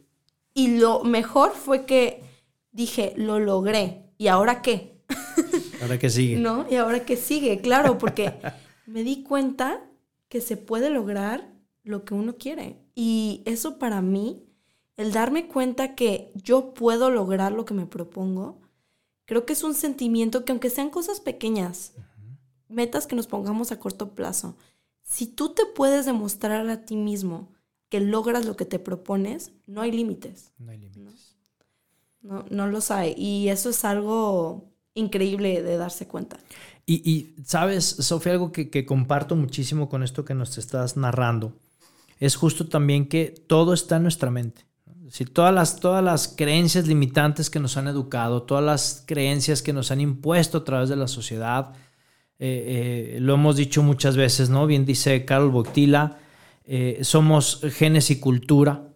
y 0.54 0.80
lo 0.80 1.04
mejor 1.04 1.52
fue 1.52 1.86
que 1.86 2.24
dije, 2.72 3.14
lo 3.18 3.38
logré. 3.38 4.14
¿Y 4.18 4.30
ahora 4.30 4.62
qué? 4.62 5.04
¿Ahora 5.82 6.00
qué 6.00 6.10
sigue? 6.10 6.38
¿No? 6.38 6.66
Y 6.72 6.76
ahora 6.76 7.02
qué 7.02 7.18
sigue, 7.18 7.60
claro, 7.60 7.98
porque 7.98 8.34
me 8.86 9.04
di 9.04 9.24
cuenta 9.24 9.84
que 10.30 10.40
se 10.40 10.56
puede 10.56 10.90
lograr 10.90 11.51
lo 11.84 12.06
que 12.06 12.14
uno 12.14 12.38
quiere. 12.38 12.80
Y 12.96 13.42
eso 13.46 13.80
para 13.80 14.02
mí, 14.02 14.44
el 14.98 15.12
darme 15.12 15.48
cuenta 15.48 15.96
que 15.96 16.32
yo 16.36 16.74
puedo 16.74 17.10
lograr 17.10 17.52
lo 17.52 17.66
que 17.66 17.74
me 17.74 17.86
propongo, 17.86 18.62
creo 19.26 19.46
que 19.46 19.54
es 19.54 19.64
un 19.64 19.74
sentimiento 19.74 20.46
que 20.46 20.52
aunque 20.52 20.70
sean 20.70 20.90
cosas 20.90 21.20
pequeñas, 21.20 21.94
metas 22.68 23.08
que 23.08 23.16
nos 23.16 23.28
pongamos 23.28 23.72
a 23.72 23.80
corto 23.80 24.16
plazo, 24.16 24.56
si 25.04 25.28
tú 25.28 25.54
te 25.54 25.66
puedes 25.66 26.06
demostrar 26.06 26.70
a 26.70 26.86
ti 26.86 26.96
mismo 26.96 27.52
que 27.90 28.00
logras 28.00 28.46
lo 28.46 28.56
que 28.56 28.66
te 28.66 28.80
propones, 28.80 29.52
no 29.68 29.82
hay 29.82 29.92
límites. 29.92 30.52
No 30.58 30.72
hay 30.72 30.78
límites. 30.78 31.36
No, 32.22 32.46
no 32.50 32.68
los 32.68 32.92
hay. 32.92 33.14
Y 33.18 33.50
eso 33.50 33.70
es 33.70 33.84
algo 33.84 34.72
increíble 34.94 35.62
de 35.62 35.78
darse 35.78 36.08
cuenta. 36.08 36.38
Y, 36.86 37.36
sabes, 37.46 37.86
Sofía, 37.86 38.34
algo 38.34 38.52
que, 38.52 38.86
comparto 38.86 39.36
muchísimo 39.36 39.88
con 39.88 40.04
esto 40.04 40.26
que 40.26 40.34
nos 40.34 40.58
estás 40.58 40.98
narrando, 40.98 41.54
es 42.22 42.36
justo 42.36 42.68
también 42.68 43.08
que 43.08 43.34
todo 43.48 43.74
está 43.74 43.98
en 43.98 44.04
nuestra 44.04 44.30
mente. 44.30 44.68
Si 45.10 45.26
todas 45.26 45.54
las, 45.54 45.80
todas 45.80 46.04
las 46.04 46.28
creencias 46.28 46.88
limitantes 46.88 47.50
que 47.50 47.60
nos 47.60 47.78
han 47.78 47.88
educado, 47.88 48.44
todas 48.44 48.64
las 48.64 49.04
creencias 49.08 49.64
que 49.64 49.74
nos 49.74 49.90
han 49.90 50.00
impuesto 50.00 50.60
a 50.60 50.64
través 50.64 50.88
de 50.88 50.96
la 50.96 51.08
sociedad, 51.08 51.74
eh, 52.38 53.16
eh, 53.16 53.20
lo 53.20 53.34
hemos 53.34 53.56
dicho 53.56 53.82
muchas 53.82 54.16
veces, 54.16 54.52
¿no? 54.52 54.68
Bien 54.68 54.86
dice 54.86 55.26
Carol 55.26 55.50
Boctila, 55.50 56.20
eh, 56.64 57.00
somos 57.02 57.62
genes 57.72 58.12
y 58.12 58.20
cultura. 58.20 58.88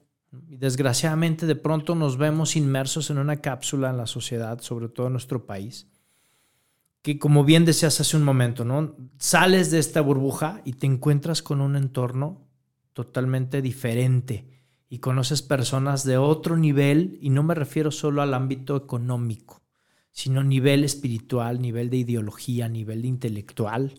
Y 0.47 0.57
desgraciadamente 0.57 1.47
de 1.47 1.55
pronto 1.55 1.95
nos 1.95 2.17
vemos 2.17 2.55
inmersos 2.55 3.09
en 3.09 3.17
una 3.17 3.38
cápsula 3.38 3.89
en 3.89 3.97
la 3.97 4.07
sociedad, 4.07 4.61
sobre 4.61 4.88
todo 4.88 5.07
en 5.07 5.13
nuestro 5.13 5.47
país, 5.47 5.88
que 7.01 7.17
como 7.17 7.43
bien 7.43 7.65
decías 7.65 7.99
hace 7.99 8.15
un 8.15 8.23
momento, 8.23 8.65
¿no? 8.65 8.95
Sales 9.17 9.71
de 9.71 9.80
esta 9.80 10.01
burbuja 10.01 10.61
y 10.63 10.73
te 10.73 10.86
encuentras 10.86 11.41
con 11.41 11.59
un 11.59 11.76
entorno 11.76 12.45
totalmente 12.96 13.62
diferente 13.62 14.48
y 14.88 15.00
conoces 15.00 15.41
personas 15.41 16.06
de 16.06 16.18
otro 16.18 16.56
nivel, 16.56 17.20
y 17.22 17.30
no 17.30 17.43
me 17.43 17.54
refiero 17.54 17.91
solo 17.91 18.22
al 18.22 18.34
ámbito 18.34 18.78
económico, 18.78 19.62
sino 20.12 20.46
nivel 20.46 20.86
espiritual, 20.86 21.62
nivel 21.62 21.89
de 21.89 21.98
ideología, 21.98 22.70
nivel 22.70 23.02
de 23.02 23.10
intelectual. 23.10 23.93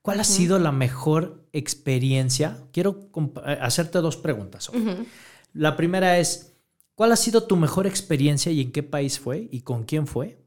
¿Cuál 0.00 0.20
ha 0.20 0.24
sido 0.24 0.58
la 0.58 0.72
mejor 0.72 1.46
experiencia? 1.52 2.56
Quiero 2.72 3.10
eh, 3.44 3.58
hacerte 3.60 3.98
dos 3.98 4.16
preguntas. 4.16 4.70
La 5.52 5.76
primera 5.76 6.18
es, 6.18 6.56
¿cuál 6.94 7.12
ha 7.12 7.16
sido 7.16 7.42
tu 7.42 7.56
mejor 7.56 7.86
experiencia 7.86 8.50
y 8.50 8.62
en 8.62 8.72
qué 8.72 8.82
país 8.82 9.20
fue 9.20 9.50
y 9.52 9.60
con 9.60 9.84
quién 9.84 10.06
fue? 10.06 10.42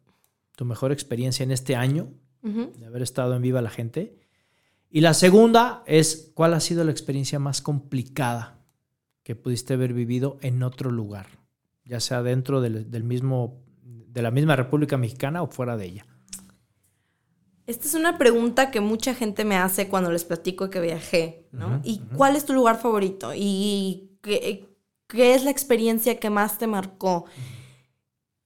Tu 0.55 0.66
mejor 0.66 0.91
experiencia 0.91 1.43
en 1.43 1.51
este 1.51 1.76
año 1.76 2.11
de 2.41 2.86
haber 2.88 3.03
estado 3.03 3.36
en 3.36 3.43
Viva 3.43 3.61
la 3.61 3.70
Gente. 3.70 4.22
Y 4.95 5.01
la 5.01 5.15
segunda 5.15 5.81
es, 5.87 6.29
¿cuál 6.35 6.53
ha 6.53 6.59
sido 6.59 6.83
la 6.83 6.91
experiencia 6.91 7.39
más 7.39 7.63
complicada 7.63 8.59
que 9.23 9.33
pudiste 9.33 9.73
haber 9.73 9.91
vivido 9.91 10.37
en 10.41 10.61
otro 10.61 10.91
lugar, 10.91 11.25
ya 11.83 11.99
sea 11.99 12.21
dentro 12.21 12.61
del, 12.61 13.03
mismo, 13.03 13.59
de 13.81 14.21
la 14.21 14.29
misma 14.29 14.55
República 14.55 14.95
Mexicana 14.95 15.41
o 15.41 15.47
fuera 15.47 15.77
de 15.77 15.85
ella? 15.85 16.05
Esta 17.65 17.87
es 17.87 17.95
una 17.95 18.19
pregunta 18.19 18.69
que 18.69 18.81
mucha 18.81 19.15
gente 19.15 19.45
me 19.45 19.55
hace 19.57 19.87
cuando 19.87 20.11
les 20.11 20.25
platico 20.25 20.69
que 20.69 20.79
viajé, 20.79 21.47
¿no? 21.51 21.81
¿Y 21.83 21.97
cuál 22.15 22.35
es 22.35 22.45
tu 22.45 22.53
lugar 22.53 22.79
favorito? 22.79 23.31
¿Y 23.35 24.19
qué, 24.21 24.67
es 25.09 25.43
la 25.43 25.49
experiencia 25.49 26.19
que 26.19 26.29
más 26.29 26.59
te 26.59 26.67
marcó? 26.67 27.25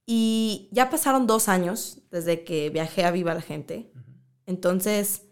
Y 0.06 0.70
ya 0.72 0.90
pasaron 0.90 1.28
dos 1.28 1.50
años 1.50 2.04
desde 2.10 2.46
que 2.46 2.70
viajé 2.70 3.04
a 3.04 3.12
Viva 3.12 3.34
la 3.34 3.42
Gente. 3.42 3.92
Entonces, 4.46 5.27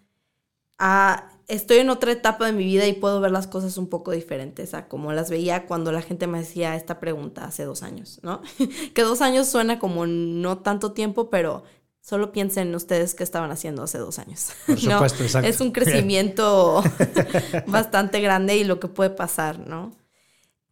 a, 0.78 1.32
estoy 1.48 1.78
en 1.78 1.90
otra 1.90 2.12
etapa 2.12 2.46
de 2.46 2.52
mi 2.52 2.66
vida 2.66 2.88
y 2.88 2.94
puedo 2.94 3.22
ver 3.22 3.32
las 3.32 3.48
cosas 3.48 3.78
un 3.78 3.88
poco 3.88 4.12
diferentes 4.12 4.74
a 4.74 4.88
como 4.88 5.14
las 5.14 5.30
veía 5.30 5.66
cuando 5.68 5.92
la 5.92 6.02
gente 6.02 6.28
me 6.28 6.40
hacía 6.40 6.76
esta 6.76 7.00
pregunta 7.00 7.46
hace 7.46 7.64
dos 7.64 7.84
años, 7.84 8.20
¿no? 8.24 8.42
que 8.94 9.02
dos 9.02 9.22
años 9.22 9.48
suena 9.48 9.80
como 9.80 10.06
no 10.06 10.60
tanto 10.60 10.94
tiempo, 10.94 11.30
pero 11.30 11.64
solo 12.02 12.32
piensen 12.32 12.74
ustedes 12.76 13.16
qué 13.16 13.24
estaban 13.24 13.52
haciendo 13.52 13.84
hace 13.84 13.98
dos 13.98 14.20
años. 14.20 14.52
Por 14.68 14.80
supuesto, 14.80 15.24
exacto. 15.24 15.50
Es 15.50 15.62
un 15.62 15.72
crecimiento 15.72 16.84
bastante 17.68 18.22
grande 18.22 18.58
y 18.58 18.64
lo 18.64 18.80
que 18.80 18.88
puede 18.88 19.10
pasar, 19.10 19.60
¿no? 19.60 19.92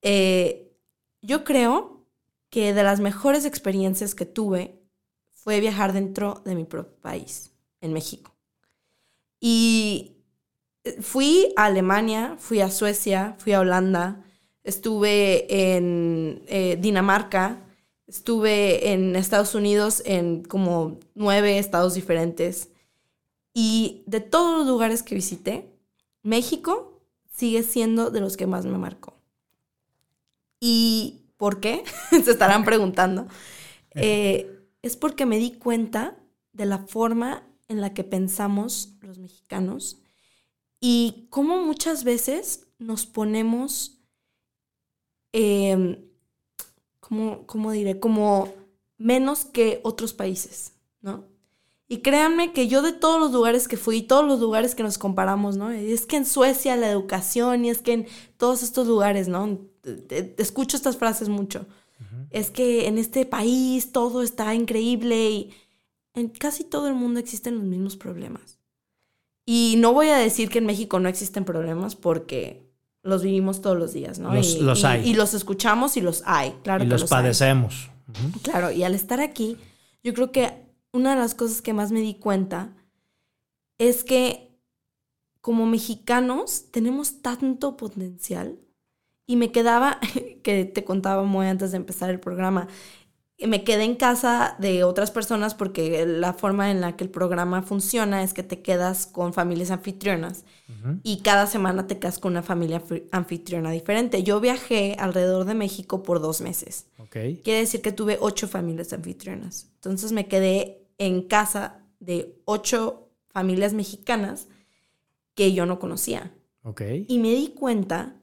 Eh, 0.01 0.77
yo 1.21 1.43
creo 1.43 2.05
que 2.49 2.73
de 2.73 2.83
las 2.83 2.99
mejores 2.99 3.45
experiencias 3.45 4.13
que 4.13 4.25
tuve 4.25 4.79
fue 5.31 5.59
viajar 5.59 5.93
dentro 5.93 6.41
de 6.45 6.55
mi 6.55 6.65
propio 6.65 6.95
país, 7.01 7.51
en 7.81 7.93
México. 7.93 8.32
Y 9.45 10.15
fui 11.01 11.53
a 11.57 11.65
Alemania, 11.65 12.37
fui 12.39 12.61
a 12.61 12.71
Suecia, 12.71 13.35
fui 13.39 13.51
a 13.51 13.59
Holanda, 13.59 14.23
estuve 14.63 15.75
en 15.75 16.45
eh, 16.47 16.77
Dinamarca, 16.79 17.59
estuve 18.07 18.93
en 18.93 19.17
Estados 19.17 19.53
Unidos 19.53 20.01
en 20.05 20.45
como 20.45 20.97
nueve 21.13 21.57
estados 21.57 21.93
diferentes. 21.93 22.69
Y 23.53 24.03
de 24.05 24.21
todos 24.21 24.59
los 24.59 24.65
lugares 24.65 25.03
que 25.03 25.15
visité, 25.15 25.69
México 26.21 27.01
sigue 27.29 27.63
siendo 27.63 28.11
de 28.11 28.21
los 28.21 28.37
que 28.37 28.47
más 28.47 28.65
me 28.65 28.77
marcó. 28.77 29.13
¿Y 30.61 31.25
por 31.35 31.59
qué? 31.59 31.83
Se 32.11 32.31
estarán 32.31 32.63
preguntando. 32.63 33.27
Eh, 33.95 34.49
es 34.81 34.97
porque 34.97 35.27
me 35.27 35.37
di 35.37 35.51
cuenta 35.51 36.17
de 36.51 36.65
la 36.65 36.79
forma 36.79 37.43
en 37.67 37.81
la 37.81 37.93
que 37.93 38.03
pensamos 38.03 38.95
los 39.01 39.17
mexicanos 39.17 40.03
y 40.85 41.27
cómo 41.29 41.63
muchas 41.63 42.03
veces 42.03 42.67
nos 42.77 43.05
ponemos, 43.05 44.01
eh, 45.31 46.05
¿cómo, 46.99 47.71
diré? 47.71 48.01
Como 48.01 48.53
menos 48.97 49.45
que 49.45 49.79
otros 49.83 50.11
países, 50.11 50.73
¿no? 50.99 51.23
Y 51.87 51.99
créanme 51.99 52.51
que 52.51 52.67
yo 52.67 52.81
de 52.81 52.91
todos 52.91 53.17
los 53.17 53.31
lugares 53.31 53.69
que 53.69 53.77
fui, 53.77 54.01
todos 54.01 54.25
los 54.25 54.41
lugares 54.41 54.75
que 54.75 54.83
nos 54.83 54.97
comparamos, 54.97 55.55
¿no? 55.55 55.71
Es 55.71 56.05
que 56.05 56.17
en 56.17 56.25
Suecia 56.25 56.75
la 56.75 56.91
educación 56.91 57.63
y 57.63 57.69
es 57.69 57.81
que 57.81 57.93
en 57.93 58.07
todos 58.35 58.61
estos 58.61 58.85
lugares, 58.85 59.29
¿no? 59.29 59.59
Escucho 60.37 60.75
estas 60.75 60.97
frases 60.97 61.29
mucho. 61.29 61.65
Es 62.29 62.51
que 62.51 62.87
en 62.87 62.97
este 62.97 63.25
país 63.25 63.93
todo 63.93 64.21
está 64.21 64.53
increíble 64.53 65.29
y 65.29 65.53
en 66.13 66.29
casi 66.29 66.63
todo 66.63 66.87
el 66.87 66.93
mundo 66.93 67.19
existen 67.19 67.55
los 67.55 67.63
mismos 67.63 67.97
problemas. 67.97 68.59
Y 69.45 69.75
no 69.77 69.93
voy 69.93 70.09
a 70.09 70.17
decir 70.17 70.49
que 70.49 70.59
en 70.59 70.65
México 70.65 70.99
no 70.99 71.09
existen 71.09 71.43
problemas 71.43 71.95
porque 71.95 72.69
los 73.01 73.23
vivimos 73.23 73.61
todos 73.61 73.77
los 73.77 73.93
días, 73.93 74.19
¿no? 74.19 74.33
Los, 74.33 74.55
y, 74.55 74.61
los 74.61 74.83
hay. 74.85 75.07
Y, 75.07 75.13
los 75.13 75.33
escuchamos 75.33 75.97
y 75.97 76.01
los 76.01 76.23
hay, 76.25 76.51
claro. 76.63 76.83
Y 76.83 76.87
los, 76.87 77.03
padecemos. 77.05 77.89
Claro, 78.41 78.71
y 78.71 78.83
al 78.83 78.95
estar 78.95 79.19
aquí, 79.19 79.57
yo 80.03 80.13
creo 80.13 80.31
que 80.31 80.53
una 80.91 81.15
de 81.15 81.19
las 81.19 81.35
cosas 81.35 81.61
que 81.61 81.73
más 81.73 81.91
me 81.91 82.01
di 82.01 82.13
cuenta 82.15 82.73
es 83.77 84.03
que 84.03 84.53
como 85.41 85.65
mexicanos 85.65 86.71
tenemos 86.71 87.21
tanto 87.21 87.75
potencial 87.75 88.59
y 89.25 89.35
me 89.35 89.51
quedaba, 89.51 89.99
que 90.43 90.65
te 90.65 90.85
contaba 90.85 91.23
muy 91.23 91.47
antes 91.47 91.71
de 91.71 91.77
empezar 91.77 92.09
el 92.09 92.19
programa, 92.19 92.67
me 93.47 93.63
quedé 93.63 93.83
en 93.83 93.95
casa 93.95 94.55
de 94.59 94.83
otras 94.83 95.11
personas 95.11 95.55
porque 95.55 96.05
la 96.05 96.33
forma 96.33 96.71
en 96.71 96.81
la 96.81 96.95
que 96.95 97.03
el 97.03 97.09
programa 97.09 97.61
funciona 97.63 98.23
es 98.23 98.33
que 98.33 98.43
te 98.43 98.61
quedas 98.61 99.07
con 99.07 99.33
familias 99.33 99.71
anfitrionas 99.71 100.45
y 101.03 101.21
cada 101.21 101.47
semana 101.47 101.87
te 101.87 101.97
quedas 101.99 102.19
con 102.19 102.33
una 102.33 102.43
familia 102.43 102.81
anfitriona 103.11 103.71
diferente. 103.71 104.23
Yo 104.23 104.39
viajé 104.41 104.95
alrededor 104.99 105.45
de 105.45 105.53
México 105.53 106.03
por 106.03 106.21
dos 106.21 106.41
meses. 106.41 106.87
Quiere 107.11 107.59
decir 107.59 107.81
que 107.81 107.91
tuve 107.91 108.17
ocho 108.19 108.47
familias 108.47 108.91
anfitrionas. 108.91 109.69
Entonces 109.75 110.11
me 110.11 110.27
quedé 110.27 110.85
en 110.97 111.21
casa 111.23 111.79
de 111.99 112.35
ocho 112.45 113.09
familias 113.29 113.73
mexicanas 113.73 114.47
que 115.35 115.53
yo 115.53 115.65
no 115.65 115.79
conocía. 115.79 116.33
Y 117.07 117.19
me 117.19 117.29
di 117.29 117.49
cuenta 117.49 118.15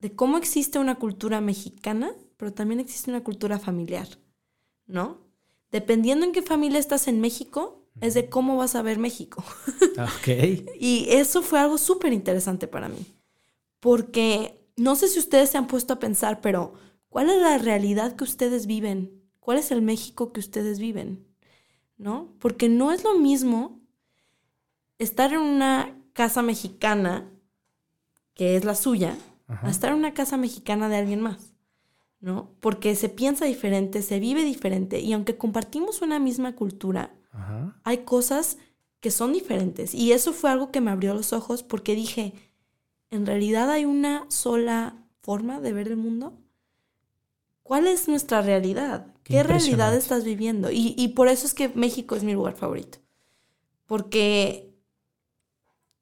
de 0.00 0.14
cómo 0.14 0.38
existe 0.38 0.78
una 0.78 0.96
cultura 0.96 1.40
mexicana, 1.40 2.12
pero 2.36 2.52
también 2.52 2.80
existe 2.80 3.10
una 3.10 3.24
cultura 3.24 3.58
familiar. 3.58 4.08
¿No? 4.86 5.18
Dependiendo 5.70 6.24
en 6.24 6.32
qué 6.32 6.42
familia 6.42 6.78
estás 6.78 7.08
en 7.08 7.20
México, 7.20 7.86
es 8.00 8.14
de 8.14 8.28
cómo 8.28 8.56
vas 8.56 8.74
a 8.74 8.82
ver 8.82 8.98
México. 8.98 9.44
Ok. 9.92 10.28
y 10.78 11.06
eso 11.10 11.42
fue 11.42 11.58
algo 11.58 11.78
súper 11.78 12.12
interesante 12.12 12.68
para 12.68 12.88
mí. 12.88 13.04
Porque 13.80 14.66
no 14.76 14.96
sé 14.96 15.08
si 15.08 15.18
ustedes 15.18 15.50
se 15.50 15.58
han 15.58 15.66
puesto 15.66 15.94
a 15.94 15.98
pensar, 15.98 16.40
pero 16.40 16.74
¿cuál 17.08 17.30
es 17.30 17.40
la 17.40 17.58
realidad 17.58 18.16
que 18.16 18.24
ustedes 18.24 18.66
viven? 18.66 19.22
¿Cuál 19.40 19.58
es 19.58 19.70
el 19.70 19.82
México 19.82 20.32
que 20.32 20.40
ustedes 20.40 20.78
viven? 20.78 21.26
¿No? 21.96 22.34
Porque 22.38 22.68
no 22.68 22.92
es 22.92 23.04
lo 23.04 23.18
mismo 23.18 23.80
estar 24.98 25.32
en 25.32 25.40
una 25.40 25.98
casa 26.12 26.42
mexicana, 26.42 27.30
que 28.34 28.56
es 28.56 28.64
la 28.64 28.74
suya, 28.74 29.16
a 29.48 29.70
estar 29.70 29.92
en 29.92 29.98
una 29.98 30.14
casa 30.14 30.36
mexicana 30.36 30.88
de 30.88 30.96
alguien 30.96 31.20
más. 31.20 31.54
¿No? 32.20 32.50
Porque 32.60 32.94
se 32.96 33.08
piensa 33.08 33.44
diferente, 33.44 34.02
se 34.02 34.18
vive 34.18 34.44
diferente 34.44 35.00
y 35.00 35.12
aunque 35.12 35.36
compartimos 35.36 36.02
una 36.02 36.18
misma 36.18 36.54
cultura, 36.54 37.14
hay 37.84 37.98
cosas 37.98 38.56
que 39.00 39.10
son 39.10 39.32
diferentes. 39.32 39.94
Y 39.94 40.12
eso 40.12 40.32
fue 40.32 40.50
algo 40.50 40.70
que 40.70 40.80
me 40.80 40.90
abrió 40.90 41.14
los 41.14 41.32
ojos 41.32 41.62
porque 41.62 41.94
dije, 41.94 42.32
¿en 43.10 43.26
realidad 43.26 43.70
hay 43.70 43.84
una 43.84 44.24
sola 44.30 44.96
forma 45.20 45.60
de 45.60 45.72
ver 45.72 45.88
el 45.88 45.96
mundo? 45.96 46.38
¿Cuál 47.62 47.86
es 47.86 48.08
nuestra 48.08 48.42
realidad? 48.42 49.14
¿Qué, 49.22 49.42
realidad 49.42 49.94
estás 49.94 50.24
viviendo? 50.24 50.70
Y, 50.70 50.94
y 50.96 51.08
por 51.08 51.28
eso 51.28 51.46
es 51.46 51.54
que 51.54 51.68
México 51.68 52.16
es 52.16 52.24
mi 52.24 52.32
lugar 52.32 52.54
favorito. 52.54 52.98
Porque 53.86 54.72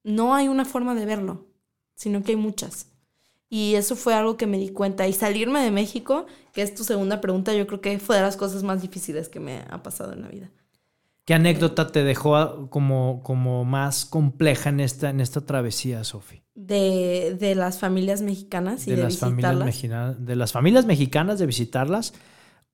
no 0.03 0.35
hay 0.35 0.49
una 0.49 0.65
forma 0.65 0.95
de 0.95 1.07
verlo, 1.07 1.47
sino 1.95 2.23
que 2.23 2.33
hay 2.33 2.37
muchas. 2.37 2.94
Y 3.49 3.75
eso 3.75 3.95
fue 3.95 4.15
algo 4.15 4.37
que 4.37 4.47
me 4.47 4.59
di 4.59 4.71
cuenta. 4.71 5.07
Y 5.07 5.13
salirme 5.13 5.63
de 5.63 5.71
México, 5.71 6.27
que 6.53 6.63
es 6.63 6.75
tu 6.75 6.85
segunda 6.85 7.21
pregunta, 7.21 7.55
yo 7.55 7.67
creo 7.67 7.81
que 7.81 7.99
fue 7.99 8.17
de 8.17 8.23
las 8.23 8.37
cosas 8.37 8.63
más 8.63 8.83
difíciles 8.83 9.29
que 9.29 9.41
me 9.41 9.65
ha 9.71 9.83
pasado 9.83 10.13
en 10.13 10.23
la 10.23 10.29
vida. 10.29 10.51
¿Qué 11.25 11.33
anécdota 11.33 11.87
te 11.87 12.05
dejó 12.05 12.69
como, 12.69 13.23
como 13.23 13.65
más 13.65 14.05
compleja 14.05 14.69
en 14.69 14.81
esta, 14.81 15.09
en 15.09 15.21
esta 15.21 15.41
travesía, 15.41 16.05
Sofi? 16.05 16.43
De, 16.55 17.37
de, 17.39 17.55
las 17.55 17.79
familias 17.79 18.21
mexicanas 18.21 18.87
y 18.87 18.91
de, 18.91 18.99
las 18.99 19.15
visitarlas. 19.15 19.75
Familias 19.75 20.27
de 20.27 20.37
las 20.37 20.53
familias 20.53 20.85
mexicanas 20.85 21.39
de 21.39 21.47
visitarlas 21.47 22.13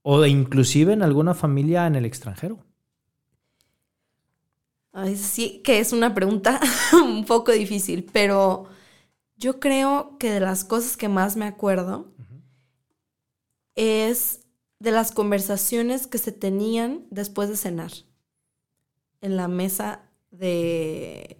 o 0.02 0.20
de 0.20 0.28
inclusive 0.28 0.92
en 0.92 1.02
alguna 1.02 1.34
familia 1.34 1.86
en 1.86 1.94
el 1.94 2.04
extranjero. 2.04 2.58
Ay, 4.92 5.16
sí, 5.16 5.60
que 5.62 5.78
es 5.78 5.92
una 5.92 6.14
pregunta 6.14 6.60
un 6.92 7.24
poco 7.24 7.52
difícil, 7.52 8.04
pero 8.12 8.66
yo 9.40 9.58
creo 9.58 10.18
que 10.18 10.30
de 10.30 10.40
las 10.40 10.64
cosas 10.64 10.96
que 10.98 11.08
más 11.08 11.34
me 11.34 11.46
acuerdo 11.46 12.12
es 13.74 14.40
de 14.78 14.90
las 14.90 15.12
conversaciones 15.12 16.06
que 16.06 16.18
se 16.18 16.30
tenían 16.30 17.06
después 17.10 17.48
de 17.48 17.56
cenar 17.56 17.90
en 19.22 19.36
la 19.36 19.48
mesa 19.48 20.02
de, 20.30 21.38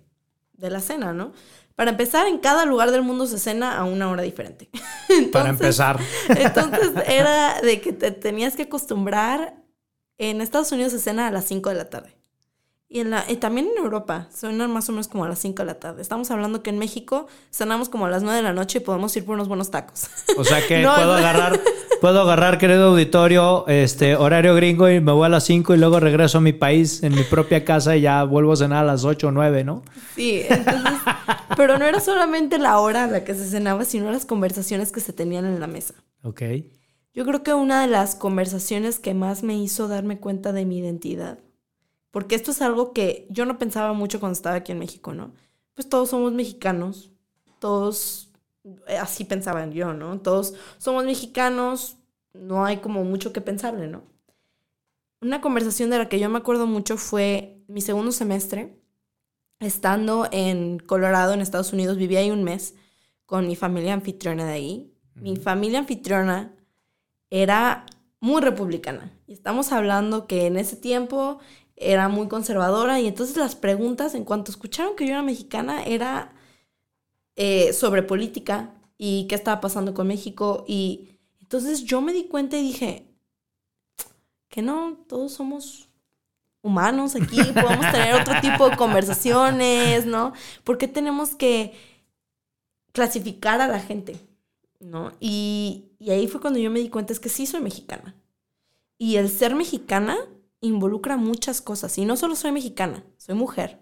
de 0.54 0.70
la 0.70 0.80
cena, 0.80 1.12
¿no? 1.12 1.32
Para 1.76 1.90
empezar, 1.90 2.26
en 2.26 2.38
cada 2.38 2.64
lugar 2.64 2.90
del 2.90 3.02
mundo 3.02 3.26
se 3.26 3.38
cena 3.38 3.76
a 3.76 3.84
una 3.84 4.10
hora 4.10 4.22
diferente. 4.22 4.70
Para 5.32 5.50
empezar. 5.50 5.98
Entonces 6.28 6.92
era 7.06 7.60
de 7.60 7.80
que 7.80 7.92
te 7.92 8.10
tenías 8.10 8.56
que 8.56 8.64
acostumbrar. 8.64 9.56
En 10.18 10.42
Estados 10.42 10.72
Unidos 10.72 10.92
se 10.92 10.98
cena 10.98 11.28
a 11.28 11.30
las 11.30 11.46
5 11.46 11.70
de 11.70 11.74
la 11.74 11.88
tarde. 11.88 12.19
Y, 12.92 12.98
en 12.98 13.10
la, 13.10 13.24
y 13.28 13.36
también 13.36 13.68
en 13.68 13.84
Europa, 13.84 14.26
suenan 14.34 14.72
más 14.72 14.88
o 14.88 14.92
menos 14.92 15.06
como 15.06 15.24
a 15.24 15.28
las 15.28 15.38
5 15.38 15.62
de 15.62 15.64
la 15.64 15.74
tarde. 15.78 16.02
Estamos 16.02 16.28
hablando 16.32 16.60
que 16.60 16.70
en 16.70 16.78
México 16.78 17.28
cenamos 17.52 17.88
como 17.88 18.06
a 18.06 18.10
las 18.10 18.24
9 18.24 18.38
de 18.38 18.42
la 18.42 18.52
noche 18.52 18.78
y 18.78 18.80
podemos 18.80 19.16
ir 19.16 19.24
por 19.24 19.36
unos 19.36 19.46
buenos 19.46 19.70
tacos. 19.70 20.08
O 20.36 20.42
sea 20.42 20.58
que 20.66 20.82
puedo 20.96 21.12
agarrar, 21.14 21.60
puedo 22.00 22.20
agarrar, 22.22 22.58
querido 22.58 22.88
auditorio, 22.88 23.64
este 23.68 24.16
horario 24.16 24.56
gringo 24.56 24.90
y 24.90 24.98
me 24.98 25.12
voy 25.12 25.26
a 25.26 25.28
las 25.28 25.44
5 25.44 25.72
y 25.72 25.78
luego 25.78 26.00
regreso 26.00 26.38
a 26.38 26.40
mi 26.40 26.52
país, 26.52 27.04
en 27.04 27.14
mi 27.14 27.22
propia 27.22 27.64
casa 27.64 27.94
y 27.94 28.00
ya 28.00 28.24
vuelvo 28.24 28.54
a 28.54 28.56
cenar 28.56 28.82
a 28.82 28.86
las 28.86 29.04
8 29.04 29.28
o 29.28 29.30
9, 29.30 29.62
¿no? 29.62 29.84
Sí, 30.16 30.42
entonces, 30.48 30.98
pero 31.56 31.78
no 31.78 31.84
era 31.84 32.00
solamente 32.00 32.58
la 32.58 32.80
hora 32.80 33.04
a 33.04 33.06
la 33.06 33.22
que 33.22 33.36
se 33.36 33.46
cenaba, 33.46 33.84
sino 33.84 34.10
las 34.10 34.26
conversaciones 34.26 34.90
que 34.90 34.98
se 34.98 35.12
tenían 35.12 35.44
en 35.44 35.60
la 35.60 35.68
mesa. 35.68 35.94
Ok. 36.24 36.42
Yo 37.14 37.24
creo 37.24 37.44
que 37.44 37.54
una 37.54 37.82
de 37.82 37.86
las 37.86 38.16
conversaciones 38.16 38.98
que 38.98 39.14
más 39.14 39.44
me 39.44 39.56
hizo 39.56 39.86
darme 39.86 40.18
cuenta 40.18 40.52
de 40.52 40.64
mi 40.64 40.78
identidad 40.78 41.38
porque 42.10 42.34
esto 42.34 42.50
es 42.50 42.62
algo 42.62 42.92
que 42.92 43.26
yo 43.30 43.46
no 43.46 43.58
pensaba 43.58 43.92
mucho 43.92 44.20
cuando 44.20 44.34
estaba 44.34 44.56
aquí 44.56 44.72
en 44.72 44.78
México, 44.78 45.12
¿no? 45.14 45.32
Pues 45.74 45.88
todos 45.88 46.10
somos 46.10 46.32
mexicanos, 46.32 47.10
todos, 47.58 48.30
eh, 48.86 48.96
así 48.98 49.24
pensaban 49.24 49.72
yo, 49.72 49.94
¿no? 49.94 50.20
Todos 50.20 50.54
somos 50.78 51.04
mexicanos, 51.04 51.96
no 52.32 52.64
hay 52.64 52.78
como 52.78 53.04
mucho 53.04 53.32
que 53.32 53.40
pensarle, 53.40 53.86
¿no? 53.86 54.02
Una 55.20 55.40
conversación 55.40 55.90
de 55.90 55.98
la 55.98 56.08
que 56.08 56.18
yo 56.18 56.28
me 56.30 56.38
acuerdo 56.38 56.66
mucho 56.66 56.96
fue 56.96 57.62
mi 57.68 57.80
segundo 57.80 58.10
semestre, 58.10 58.80
estando 59.60 60.26
en 60.32 60.78
Colorado, 60.78 61.34
en 61.34 61.40
Estados 61.40 61.72
Unidos, 61.72 61.98
viví 61.98 62.16
ahí 62.16 62.30
un 62.30 62.42
mes 62.42 62.74
con 63.26 63.46
mi 63.46 63.54
familia 63.54 63.94
anfitriona 63.94 64.44
de 64.46 64.52
ahí. 64.52 64.94
Mi 65.14 65.36
familia 65.36 65.78
anfitriona 65.78 66.56
era 67.28 67.86
muy 68.20 68.40
republicana. 68.40 69.12
Y 69.26 69.34
estamos 69.34 69.72
hablando 69.72 70.26
que 70.26 70.46
en 70.46 70.56
ese 70.56 70.76
tiempo 70.76 71.38
era 71.80 72.08
muy 72.08 72.28
conservadora 72.28 73.00
y 73.00 73.06
entonces 73.08 73.36
las 73.36 73.56
preguntas 73.56 74.14
en 74.14 74.24
cuanto 74.24 74.50
escucharon 74.50 74.94
que 74.94 75.06
yo 75.06 75.12
era 75.12 75.22
mexicana 75.22 75.82
era 75.82 76.32
eh, 77.36 77.72
sobre 77.72 78.02
política 78.02 78.74
y 78.98 79.26
qué 79.28 79.34
estaba 79.34 79.62
pasando 79.62 79.94
con 79.94 80.06
México 80.06 80.64
y 80.68 81.08
entonces 81.40 81.82
yo 81.84 82.02
me 82.02 82.12
di 82.12 82.24
cuenta 82.24 82.58
y 82.58 82.62
dije 82.62 83.06
que 84.50 84.60
no, 84.60 84.98
todos 85.08 85.32
somos 85.32 85.88
humanos 86.60 87.16
aquí, 87.16 87.42
podemos 87.54 87.90
tener 87.90 88.14
otro 88.14 88.34
tipo 88.42 88.68
de 88.68 88.76
conversaciones, 88.76 90.04
¿no? 90.04 90.34
¿Por 90.64 90.76
qué 90.76 90.86
tenemos 90.86 91.34
que 91.34 91.72
clasificar 92.92 93.62
a 93.62 93.68
la 93.68 93.80
gente? 93.80 94.16
¿No? 94.80 95.12
Y, 95.18 95.86
y 95.98 96.10
ahí 96.10 96.28
fue 96.28 96.40
cuando 96.42 96.58
yo 96.58 96.70
me 96.70 96.80
di 96.80 96.90
cuenta, 96.90 97.14
es 97.14 97.20
que 97.20 97.28
sí 97.30 97.46
soy 97.46 97.60
mexicana. 97.60 98.14
Y 98.98 99.16
el 99.16 99.30
ser 99.30 99.54
mexicana 99.54 100.18
involucra 100.60 101.16
muchas 101.16 101.60
cosas. 101.60 101.96
Y 101.98 102.04
no 102.04 102.16
solo 102.16 102.36
soy 102.36 102.52
mexicana, 102.52 103.04
soy 103.16 103.34
mujer. 103.34 103.78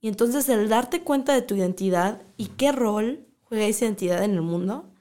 Y 0.00 0.08
entonces 0.08 0.48
el 0.48 0.68
darte 0.68 1.02
cuenta 1.02 1.32
de 1.32 1.42
tu 1.42 1.54
identidad 1.54 2.22
y 2.36 2.46
qué 2.46 2.72
rol 2.72 3.26
juega 3.42 3.66
esa 3.66 3.84
identidad 3.84 4.24
en 4.24 4.32
el 4.32 4.42
mundo 4.42 4.92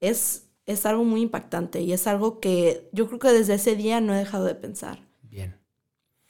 es, 0.00 0.50
es 0.66 0.84
algo 0.84 1.04
muy 1.04 1.22
impactante 1.22 1.80
y 1.80 1.92
es 1.92 2.06
algo 2.06 2.40
que 2.40 2.88
yo 2.92 3.06
creo 3.06 3.18
que 3.18 3.32
desde 3.32 3.54
ese 3.54 3.76
día 3.76 4.00
no 4.00 4.14
he 4.14 4.18
dejado 4.18 4.44
de 4.44 4.54
pensar. 4.54 4.98
Bien. 5.22 5.56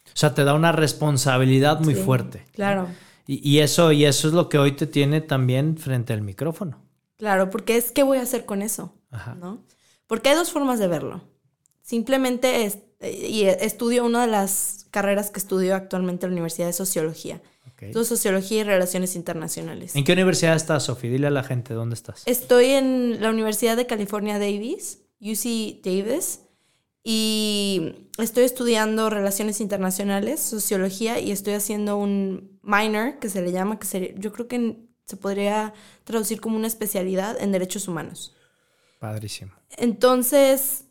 O 0.07 0.17
sea, 0.17 0.35
te 0.35 0.45
da 0.45 0.55
una 0.55 0.73
responsabilidad 0.73 1.81
muy 1.81 1.95
fuerte. 1.95 2.47
Claro. 2.53 2.89
Y, 3.27 3.59
eso, 3.59 3.93
y 3.93 4.07
eso 4.07 4.27
es 4.27 4.35
lo 4.35 4.49
que 4.49 4.59
hoy 4.59 4.73
te 4.73 4.89
tiene 4.89 5.21
también 5.21 5.77
frente 5.77 6.13
al 6.13 6.21
micrófono. 6.21 6.83
Claro, 7.17 7.49
porque 7.49 7.77
es 7.77 7.93
qué 7.93 8.03
voy 8.03 8.19
a 8.19 8.23
hacer 8.23 8.45
con 8.45 8.61
eso, 8.61 8.93
¿no? 9.39 9.65
Porque 10.09 10.31
hay 10.31 10.35
dos 10.35 10.51
formas 10.51 10.81
de 10.81 10.89
verlo. 10.89 11.23
Simplemente 11.81 12.65
es, 12.65 12.79
y 13.01 13.45
estudio 13.45 14.05
una 14.05 14.23
de 14.23 14.33
las 14.33 14.87
carreras 14.91 15.31
que 15.31 15.39
estudio 15.39 15.75
actualmente 15.75 16.27
en 16.27 16.33
la 16.33 16.35
Universidad 16.35 16.67
de 16.67 16.73
Sociología. 16.73 17.41
Sociología 18.05 18.61
y 18.61 18.65
Relaciones 18.65 19.17
Internacionales. 19.17 19.97
¿En 19.97 20.05
qué 20.05 20.13
universidad 20.13 20.55
estás, 20.55 20.85
Sofi? 20.85 21.09
Dile 21.09 21.29
a 21.29 21.31
la 21.31 21.43
gente 21.43 21.73
dónde 21.73 21.95
estás. 21.95 22.23
Estoy 22.27 22.67
en 22.67 23.23
la 23.23 23.31
Universidad 23.31 23.77
de 23.77 23.87
California 23.87 24.39
Davis, 24.39 24.99
UC 25.21 25.83
Davis, 25.83 26.41
y 27.03 28.09
estoy 28.19 28.45
estudiando 28.45 29.09
Relaciones 29.09 29.61
Internacionales, 29.61 30.41
Sociología, 30.41 31.21
y 31.21 31.31
estoy 31.31 31.55
haciendo 31.55 31.97
un 31.97 32.61
minor, 32.63 33.19
que 33.19 33.31
se 33.31 33.41
le 33.41 33.53
llama, 33.53 33.79
que 33.79 33.87
sería, 33.87 34.13
yo 34.17 34.33
creo 34.33 34.47
que 34.47 34.77
se 35.07 35.17
podría 35.17 35.73
traducir 36.05 36.41
como 36.41 36.57
una 36.57 36.67
especialidad 36.67 37.41
en 37.41 37.53
Derechos 37.53 37.89
Humanos. 37.89 38.37
Padrísimo. 38.99 39.53
Entonces, 39.79 40.85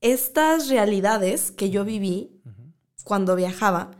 estas 0.00 0.68
realidades 0.68 1.50
que 1.50 1.70
yo 1.70 1.84
viví 1.84 2.30
cuando 3.04 3.36
viajaba 3.36 3.92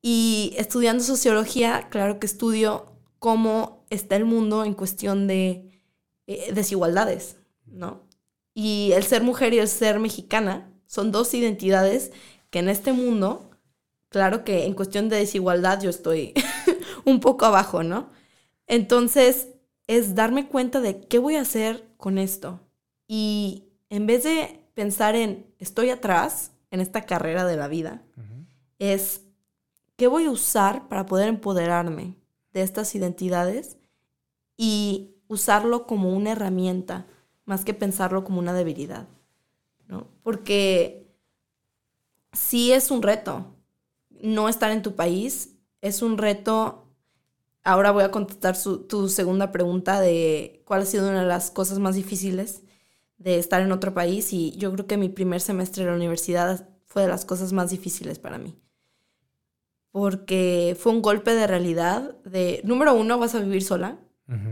y 0.00 0.54
estudiando 0.56 1.04
sociología, 1.04 1.88
claro 1.90 2.18
que 2.18 2.26
estudio 2.26 2.92
cómo 3.18 3.84
está 3.90 4.16
el 4.16 4.24
mundo 4.24 4.64
en 4.64 4.74
cuestión 4.74 5.26
de 5.26 5.82
eh, 6.26 6.52
desigualdades, 6.52 7.36
¿no? 7.66 8.06
Y 8.54 8.92
el 8.94 9.04
ser 9.04 9.22
mujer 9.22 9.54
y 9.54 9.58
el 9.58 9.68
ser 9.68 9.98
mexicana 9.98 10.72
son 10.86 11.12
dos 11.12 11.34
identidades 11.34 12.12
que 12.50 12.60
en 12.60 12.68
este 12.68 12.92
mundo, 12.92 13.50
claro 14.08 14.44
que 14.44 14.64
en 14.64 14.74
cuestión 14.74 15.08
de 15.08 15.16
desigualdad 15.16 15.80
yo 15.82 15.90
estoy 15.90 16.32
un 17.04 17.20
poco 17.20 17.46
abajo, 17.46 17.82
¿no? 17.82 18.10
Entonces 18.66 19.48
es 19.86 20.14
darme 20.14 20.48
cuenta 20.48 20.80
de 20.80 21.00
qué 21.00 21.18
voy 21.18 21.36
a 21.36 21.42
hacer 21.42 21.88
con 21.96 22.18
esto. 22.18 22.60
Y 23.06 23.64
en 23.90 24.06
vez 24.06 24.24
de 24.24 24.57
pensar 24.78 25.16
en 25.16 25.52
estoy 25.58 25.90
atrás 25.90 26.52
en 26.70 26.78
esta 26.78 27.04
carrera 27.04 27.44
de 27.44 27.56
la 27.56 27.66
vida 27.66 28.00
es 28.78 29.22
qué 29.96 30.06
voy 30.06 30.26
a 30.26 30.30
usar 30.30 30.86
para 30.86 31.04
poder 31.04 31.28
empoderarme 31.28 32.14
de 32.52 32.62
estas 32.62 32.94
identidades 32.94 33.76
y 34.56 35.16
usarlo 35.26 35.84
como 35.88 36.12
una 36.12 36.30
herramienta 36.30 37.08
más 37.44 37.64
que 37.64 37.74
pensarlo 37.74 38.22
como 38.22 38.38
una 38.38 38.52
debilidad, 38.52 39.08
¿no? 39.88 40.06
Porque 40.22 41.12
sí 42.32 42.70
es 42.70 42.92
un 42.92 43.02
reto 43.02 43.56
no 44.10 44.48
estar 44.48 44.70
en 44.70 44.82
tu 44.82 44.94
país, 44.94 45.56
es 45.80 46.02
un 46.02 46.18
reto 46.18 46.84
Ahora 47.64 47.90
voy 47.90 48.04
a 48.04 48.12
contestar 48.12 48.56
tu 48.86 49.08
segunda 49.08 49.50
pregunta 49.50 50.00
de 50.00 50.62
cuál 50.64 50.82
ha 50.82 50.86
sido 50.86 51.08
una 51.08 51.22
de 51.22 51.26
las 51.26 51.50
cosas 51.50 51.80
más 51.80 51.96
difíciles 51.96 52.62
de 53.18 53.38
estar 53.38 53.60
en 53.60 53.72
otro 53.72 53.92
país 53.92 54.32
y 54.32 54.52
yo 54.56 54.72
creo 54.72 54.86
que 54.86 54.96
mi 54.96 55.08
primer 55.08 55.40
semestre 55.40 55.84
de 55.84 55.90
la 55.90 55.96
universidad 55.96 56.68
fue 56.86 57.02
de 57.02 57.08
las 57.08 57.24
cosas 57.24 57.52
más 57.52 57.70
difíciles 57.70 58.18
para 58.18 58.38
mí. 58.38 58.56
Porque 59.90 60.76
fue 60.78 60.92
un 60.92 61.02
golpe 61.02 61.34
de 61.34 61.46
realidad 61.46 62.16
de, 62.24 62.60
número 62.64 62.94
uno, 62.94 63.18
vas 63.18 63.34
a 63.34 63.40
vivir 63.40 63.62
sola. 63.62 63.98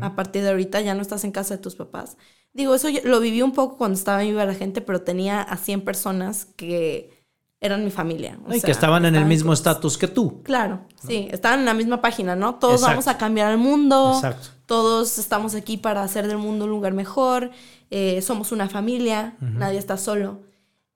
A 0.01 0.17
partir 0.17 0.43
de 0.43 0.49
ahorita 0.49 0.81
ya 0.81 0.95
no 0.95 1.03
estás 1.03 1.23
en 1.25 1.33
casa 1.33 1.57
de 1.57 1.63
tus 1.63 1.77
papás. 1.77 2.17
Digo, 2.55 2.75
eso 2.75 2.89
lo 3.05 3.21
viví 3.21 3.43
un 3.43 3.53
poco 3.53 3.77
cuando 3.77 3.99
estaba 3.99 4.23
viva 4.23 4.47
la 4.47 4.55
gente, 4.55 4.81
pero 4.81 5.03
tenía 5.03 5.43
a 5.43 5.59
100 5.59 5.83
personas 5.83 6.47
que 6.57 7.17
eran 7.61 7.85
mi 7.85 7.91
familia. 7.91 8.39
y 8.51 8.63
que 8.63 8.71
estaban 8.71 9.05
en 9.05 9.15
el 9.15 9.27
mismo 9.27 9.53
estatus 9.53 9.99
que 9.99 10.09
tú. 10.09 10.43
Claro, 10.43 10.87
sí, 11.07 11.29
estaban 11.31 11.61
en 11.61 11.67
la 11.67 11.75
misma 11.75 12.01
página, 12.01 12.35
¿no? 12.37 12.55
Todos 12.55 12.81
vamos 12.81 13.07
a 13.07 13.19
cambiar 13.19 13.53
el 13.53 13.59
mundo. 13.59 14.15
Exacto. 14.15 14.49
Todos 14.65 15.19
estamos 15.19 15.55
aquí 15.55 15.77
para 15.77 16.03
hacer 16.03 16.27
del 16.27 16.39
mundo 16.39 16.65
un 16.65 16.71
lugar 16.71 16.95
mejor. 16.95 17.51
Eh, 17.91 18.21
somos 18.23 18.53
una 18.53 18.69
familia, 18.69 19.37
nadie 19.41 19.79
está 19.79 19.97
solo. 19.97 20.43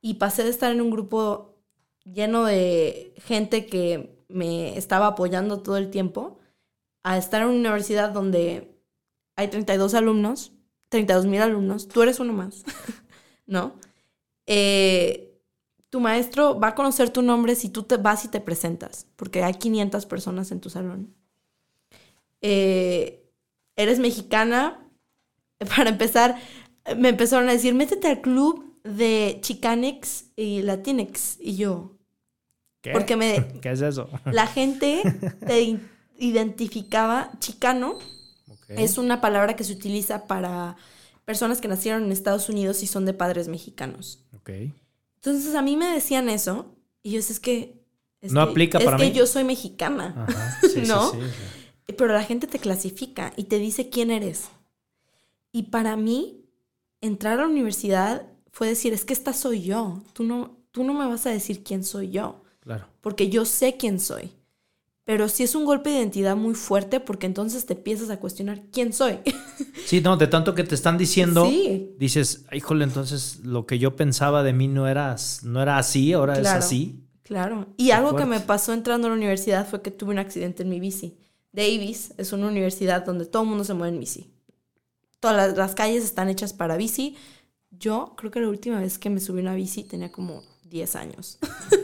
Y 0.01 0.15
pasé 0.15 0.45
de 0.45 0.51
estar 0.51 0.73
en 0.73 0.81
un 0.81 0.91
grupo 0.91 1.57
lleno 2.05 2.45
de 2.45 3.15
gente 3.25 3.67
que 3.67 4.25
me 4.29 4.77
estaba 4.77 5.09
apoyando 5.09 5.61
todo 5.61 5.77
el 5.77 5.91
tiempo 5.91 6.39
a 7.03 7.19
estar 7.19 7.43
en 7.43 7.49
una 7.49 7.59
universidad 7.59 8.11
donde 8.11 8.77
hay 9.37 9.49
32 9.49 9.95
alumnos, 9.95 10.53
32 10.89 11.27
mil 11.27 11.41
alumnos, 11.41 11.89
tú 11.89 12.03
eres 12.03 12.21
uno 12.21 12.33
más, 12.33 12.65
¿no? 13.47 13.75
Eh, 14.47 15.31
tu 15.89 16.01
maestro 16.01 16.59
va 16.59 16.69
a 16.69 16.75
conocer 16.75 17.11
tu 17.11 17.23
nombre 17.23 17.55
si 17.55 17.69
tú 17.69 17.83
te 17.83 17.97
vas 17.97 18.25
y 18.25 18.29
te 18.29 18.41
presentas, 18.41 19.07
porque 19.17 19.43
hay 19.43 19.55
500 19.55 20.07
personas 20.07 20.51
en 20.53 20.61
tu 20.61 20.71
salón. 20.71 21.15
Eh, 22.43 23.29
eres 23.77 23.99
mexicana. 23.99 24.87
Para 25.77 25.91
empezar, 25.91 26.39
me 26.97 27.09
empezaron 27.11 27.49
a 27.49 27.53
decir, 27.53 27.75
métete 27.75 28.09
al 28.09 28.21
club 28.21 28.77
de 28.85 29.39
Chicanex 29.43 30.27
y 30.37 30.63
Latinex. 30.63 31.37
Y 31.41 31.57
yo, 31.57 31.97
¿Qué? 32.81 32.93
Porque 32.93 33.17
me- 33.17 33.47
¿Qué 33.61 33.71
es 33.73 33.81
eso? 33.83 34.09
la 34.27 34.47
gente 34.47 35.03
te 35.47 35.79
identificaba, 36.19 37.31
chicano 37.39 37.99
es 38.69 38.99
una 38.99 39.21
palabra 39.21 39.57
que 39.57 39.65
se 39.65 39.73
utiliza 39.73 40.29
para 40.29 40.77
personas 41.25 41.61
que 41.61 41.67
nacieron 41.67 42.05
en 42.05 42.13
Estados 42.13 42.49
Unidos 42.49 42.83
y 42.85 42.87
son 42.87 43.05
de 43.05 43.13
padres 43.13 43.49
mexicanos. 43.49 44.21
Ok. 44.37 44.51
Entonces 45.17 45.55
a 45.57 45.63
mí 45.63 45.77
me 45.77 45.87
decían 45.87 46.29
eso 46.29 46.77
y 47.03 47.11
yo 47.13 47.19
es 47.19 47.41
que... 47.41 47.81
Es 48.21 48.31
No 48.33 48.45
que- 48.45 48.51
aplica 48.53 48.79
es 48.79 48.85
para 48.85 48.97
que 48.97 49.07
mí. 49.07 49.13
yo 49.13 49.27
soy 49.27 49.43
mexicana. 49.45 50.15
Ajá. 50.29 50.59
Sí, 50.63 50.69
sí, 50.69 50.83
¿No? 50.87 51.11
sí, 51.11 51.19
sí. 51.21 51.93
Pero 51.97 52.13
la 52.13 52.23
gente 52.23 52.47
te 52.47 52.59
clasifica 52.61 53.33
y 53.37 53.45
te 53.45 53.59
dice 53.59 53.89
quién 53.91 54.11
eres. 54.13 54.45
Y 55.53 55.65
para 55.65 55.97
mí, 55.97 56.40
entrar 57.01 57.39
a 57.39 57.43
la 57.43 57.49
universidad 57.49 58.27
fue 58.53 58.69
decir, 58.69 58.93
es 58.93 59.05
que 59.05 59.13
esta 59.13 59.33
soy 59.33 59.63
yo. 59.63 60.03
Tú 60.13 60.25
no, 60.25 60.57
tú 60.73 60.85
no 60.85 60.95
me 60.95 61.07
vas 61.07 61.27
a 61.27 61.31
decir 61.31 61.63
quién 61.63 61.85
soy 61.85 62.11
yo, 62.11 62.43
Claro. 62.61 62.87
porque 63.01 63.29
yo 63.31 63.45
sé 63.45 63.77
quién 63.77 64.01
soy. 64.01 64.31
Pero 65.05 65.29
sí 65.29 65.43
es 65.43 65.55
un 65.57 65.65
golpe 65.65 65.91
de 65.91 65.97
identidad 65.99 66.37
muy 66.37 66.55
fuerte 66.55 67.01
porque 67.01 67.27
entonces 67.27 67.67
te 67.67 67.73
empiezas 67.73 68.11
a 68.11 68.21
cuestionar 68.21 68.63
quién 68.73 68.93
soy. 68.93 69.19
Sí, 69.87 70.01
no, 70.01 70.17
de 70.17 70.27
tanto 70.29 70.55
que 70.55 70.63
te 70.63 70.75
están 70.77 70.97
diciendo, 70.99 71.47
Sí. 71.47 71.95
dices, 71.99 72.45
híjole, 72.53 72.85
entonces 72.85 73.41
lo 73.43 73.67
que 73.67 73.79
yo 73.79 73.97
pensaba 73.97 74.43
de 74.45 74.53
mí 74.53 74.69
no 74.69 74.87
era, 74.89 75.17
no 75.43 75.61
era 75.63 75.79
así, 75.79 76.13
ahora 76.13 76.35
Claro. 76.35 76.59
es 76.59 76.65
así. 76.65 77.01
Claro. 77.25 77.67
Y 77.77 77.91
algo 77.91 78.15
que 78.17 78.25
me 78.25 78.39
pasó 78.41 78.73
entrando 78.73 79.07
a 79.07 79.11
la 79.11 79.17
universidad 79.17 79.69
fue 79.69 79.83
que 79.83 79.91
tuve 79.91 80.13
un 80.13 80.19
accidente 80.19 80.63
en 80.63 80.69
mi 80.69 80.79
bici. 80.81 81.17
Davis 81.53 82.13
es 82.19 82.33
una 82.33 82.47
universidad 82.49 83.05
donde 83.05 83.27
todo 83.27 83.43
el 83.43 83.49
mundo 83.49 83.65
se 83.65 83.75
mueve 83.75 83.95
en 83.95 84.01
bici. 84.01 84.31
Todas 85.21 85.37
las, 85.37 85.57
las 85.57 85.75
calles 85.75 86.05
están 86.05 86.29
hechas 86.29 86.53
para 86.53 86.77
bici. 86.77 87.17
Yo 87.71 88.15
creo 88.17 88.31
que 88.31 88.41
la 88.41 88.49
última 88.49 88.81
vez 88.81 88.99
que 88.99 89.11
me 89.11 89.21
subí 89.21 89.39
a 89.39 89.43
una 89.43 89.55
bici 89.55 89.85
tenía 89.85 90.11
como 90.11 90.43
10 90.71 90.97
años. 90.97 91.39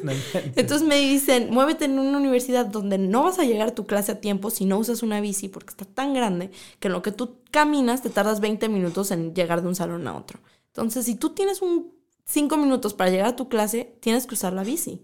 Entonces 0.56 0.86
me 0.86 0.96
dicen, 0.96 1.50
muévete 1.50 1.84
en 1.84 1.98
una 1.98 2.18
universidad 2.18 2.66
donde 2.66 2.98
no 2.98 3.24
vas 3.24 3.38
a 3.38 3.44
llegar 3.44 3.68
a 3.68 3.74
tu 3.74 3.86
clase 3.86 4.12
a 4.12 4.20
tiempo 4.20 4.50
si 4.50 4.64
no 4.64 4.78
usas 4.78 5.02
una 5.02 5.20
bici 5.20 5.48
porque 5.48 5.70
está 5.70 5.84
tan 5.84 6.14
grande 6.14 6.50
que 6.78 6.88
en 6.88 6.92
lo 6.94 7.02
que 7.02 7.12
tú 7.12 7.38
caminas 7.50 8.02
te 8.02 8.10
tardas 8.10 8.40
20 8.40 8.68
minutos 8.68 9.10
en 9.10 9.34
llegar 9.34 9.60
de 9.60 9.68
un 9.68 9.74
salón 9.74 10.06
a 10.06 10.16
otro. 10.16 10.38
Entonces, 10.68 11.04
si 11.04 11.16
tú 11.16 11.30
tienes 11.30 11.62
un 11.62 11.92
5 12.24 12.56
minutos 12.56 12.94
para 12.94 13.10
llegar 13.10 13.28
a 13.28 13.36
tu 13.36 13.48
clase, 13.48 13.96
tienes 14.00 14.26
que 14.26 14.34
usar 14.34 14.52
la 14.52 14.62
bici. 14.62 15.02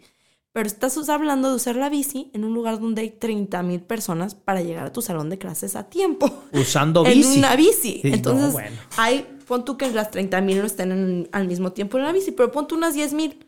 Pero 0.52 0.66
estás 0.66 1.08
hablando 1.08 1.48
de 1.48 1.56
usar 1.56 1.76
la 1.76 1.88
bici 1.88 2.30
en 2.34 2.44
un 2.44 2.52
lugar 2.52 2.78
donde 2.78 3.00
hay 3.02 3.10
30 3.10 3.62
mil 3.62 3.80
personas 3.80 4.34
para 4.34 4.60
llegar 4.60 4.84
a 4.86 4.92
tu 4.92 5.00
salón 5.00 5.30
de 5.30 5.38
clases 5.38 5.76
a 5.76 5.88
tiempo. 5.88 6.30
Usando 6.52 7.06
En 7.06 7.14
bici. 7.14 7.38
una 7.38 7.56
bici. 7.56 8.00
Sí, 8.02 8.10
no, 8.10 8.14
Entonces, 8.16 8.52
bueno. 8.52 8.76
hay, 8.98 9.38
pon 9.46 9.64
tú 9.64 9.78
que 9.78 9.90
las 9.90 10.10
30 10.10 10.40
mil 10.42 10.58
no 10.58 10.66
estén 10.66 10.92
en- 10.92 11.28
al 11.32 11.48
mismo 11.48 11.72
tiempo 11.72 11.96
en 11.96 12.04
la 12.04 12.12
bici, 12.12 12.32
pero 12.32 12.52
pon 12.52 12.66
tú 12.68 12.74
unas 12.74 12.92
10 12.94 13.14
mil. 13.14 13.46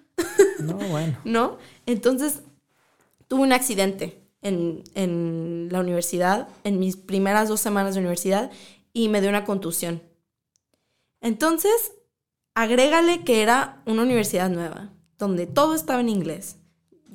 No, 0.61 0.75
bueno. 0.77 1.19
¿no? 1.25 1.59
Entonces, 1.85 2.41
tuve 3.29 3.43
un 3.43 3.53
accidente 3.53 4.23
en, 4.41 4.83
en 4.95 5.69
la 5.71 5.81
universidad, 5.81 6.49
en 6.65 6.79
mis 6.79 6.97
primeras 6.97 7.49
dos 7.51 7.61
semanas 7.61 7.95
de 7.95 8.01
universidad, 8.01 8.51
y 8.95 9.09
me 9.11 9.21
dio 9.21 9.29
una 9.29 9.45
contusión. 9.45 10.03
Entonces, 11.21 11.93
agrégale 12.55 13.25
que 13.25 13.43
era 13.43 13.83
una 13.87 14.03
universidad 14.03 14.49
nueva, 14.51 14.91
donde 15.19 15.47
todo 15.47 15.75
estaba 15.75 16.01
en 16.01 16.09
inglés. 16.09 16.57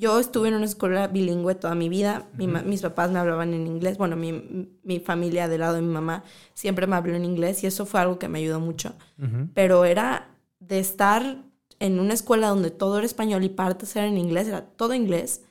Yo 0.00 0.18
estuve 0.18 0.48
en 0.48 0.54
una 0.54 0.64
escuela 0.64 1.08
bilingüe 1.08 1.54
toda 1.54 1.74
mi 1.74 1.90
vida. 1.90 2.26
Mi 2.38 2.46
mis 2.46 2.80
papás 2.80 3.10
me 3.10 3.18
hablaban 3.18 3.52
en 3.52 3.66
inglés. 3.66 3.98
Bueno, 3.98 4.16
mi, 4.16 4.32
mi 4.82 4.98
familia 4.98 5.46
del 5.46 5.60
lado 5.60 5.74
de 5.74 5.82
mi 5.82 5.92
mamá 5.92 6.24
siempre 6.54 6.86
me 6.86 6.96
habló 6.96 7.14
en 7.14 7.26
inglés 7.26 7.62
y 7.62 7.66
eso 7.66 7.84
fue 7.84 8.00
algo 8.00 8.18
que 8.18 8.28
me 8.28 8.38
ayudó 8.38 8.60
mucho 8.60 8.94
pero 9.52 9.84
era 9.84 10.34
de 10.58 10.78
estar 10.78 11.44
en 11.80 12.00
una 12.00 12.14
escuela 12.14 12.48
donde 12.48 12.70
todo 12.70 12.96
era 12.96 13.06
español 13.06 13.44
y 13.44 13.50
partes 13.50 13.94
eran 13.94 14.12
en 14.12 14.18
inglés, 14.18 14.48
era 14.48 14.64
todo 14.64 14.94
inglés. 14.94 15.42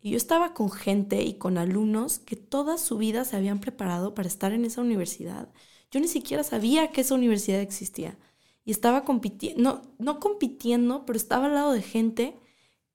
Y 0.00 0.12
yo 0.12 0.16
estaba 0.16 0.54
con 0.54 0.70
gente 0.70 1.22
y 1.22 1.34
con 1.34 1.58
alumnos 1.58 2.18
que 2.20 2.36
toda 2.36 2.78
su 2.78 2.96
vida 2.96 3.26
se 3.26 3.36
habían 3.36 3.60
preparado 3.60 4.14
para 4.14 4.28
estar 4.28 4.52
en 4.52 4.64
esa 4.64 4.80
universidad. 4.80 5.50
Yo 5.90 6.00
ni 6.00 6.08
siquiera 6.08 6.42
sabía 6.42 6.90
que 6.90 7.02
esa 7.02 7.14
universidad 7.14 7.60
existía. 7.60 8.16
Y 8.64 8.70
estaba 8.70 9.04
compitiendo, 9.04 9.62
no, 9.62 9.82
no 9.98 10.20
compitiendo, 10.20 11.04
pero 11.04 11.18
estaba 11.18 11.46
al 11.46 11.54
lado 11.54 11.72
de 11.72 11.82
gente 11.82 12.34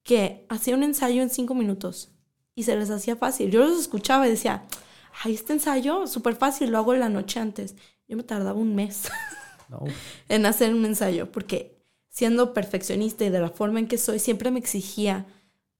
que 0.05 0.45
hacía 0.49 0.75
un 0.75 0.83
ensayo 0.83 1.21
en 1.21 1.29
cinco 1.29 1.55
minutos 1.55 2.11
y 2.53 2.63
se 2.63 2.77
les 2.77 2.91
hacía 2.91 3.17
fácil. 3.17 3.49
Yo 3.49 3.65
los 3.65 3.77
escuchaba 3.77 4.27
y 4.27 4.29
decía, 4.29 4.63
ay, 5.23 5.33
este 5.33 5.51
ensayo, 5.51 6.07
súper 6.07 6.35
fácil, 6.35 6.69
lo 6.69 6.77
hago 6.77 6.93
la 6.93 7.09
noche 7.09 7.39
antes. 7.39 7.75
Yo 8.07 8.15
me 8.15 8.23
tardaba 8.23 8.57
un 8.57 8.73
mes. 8.73 9.09
No. 9.67 9.79
en 10.29 10.45
hacer 10.45 10.75
un 10.75 10.85
ensayo, 10.85 11.31
porque 11.31 11.81
siendo 12.07 12.53
perfeccionista 12.53 13.25
y 13.25 13.31
de 13.31 13.39
la 13.39 13.49
forma 13.49 13.79
en 13.79 13.87
que 13.87 13.97
soy, 13.97 14.19
siempre 14.19 14.51
me 14.51 14.59
exigía 14.59 15.25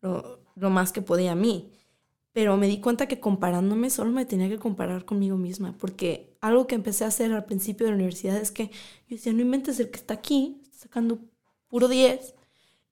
lo, 0.01 0.39
lo 0.55 0.71
más 0.71 0.91
que 0.91 1.03
podía 1.03 1.33
a 1.33 1.35
mí. 1.35 1.71
Pero 2.31 2.57
me 2.57 2.67
di 2.67 2.79
cuenta 2.81 3.07
que 3.07 3.19
comparándome 3.19 3.91
solo 3.91 4.09
me 4.09 4.25
tenía 4.25 4.49
que 4.49 4.57
comparar 4.57 5.05
conmigo 5.05 5.37
misma, 5.37 5.77
porque 5.77 6.35
algo 6.41 6.65
que 6.65 6.73
empecé 6.73 7.03
a 7.03 7.09
hacer 7.09 7.31
al 7.31 7.45
principio 7.45 7.85
de 7.85 7.91
la 7.91 7.97
universidad 7.97 8.37
es 8.37 8.49
que 8.49 8.69
yo 9.07 9.17
decía, 9.17 9.33
no 9.33 9.41
inventes 9.41 9.79
el 9.79 9.91
que 9.91 9.97
está 9.97 10.15
aquí, 10.15 10.59
está 10.63 10.79
sacando 10.79 11.19
puro 11.67 11.87
10, 11.87 12.33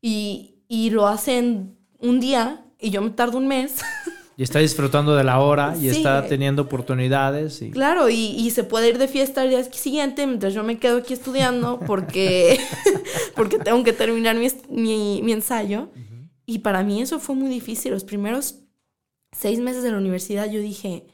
y, 0.04 0.63
y 0.68 0.90
lo 0.90 1.08
hace 1.08 1.38
en 1.38 1.76
un 2.00 2.20
día, 2.20 2.66
y 2.80 2.90
yo 2.90 3.02
me 3.02 3.10
tardo 3.12 3.38
un 3.38 3.48
mes. 3.48 3.76
Y 4.36 4.42
está 4.44 4.60
disfrutando 4.60 5.16
de 5.16 5.24
la 5.24 5.40
hora 5.40 5.76
y 5.78 5.82
Sí. 5.82 5.88
está 5.90 6.26
teniendo 6.26 6.64
oportunidades. 6.64 7.62
Y... 7.62 7.70
Claro, 7.70 8.10
y, 8.10 8.16
y 8.16 8.50
se 8.50 8.64
puede 8.64 8.90
ir 8.90 8.98
de 8.98 9.08
fiesta 9.08 9.44
el 9.44 9.52
día 9.52 9.64
siguiente 9.66 10.26
mientras 10.26 10.54
yo 10.56 10.64
me 10.64 10.80
quedo 10.80 10.98
aquí 10.98 11.14
estudiando 11.14 11.80
porque, 11.86 12.60
porque 13.36 13.60
tengo 13.60 13.84
que 13.84 13.94
terminar 13.94 14.36
mi- 14.70 15.22
mi 15.22 15.32
ensayo. 15.32 15.90
Y 16.48 16.60
para 16.60 16.84
mí 16.84 17.00
eso 17.02 17.20
fue 17.20 17.36
muy 17.36 17.48
difícil. 17.50 17.92
Los 17.94 18.04
primeros 18.04 18.56
seis 19.32 19.60
meses 19.60 19.84
de 19.84 19.92
la 19.92 19.98
universidad 19.98 20.50
yo 20.50 20.60
dije, 20.60 21.06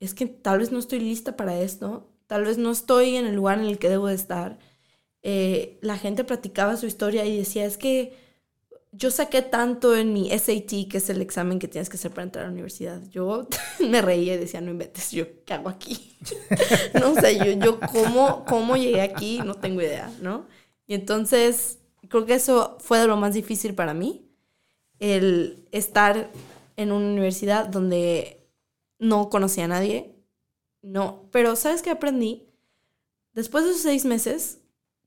es 0.00 0.14
que 0.14 0.24
tal 0.26 0.58
vez 0.60 0.72
no 0.72 0.78
estoy 0.78 1.00
lista 1.00 1.36
para 1.36 1.60
esto, 1.60 2.08
tal 2.26 2.44
vez 2.44 2.56
no 2.58 2.70
estoy 2.70 3.16
en 3.16 3.26
el 3.26 3.34
lugar 3.34 3.58
en 3.58 3.66
el 3.66 3.78
que 3.78 3.88
debo 3.90 4.06
de 4.08 4.14
estar. 4.14 4.58
Eh, 5.22 5.78
la 5.82 5.98
gente 5.98 6.24
platicaba 6.24 6.76
su 6.78 6.86
historia 6.86 7.26
y 7.26 7.36
decía, 7.36 7.66
es 7.66 7.76
que 7.76 8.14
yo 8.92 9.10
saqué 9.10 9.42
tanto 9.42 9.94
en 9.94 10.12
mi 10.12 10.30
SAT, 10.30 10.88
que 10.88 10.98
es 10.98 11.10
el 11.10 11.20
examen 11.20 11.58
que 11.58 11.68
tienes 11.68 11.88
que 11.88 11.96
hacer 11.96 12.10
para 12.10 12.24
entrar 12.24 12.44
a 12.44 12.48
la 12.48 12.52
universidad. 12.52 13.00
Yo 13.10 13.46
me 13.80 14.02
reía 14.02 14.34
y 14.34 14.38
decía, 14.38 14.60
no 14.60 14.70
inventes, 14.70 15.10
yo 15.10 15.26
qué 15.44 15.54
hago 15.54 15.68
aquí. 15.68 16.16
no 16.94 17.14
sé, 17.14 17.38
yo, 17.38 17.52
yo 17.52 17.80
cómo, 17.92 18.44
cómo 18.44 18.76
llegué 18.76 19.02
aquí, 19.02 19.40
no 19.44 19.54
tengo 19.54 19.82
idea, 19.82 20.10
¿no? 20.20 20.46
Y 20.86 20.94
entonces, 20.94 21.78
creo 22.08 22.24
que 22.24 22.34
eso 22.34 22.78
fue 22.80 22.98
de 22.98 23.06
lo 23.06 23.16
más 23.16 23.34
difícil 23.34 23.74
para 23.74 23.94
mí, 23.94 24.24
el 24.98 25.66
estar 25.70 26.30
en 26.76 26.92
una 26.92 27.06
universidad 27.06 27.66
donde 27.66 28.40
no 28.98 29.28
conocía 29.28 29.64
a 29.64 29.68
nadie, 29.68 30.14
no, 30.82 31.28
pero 31.30 31.56
¿sabes 31.56 31.82
qué 31.82 31.90
aprendí? 31.90 32.48
Después 33.32 33.64
de 33.64 33.70
esos 33.70 33.82
seis 33.82 34.04
meses, 34.04 34.60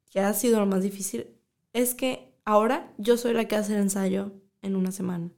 que 0.10 0.20
ha 0.20 0.34
sido 0.34 0.60
lo 0.60 0.66
más 0.66 0.84
difícil, 0.84 1.28
es 1.74 1.96
que 1.96 2.31
ahora 2.46 2.94
yo 2.98 3.18
soy 3.18 3.34
la 3.34 3.46
que 3.46 3.56
hace 3.56 3.74
el 3.74 3.82
ensayo 3.82 4.32
en 4.62 4.76
una 4.76 4.92
semana. 4.92 5.32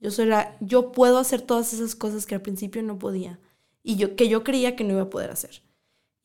Yo 0.00 0.10
soy 0.10 0.26
la, 0.26 0.56
yo 0.60 0.92
puedo 0.92 1.18
hacer 1.18 1.42
todas 1.42 1.72
esas 1.72 1.94
cosas 1.94 2.26
que 2.26 2.34
al 2.34 2.42
principio 2.42 2.82
no 2.82 2.98
podía 2.98 3.38
y 3.82 3.96
yo 3.96 4.16
que 4.16 4.28
yo 4.28 4.44
creía 4.44 4.76
que 4.76 4.84
no 4.84 4.94
iba 4.94 5.02
a 5.02 5.10
poder 5.10 5.30
hacer. 5.30 5.62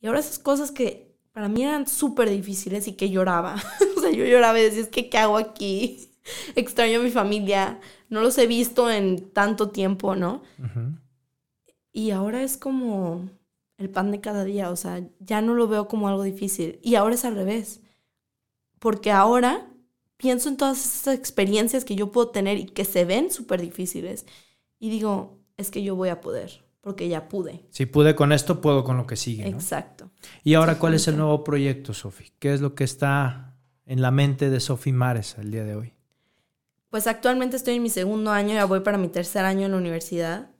Y 0.00 0.06
ahora 0.06 0.20
esas 0.20 0.38
cosas 0.38 0.70
que 0.70 1.14
para 1.32 1.48
mí 1.48 1.62
eran 1.62 1.86
súper 1.86 2.30
difíciles 2.30 2.88
y 2.88 2.92
que 2.92 3.10
lloraba. 3.10 3.56
o 3.96 4.00
sea, 4.00 4.10
yo 4.10 4.24
lloraba 4.24 4.58
y 4.58 4.62
decía, 4.62 4.82
es 4.82 4.88
que 4.88 5.10
¿qué 5.10 5.18
hago 5.18 5.36
aquí? 5.36 6.10
Extraño 6.56 7.00
a 7.00 7.02
mi 7.02 7.10
familia, 7.10 7.80
no 8.08 8.22
los 8.22 8.38
he 8.38 8.46
visto 8.46 8.90
en 8.90 9.30
tanto 9.30 9.70
tiempo, 9.70 10.16
¿no? 10.16 10.42
Y 11.92 12.10
ahora 12.10 12.42
es 12.42 12.56
como 12.56 13.28
el 13.78 13.90
pan 13.90 14.10
de 14.10 14.20
cada 14.20 14.44
día, 14.44 14.70
o 14.70 14.76
sea, 14.76 15.02
ya 15.20 15.42
no 15.42 15.54
lo 15.54 15.68
veo 15.68 15.88
como 15.88 16.08
algo 16.08 16.22
difícil. 16.22 16.78
Y 16.82 16.94
ahora 16.94 17.14
es 17.14 17.24
al 17.24 17.34
revés. 17.34 17.80
Porque 18.78 19.10
ahora 19.10 19.66
pienso 20.16 20.48
en 20.48 20.56
todas 20.56 20.78
esas 20.78 21.14
experiencias 21.14 21.84
que 21.84 21.94
yo 21.94 22.10
puedo 22.12 22.28
tener 22.28 22.58
y 22.58 22.66
que 22.66 22.84
se 22.84 23.04
ven 23.04 23.30
súper 23.30 23.60
difíciles. 23.60 24.26
Y 24.78 24.90
digo, 24.90 25.38
es 25.56 25.70
que 25.70 25.82
yo 25.82 25.96
voy 25.96 26.08
a 26.08 26.20
poder, 26.20 26.64
porque 26.80 27.08
ya 27.08 27.28
pude. 27.28 27.64
Si 27.70 27.86
pude 27.86 28.14
con 28.14 28.32
esto, 28.32 28.60
puedo 28.60 28.84
con 28.84 28.96
lo 28.96 29.06
que 29.06 29.16
sigue. 29.16 29.48
¿no? 29.50 29.56
Exacto. 29.56 30.10
Y 30.44 30.54
ahora, 30.54 30.78
¿cuál 30.78 30.94
es 30.94 31.08
el 31.08 31.16
nuevo 31.16 31.44
proyecto, 31.44 31.94
Sofi? 31.94 32.32
¿Qué 32.38 32.52
es 32.52 32.60
lo 32.60 32.74
que 32.74 32.84
está 32.84 33.56
en 33.84 34.02
la 34.02 34.10
mente 34.10 34.50
de 34.50 34.60
Sofi 34.60 34.92
Mares 34.92 35.36
el 35.38 35.50
día 35.50 35.64
de 35.64 35.76
hoy? 35.76 35.92
Pues 36.90 37.06
actualmente 37.06 37.56
estoy 37.56 37.74
en 37.74 37.82
mi 37.82 37.90
segundo 37.90 38.30
año, 38.30 38.54
ya 38.54 38.64
voy 38.64 38.80
para 38.80 38.98
mi 38.98 39.08
tercer 39.08 39.44
año 39.44 39.66
en 39.66 39.72
la 39.72 39.78
universidad. 39.78 40.50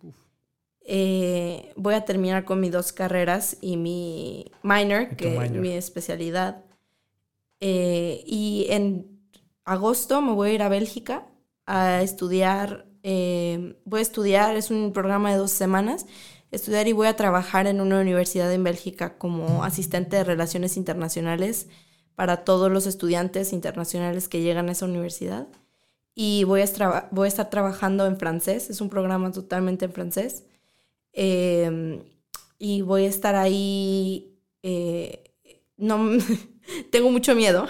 Eh, 0.89 1.73
voy 1.77 1.95
a 1.95 2.05
terminar 2.05 2.45
con 2.45 2.61
mis 2.61 2.73
dos 2.73 2.93
carreras 2.93 3.57
y 3.61 3.77
mi 3.77 4.53
minor, 4.63 5.09
Y 5.13 5.17
que 5.17 5.37
es 5.37 5.51
mi 5.51 5.73
especialidad. 5.73 6.65
Eh, 7.61 8.23
y 8.27 8.67
en, 8.71 9.16
agosto 9.67 10.23
me 10.23 10.33
voy 10.33 10.51
a 10.51 10.53
ir 10.55 10.63
a 10.63 10.69
Bélgica 10.71 11.27
a 11.67 12.03
estudiar. 12.03 12.87
eh, 13.03 13.77
voy 13.85 14.01
a 14.01 14.03
estudiar, 14.03 14.57
es 14.57 14.71
un 14.71 14.93
programa 14.93 15.31
de 15.31 15.37
dos 15.39 15.51
semanas. 15.51 16.07
Estudiar 16.51 16.89
y 16.89 16.93
voy 16.93 17.09
a 17.09 17.17
trabajar 17.17 17.67
en 17.67 17.81
una 17.81 18.01
universidad 18.01 18.53
en 18.53 18.65
Bélgica 18.65 19.19
como 19.19 19.65
asistente 19.65 20.17
de 20.17 20.25
relaciones 20.25 20.77
internacionales 20.77 21.69
para 22.15 22.45
todos 22.45 22.71
los 22.73 22.87
estudiantes 22.87 23.53
internacionales 23.53 24.29
que 24.29 24.43
llegan 24.43 24.69
a 24.69 24.73
esa 24.73 24.87
universidad. 24.87 25.49
Y 26.15 26.45
voy 26.45 26.63
a, 26.63 26.65
estar 26.65 27.51
trabajando 27.51 28.07
en 28.07 28.19
francés, 28.19 28.71
es 28.71 28.81
un 28.81 28.89
programa 28.89 29.31
totalmente 29.33 29.85
en 29.85 29.93
francés. 29.93 30.45
Eh, 31.13 32.03
y 32.59 32.83
voy 32.83 33.05
a 33.05 33.09
estar 33.09 33.35
ahí. 33.35 34.39
eh, 34.63 35.25
no, 35.77 36.11
tengo 36.91 37.11
mucho 37.11 37.35
miedo, 37.35 37.67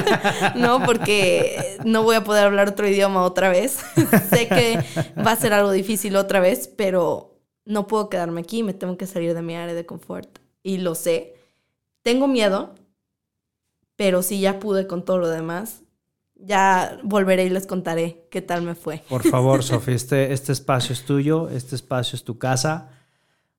¿no? 0.56 0.84
Porque 0.84 1.78
no 1.84 2.02
voy 2.02 2.16
a 2.16 2.24
poder 2.24 2.44
hablar 2.44 2.68
otro 2.68 2.88
idioma 2.88 3.22
otra 3.22 3.48
vez. 3.48 3.78
sé 4.30 4.48
que 4.48 4.78
va 5.18 5.32
a 5.32 5.36
ser 5.36 5.52
algo 5.52 5.72
difícil 5.72 6.16
otra 6.16 6.40
vez, 6.40 6.68
pero 6.68 7.40
no 7.64 7.86
puedo 7.86 8.08
quedarme 8.08 8.40
aquí, 8.40 8.62
me 8.62 8.74
tengo 8.74 8.96
que 8.96 9.06
salir 9.06 9.34
de 9.34 9.42
mi 9.42 9.56
área 9.56 9.74
de 9.74 9.86
confort. 9.86 10.38
Y 10.62 10.78
lo 10.78 10.94
sé. 10.94 11.34
Tengo 12.02 12.26
miedo, 12.26 12.74
pero 13.96 14.22
si 14.22 14.40
ya 14.40 14.58
pude 14.58 14.86
con 14.86 15.04
todo 15.04 15.18
lo 15.18 15.28
demás, 15.28 15.82
ya 16.36 16.98
volveré 17.02 17.46
y 17.46 17.50
les 17.50 17.66
contaré 17.66 18.26
qué 18.30 18.42
tal 18.42 18.62
me 18.62 18.74
fue. 18.74 19.02
Por 19.08 19.22
favor, 19.22 19.62
Sofía, 19.62 19.94
este, 19.94 20.32
este 20.32 20.52
espacio 20.52 20.92
es 20.92 21.04
tuyo, 21.04 21.48
este 21.48 21.74
espacio 21.74 22.16
es 22.16 22.24
tu 22.24 22.38
casa. 22.38 22.90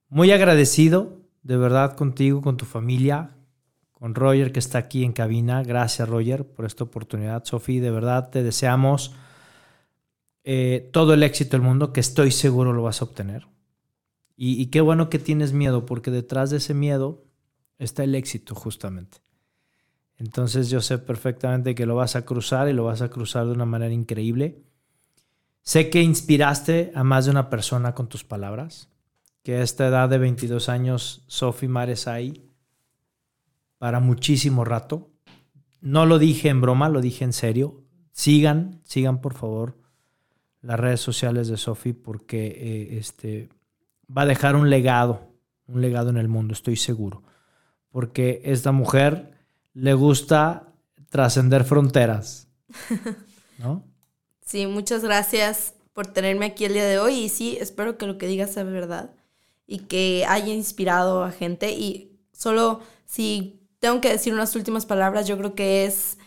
Muy 0.09 0.31
agradecido, 0.31 1.21
de 1.41 1.57
verdad, 1.57 1.95
contigo, 1.95 2.41
con 2.41 2.57
tu 2.57 2.65
familia, 2.65 3.31
con 3.95 4.13
Roger 4.13 4.51
que 4.51 4.59
está 4.59 4.77
aquí 4.77 5.03
en 5.03 5.13
cabina. 5.13 5.63
Gracias, 5.63 6.07
Roger, 6.07 6.45
por 6.45 6.65
esta 6.65 6.83
oportunidad. 6.83 7.45
Sofía, 7.45 7.81
de 7.81 7.91
verdad, 7.91 8.29
te 8.29 8.43
deseamos 8.43 9.15
eh, 10.43 10.89
todo 10.91 11.13
el 11.13 11.23
éxito 11.23 11.57
del 11.57 11.61
mundo, 11.65 11.91
que 11.91 12.01
estoy 12.01 12.31
seguro 12.31 12.73
lo 12.73 12.83
vas 12.83 13.01
a 13.01 13.05
obtener. 13.05 13.47
Y, 14.37 14.65
qué 14.65 14.81
bueno 14.81 15.09
que 15.09 15.17
tienes 15.17 15.53
miedo, 15.53 15.85
porque 15.85 16.11
detrás 16.11 16.49
de 16.49 16.57
ese 16.57 16.73
miedo 16.73 17.23
está 17.79 18.03
el 18.03 18.15
éxito, 18.15 18.53
justamente. 18.53 19.19
Entonces 20.17 20.69
yo 20.69 20.81
sé 20.81 20.97
perfectamente 20.97 21.73
que 21.73 21.85
lo 21.85 21.95
vas 21.95 22.17
a 22.17 22.25
cruzar 22.25 22.67
y 22.67 22.73
lo 22.73 22.83
vas 22.83 23.01
a 23.01 23.09
cruzar 23.09 23.45
de 23.45 23.53
una 23.53 23.65
manera 23.65 23.93
increíble. 23.93 24.61
Sé 25.61 25.89
que 25.89 26.01
inspiraste 26.01 26.91
a 26.95 27.05
más 27.05 27.25
de 27.25 27.31
una 27.31 27.49
persona 27.49 27.95
con 27.95 28.09
tus 28.09 28.25
palabras, 28.25 28.89
que 29.41 29.55
a 29.55 29.61
esta 29.61 29.87
edad 29.87 30.09
de 30.09 30.17
22 30.17 30.67
años, 30.67 31.23
Sophie 31.27 31.69
Mares 31.69 32.09
ahí 32.09 32.44
para 33.85 33.99
muchísimo 33.99 34.65
rato. 34.65 35.11
No 35.79 36.07
lo 36.07 36.17
dije 36.17 36.49
en 36.49 36.59
broma, 36.59 36.89
lo 36.89 37.01
dije 37.01 37.23
en 37.23 37.33
serio. 37.33 37.83
Sigan, 38.11 38.81
sigan 38.83 39.21
por 39.21 39.35
favor 39.35 39.77
las 40.61 40.79
redes 40.79 41.01
sociales 41.01 41.49
de 41.49 41.57
Sophie 41.57 41.93
porque 41.93 42.47
eh, 42.47 42.97
este, 42.97 43.47
va 44.09 44.23
a 44.23 44.25
dejar 44.25 44.55
un 44.55 44.71
legado, 44.71 45.29
un 45.67 45.81
legado 45.81 46.09
en 46.09 46.17
el 46.17 46.27
mundo, 46.27 46.55
estoy 46.55 46.77
seguro. 46.77 47.21
Porque 47.91 48.41
esta 48.43 48.71
mujer 48.71 49.37
le 49.75 49.93
gusta 49.93 50.73
trascender 51.11 51.63
fronteras. 51.63 52.47
¿No? 53.59 53.83
Sí, 54.43 54.65
muchas 54.65 55.03
gracias 55.03 55.75
por 55.93 56.07
tenerme 56.07 56.47
aquí 56.47 56.65
el 56.65 56.73
día 56.73 56.85
de 56.85 56.97
hoy 56.97 57.19
y 57.19 57.29
sí, 57.29 57.55
espero 57.61 57.99
que 57.99 58.07
lo 58.07 58.17
que 58.17 58.25
digas 58.25 58.51
sea 58.51 58.63
verdad 58.63 59.11
y 59.67 59.81
que 59.81 60.25
haya 60.27 60.55
inspirado 60.55 61.23
a 61.23 61.29
gente 61.29 61.73
y 61.73 62.17
solo 62.31 62.81
si 63.05 63.61
tengo 63.85 64.01
que 64.01 64.09
decir 64.09 64.33
unas 64.33 64.55
últimas 64.55 64.87
palabras, 64.87 65.27
yo 65.27 65.37
creo 65.37 65.53
que 65.53 65.85
es 65.85 66.17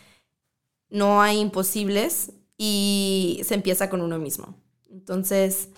no 0.91 1.21
hay 1.21 1.41
imposibles 1.41 2.31
y 2.57 3.41
se 3.43 3.57
empieza 3.57 3.91
con 3.91 4.01
uno 4.01 4.17
mismo. 4.21 4.55
Entonces, 4.89 5.69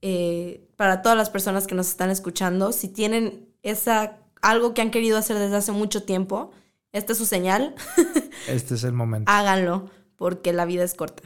eh, 0.00 0.68
para 0.74 1.00
todas 1.00 1.16
las 1.16 1.30
personas 1.30 1.68
que 1.68 1.76
nos 1.76 1.88
están 1.88 2.10
escuchando, 2.10 2.72
si 2.72 2.88
tienen 2.88 3.48
esa 3.62 4.18
algo 4.40 4.74
que 4.74 4.82
han 4.82 4.90
querido 4.90 5.16
hacer 5.16 5.38
desde 5.38 5.54
hace 5.54 5.70
mucho 5.70 6.02
tiempo, 6.02 6.50
esta 6.90 7.12
es 7.12 7.18
su 7.18 7.24
señal, 7.26 7.76
Este 8.48 8.74
es 8.74 8.82
el 8.82 8.92
momento. 8.92 9.30
háganlo, 9.30 9.90
porque 10.16 10.52
la 10.52 10.64
vida 10.64 10.82
es 10.82 10.94
corta. 10.94 11.22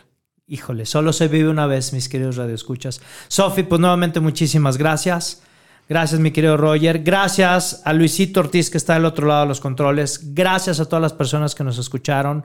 Híjole, 0.47 0.85
solo 0.85 1.15
se 1.15 1.29
vive 1.29 1.49
una 1.49 1.67
vez, 1.67 1.95
mis 1.95 2.11
queridos 2.11 2.37
radioescuchas. 2.37 3.01
Sofi, 3.29 3.63
pues 3.63 3.81
nuevamente 3.81 4.21
muchísimas 4.21 4.77
gracias. 4.77 5.43
Gracias, 5.89 6.19
mi 6.19 6.33
querido 6.33 6.57
Roger. 6.57 7.05
Gracias 7.05 7.83
a 7.85 7.93
Luisito 7.93 8.41
Ortiz, 8.41 8.71
que 8.71 8.77
está 8.77 8.95
del 8.95 9.05
otro 9.05 9.29
lado 9.29 9.43
de 9.43 9.49
los 9.49 9.61
controles. 9.61 10.35
Gracias 10.35 10.81
a 10.81 10.87
todas 10.87 11.01
las 11.01 11.13
personas 11.13 11.55
que 11.55 11.63
nos 11.63 11.79
escucharon. 11.79 12.45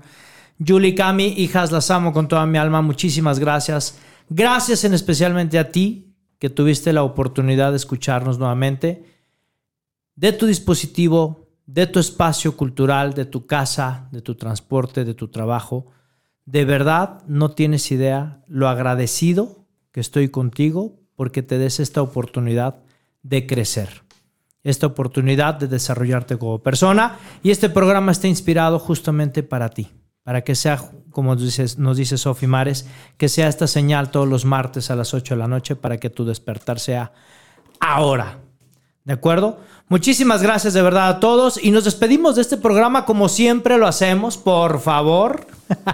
Julie 0.63 0.93
Cami, 0.93 1.33
hijas, 1.37 1.71
las 1.71 1.89
amo 1.89 2.13
con 2.13 2.27
toda 2.27 2.45
mi 2.45 2.59
alma. 2.59 2.83
Muchísimas 2.83 3.39
gracias. 3.39 3.97
Gracias 4.29 4.83
en 4.83 4.93
especialmente 4.93 5.57
a 5.57 5.71
ti, 5.71 6.13
que 6.37 6.51
tuviste 6.51 6.93
la 6.93 7.01
oportunidad 7.01 7.71
de 7.71 7.77
escucharnos 7.77 8.37
nuevamente. 8.37 9.05
De 10.15 10.33
tu 10.33 10.45
dispositivo, 10.45 11.47
de 11.65 11.87
tu 11.87 11.97
espacio 11.97 12.55
cultural, 12.55 13.15
de 13.15 13.25
tu 13.25 13.47
casa, 13.47 14.07
de 14.11 14.21
tu 14.21 14.35
transporte, 14.35 15.03
de 15.03 15.15
tu 15.15 15.29
trabajo. 15.29 15.87
De 16.45 16.63
verdad 16.63 17.23
no 17.25 17.49
tienes 17.49 17.91
idea 17.91 18.43
lo 18.47 18.69
agradecido 18.69 19.65
que 19.91 19.99
estoy 19.99 20.29
contigo 20.29 20.99
porque 21.15 21.41
te 21.41 21.57
des 21.57 21.79
esta 21.79 22.03
oportunidad 22.03 22.83
de 23.23 23.45
crecer, 23.47 24.03
esta 24.63 24.87
oportunidad 24.87 25.55
de 25.55 25.67
desarrollarte 25.67 26.37
como 26.37 26.59
persona 26.59 27.17
y 27.43 27.51
este 27.51 27.69
programa 27.69 28.11
está 28.11 28.27
inspirado 28.27 28.79
justamente 28.79 29.43
para 29.43 29.69
ti, 29.69 29.89
para 30.23 30.43
que 30.43 30.55
sea, 30.55 30.79
como 31.09 31.35
dices, 31.35 31.77
nos 31.77 31.97
dice 31.97 32.17
Sofi 32.17 32.47
Mares, 32.47 32.87
que 33.17 33.29
sea 33.29 33.47
esta 33.47 33.67
señal 33.67 34.11
todos 34.11 34.27
los 34.27 34.45
martes 34.45 34.91
a 34.91 34.95
las 34.95 35.13
8 35.13 35.35
de 35.35 35.39
la 35.39 35.47
noche 35.47 35.75
para 35.75 35.97
que 35.97 36.09
tu 36.09 36.25
despertar 36.25 36.79
sea 36.79 37.11
ahora. 37.79 38.39
¿De 39.03 39.13
acuerdo? 39.13 39.59
Muchísimas 39.89 40.43
gracias 40.43 40.73
de 40.73 40.81
verdad 40.81 41.09
a 41.09 41.19
todos 41.19 41.61
y 41.61 41.71
nos 41.71 41.85
despedimos 41.85 42.35
de 42.35 42.41
este 42.41 42.55
programa 42.55 43.03
como 43.03 43.27
siempre 43.29 43.77
lo 43.77 43.87
hacemos, 43.87 44.37
por 44.37 44.79
favor. 44.79 45.47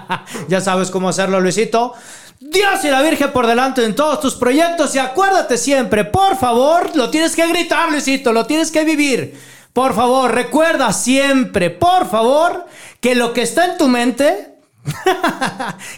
ya 0.49 0.59
sabes 0.59 0.91
cómo 0.91 1.07
hacerlo, 1.07 1.39
Luisito. 1.39 1.93
Dios 2.40 2.84
y 2.84 2.90
la 2.90 3.02
Virgen 3.02 3.32
por 3.32 3.48
delante 3.48 3.84
en 3.84 3.96
todos 3.96 4.20
tus 4.20 4.36
proyectos 4.36 4.94
y 4.96 5.00
acuérdate 5.00 5.58
siempre, 5.58 6.06
por 6.06 6.38
favor, 6.38 6.96
lo 6.96 7.10
tienes 7.10 7.36
que 7.36 7.48
gritar, 7.48 7.92
Luisito, 7.92 8.32
lo 8.32 8.46
tienes 8.46 8.72
que 8.72 8.84
vivir. 8.84 9.40
Por 9.74 9.96
favor, 9.96 10.34
recuerda 10.34 10.92
siempre, 10.94 11.70
por 11.70 12.10
favor, 12.10 12.66
que 13.00 13.16
lo 13.16 13.34
que 13.34 13.44
está 13.44 13.66
en 13.66 13.78
tu 13.78 13.88
mente... 13.88 14.56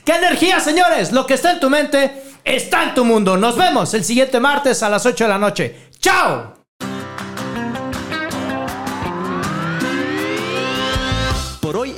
¡Qué 0.03 0.13
energía, 0.13 0.59
señores! 0.59 1.11
Lo 1.11 1.25
que 1.25 1.35
está 1.35 1.51
en 1.51 1.59
tu 1.59 1.69
mente 1.69 2.23
está 2.43 2.83
en 2.83 2.93
tu 2.93 3.05
mundo. 3.05 3.37
Nos 3.37 3.55
vemos 3.55 3.93
el 3.93 4.03
siguiente 4.03 4.39
martes 4.39 4.81
a 4.81 4.89
las 4.89 5.05
8 5.05 5.23
de 5.25 5.29
la 5.29 5.37
noche. 5.37 5.89
¡Chao! 5.99 6.58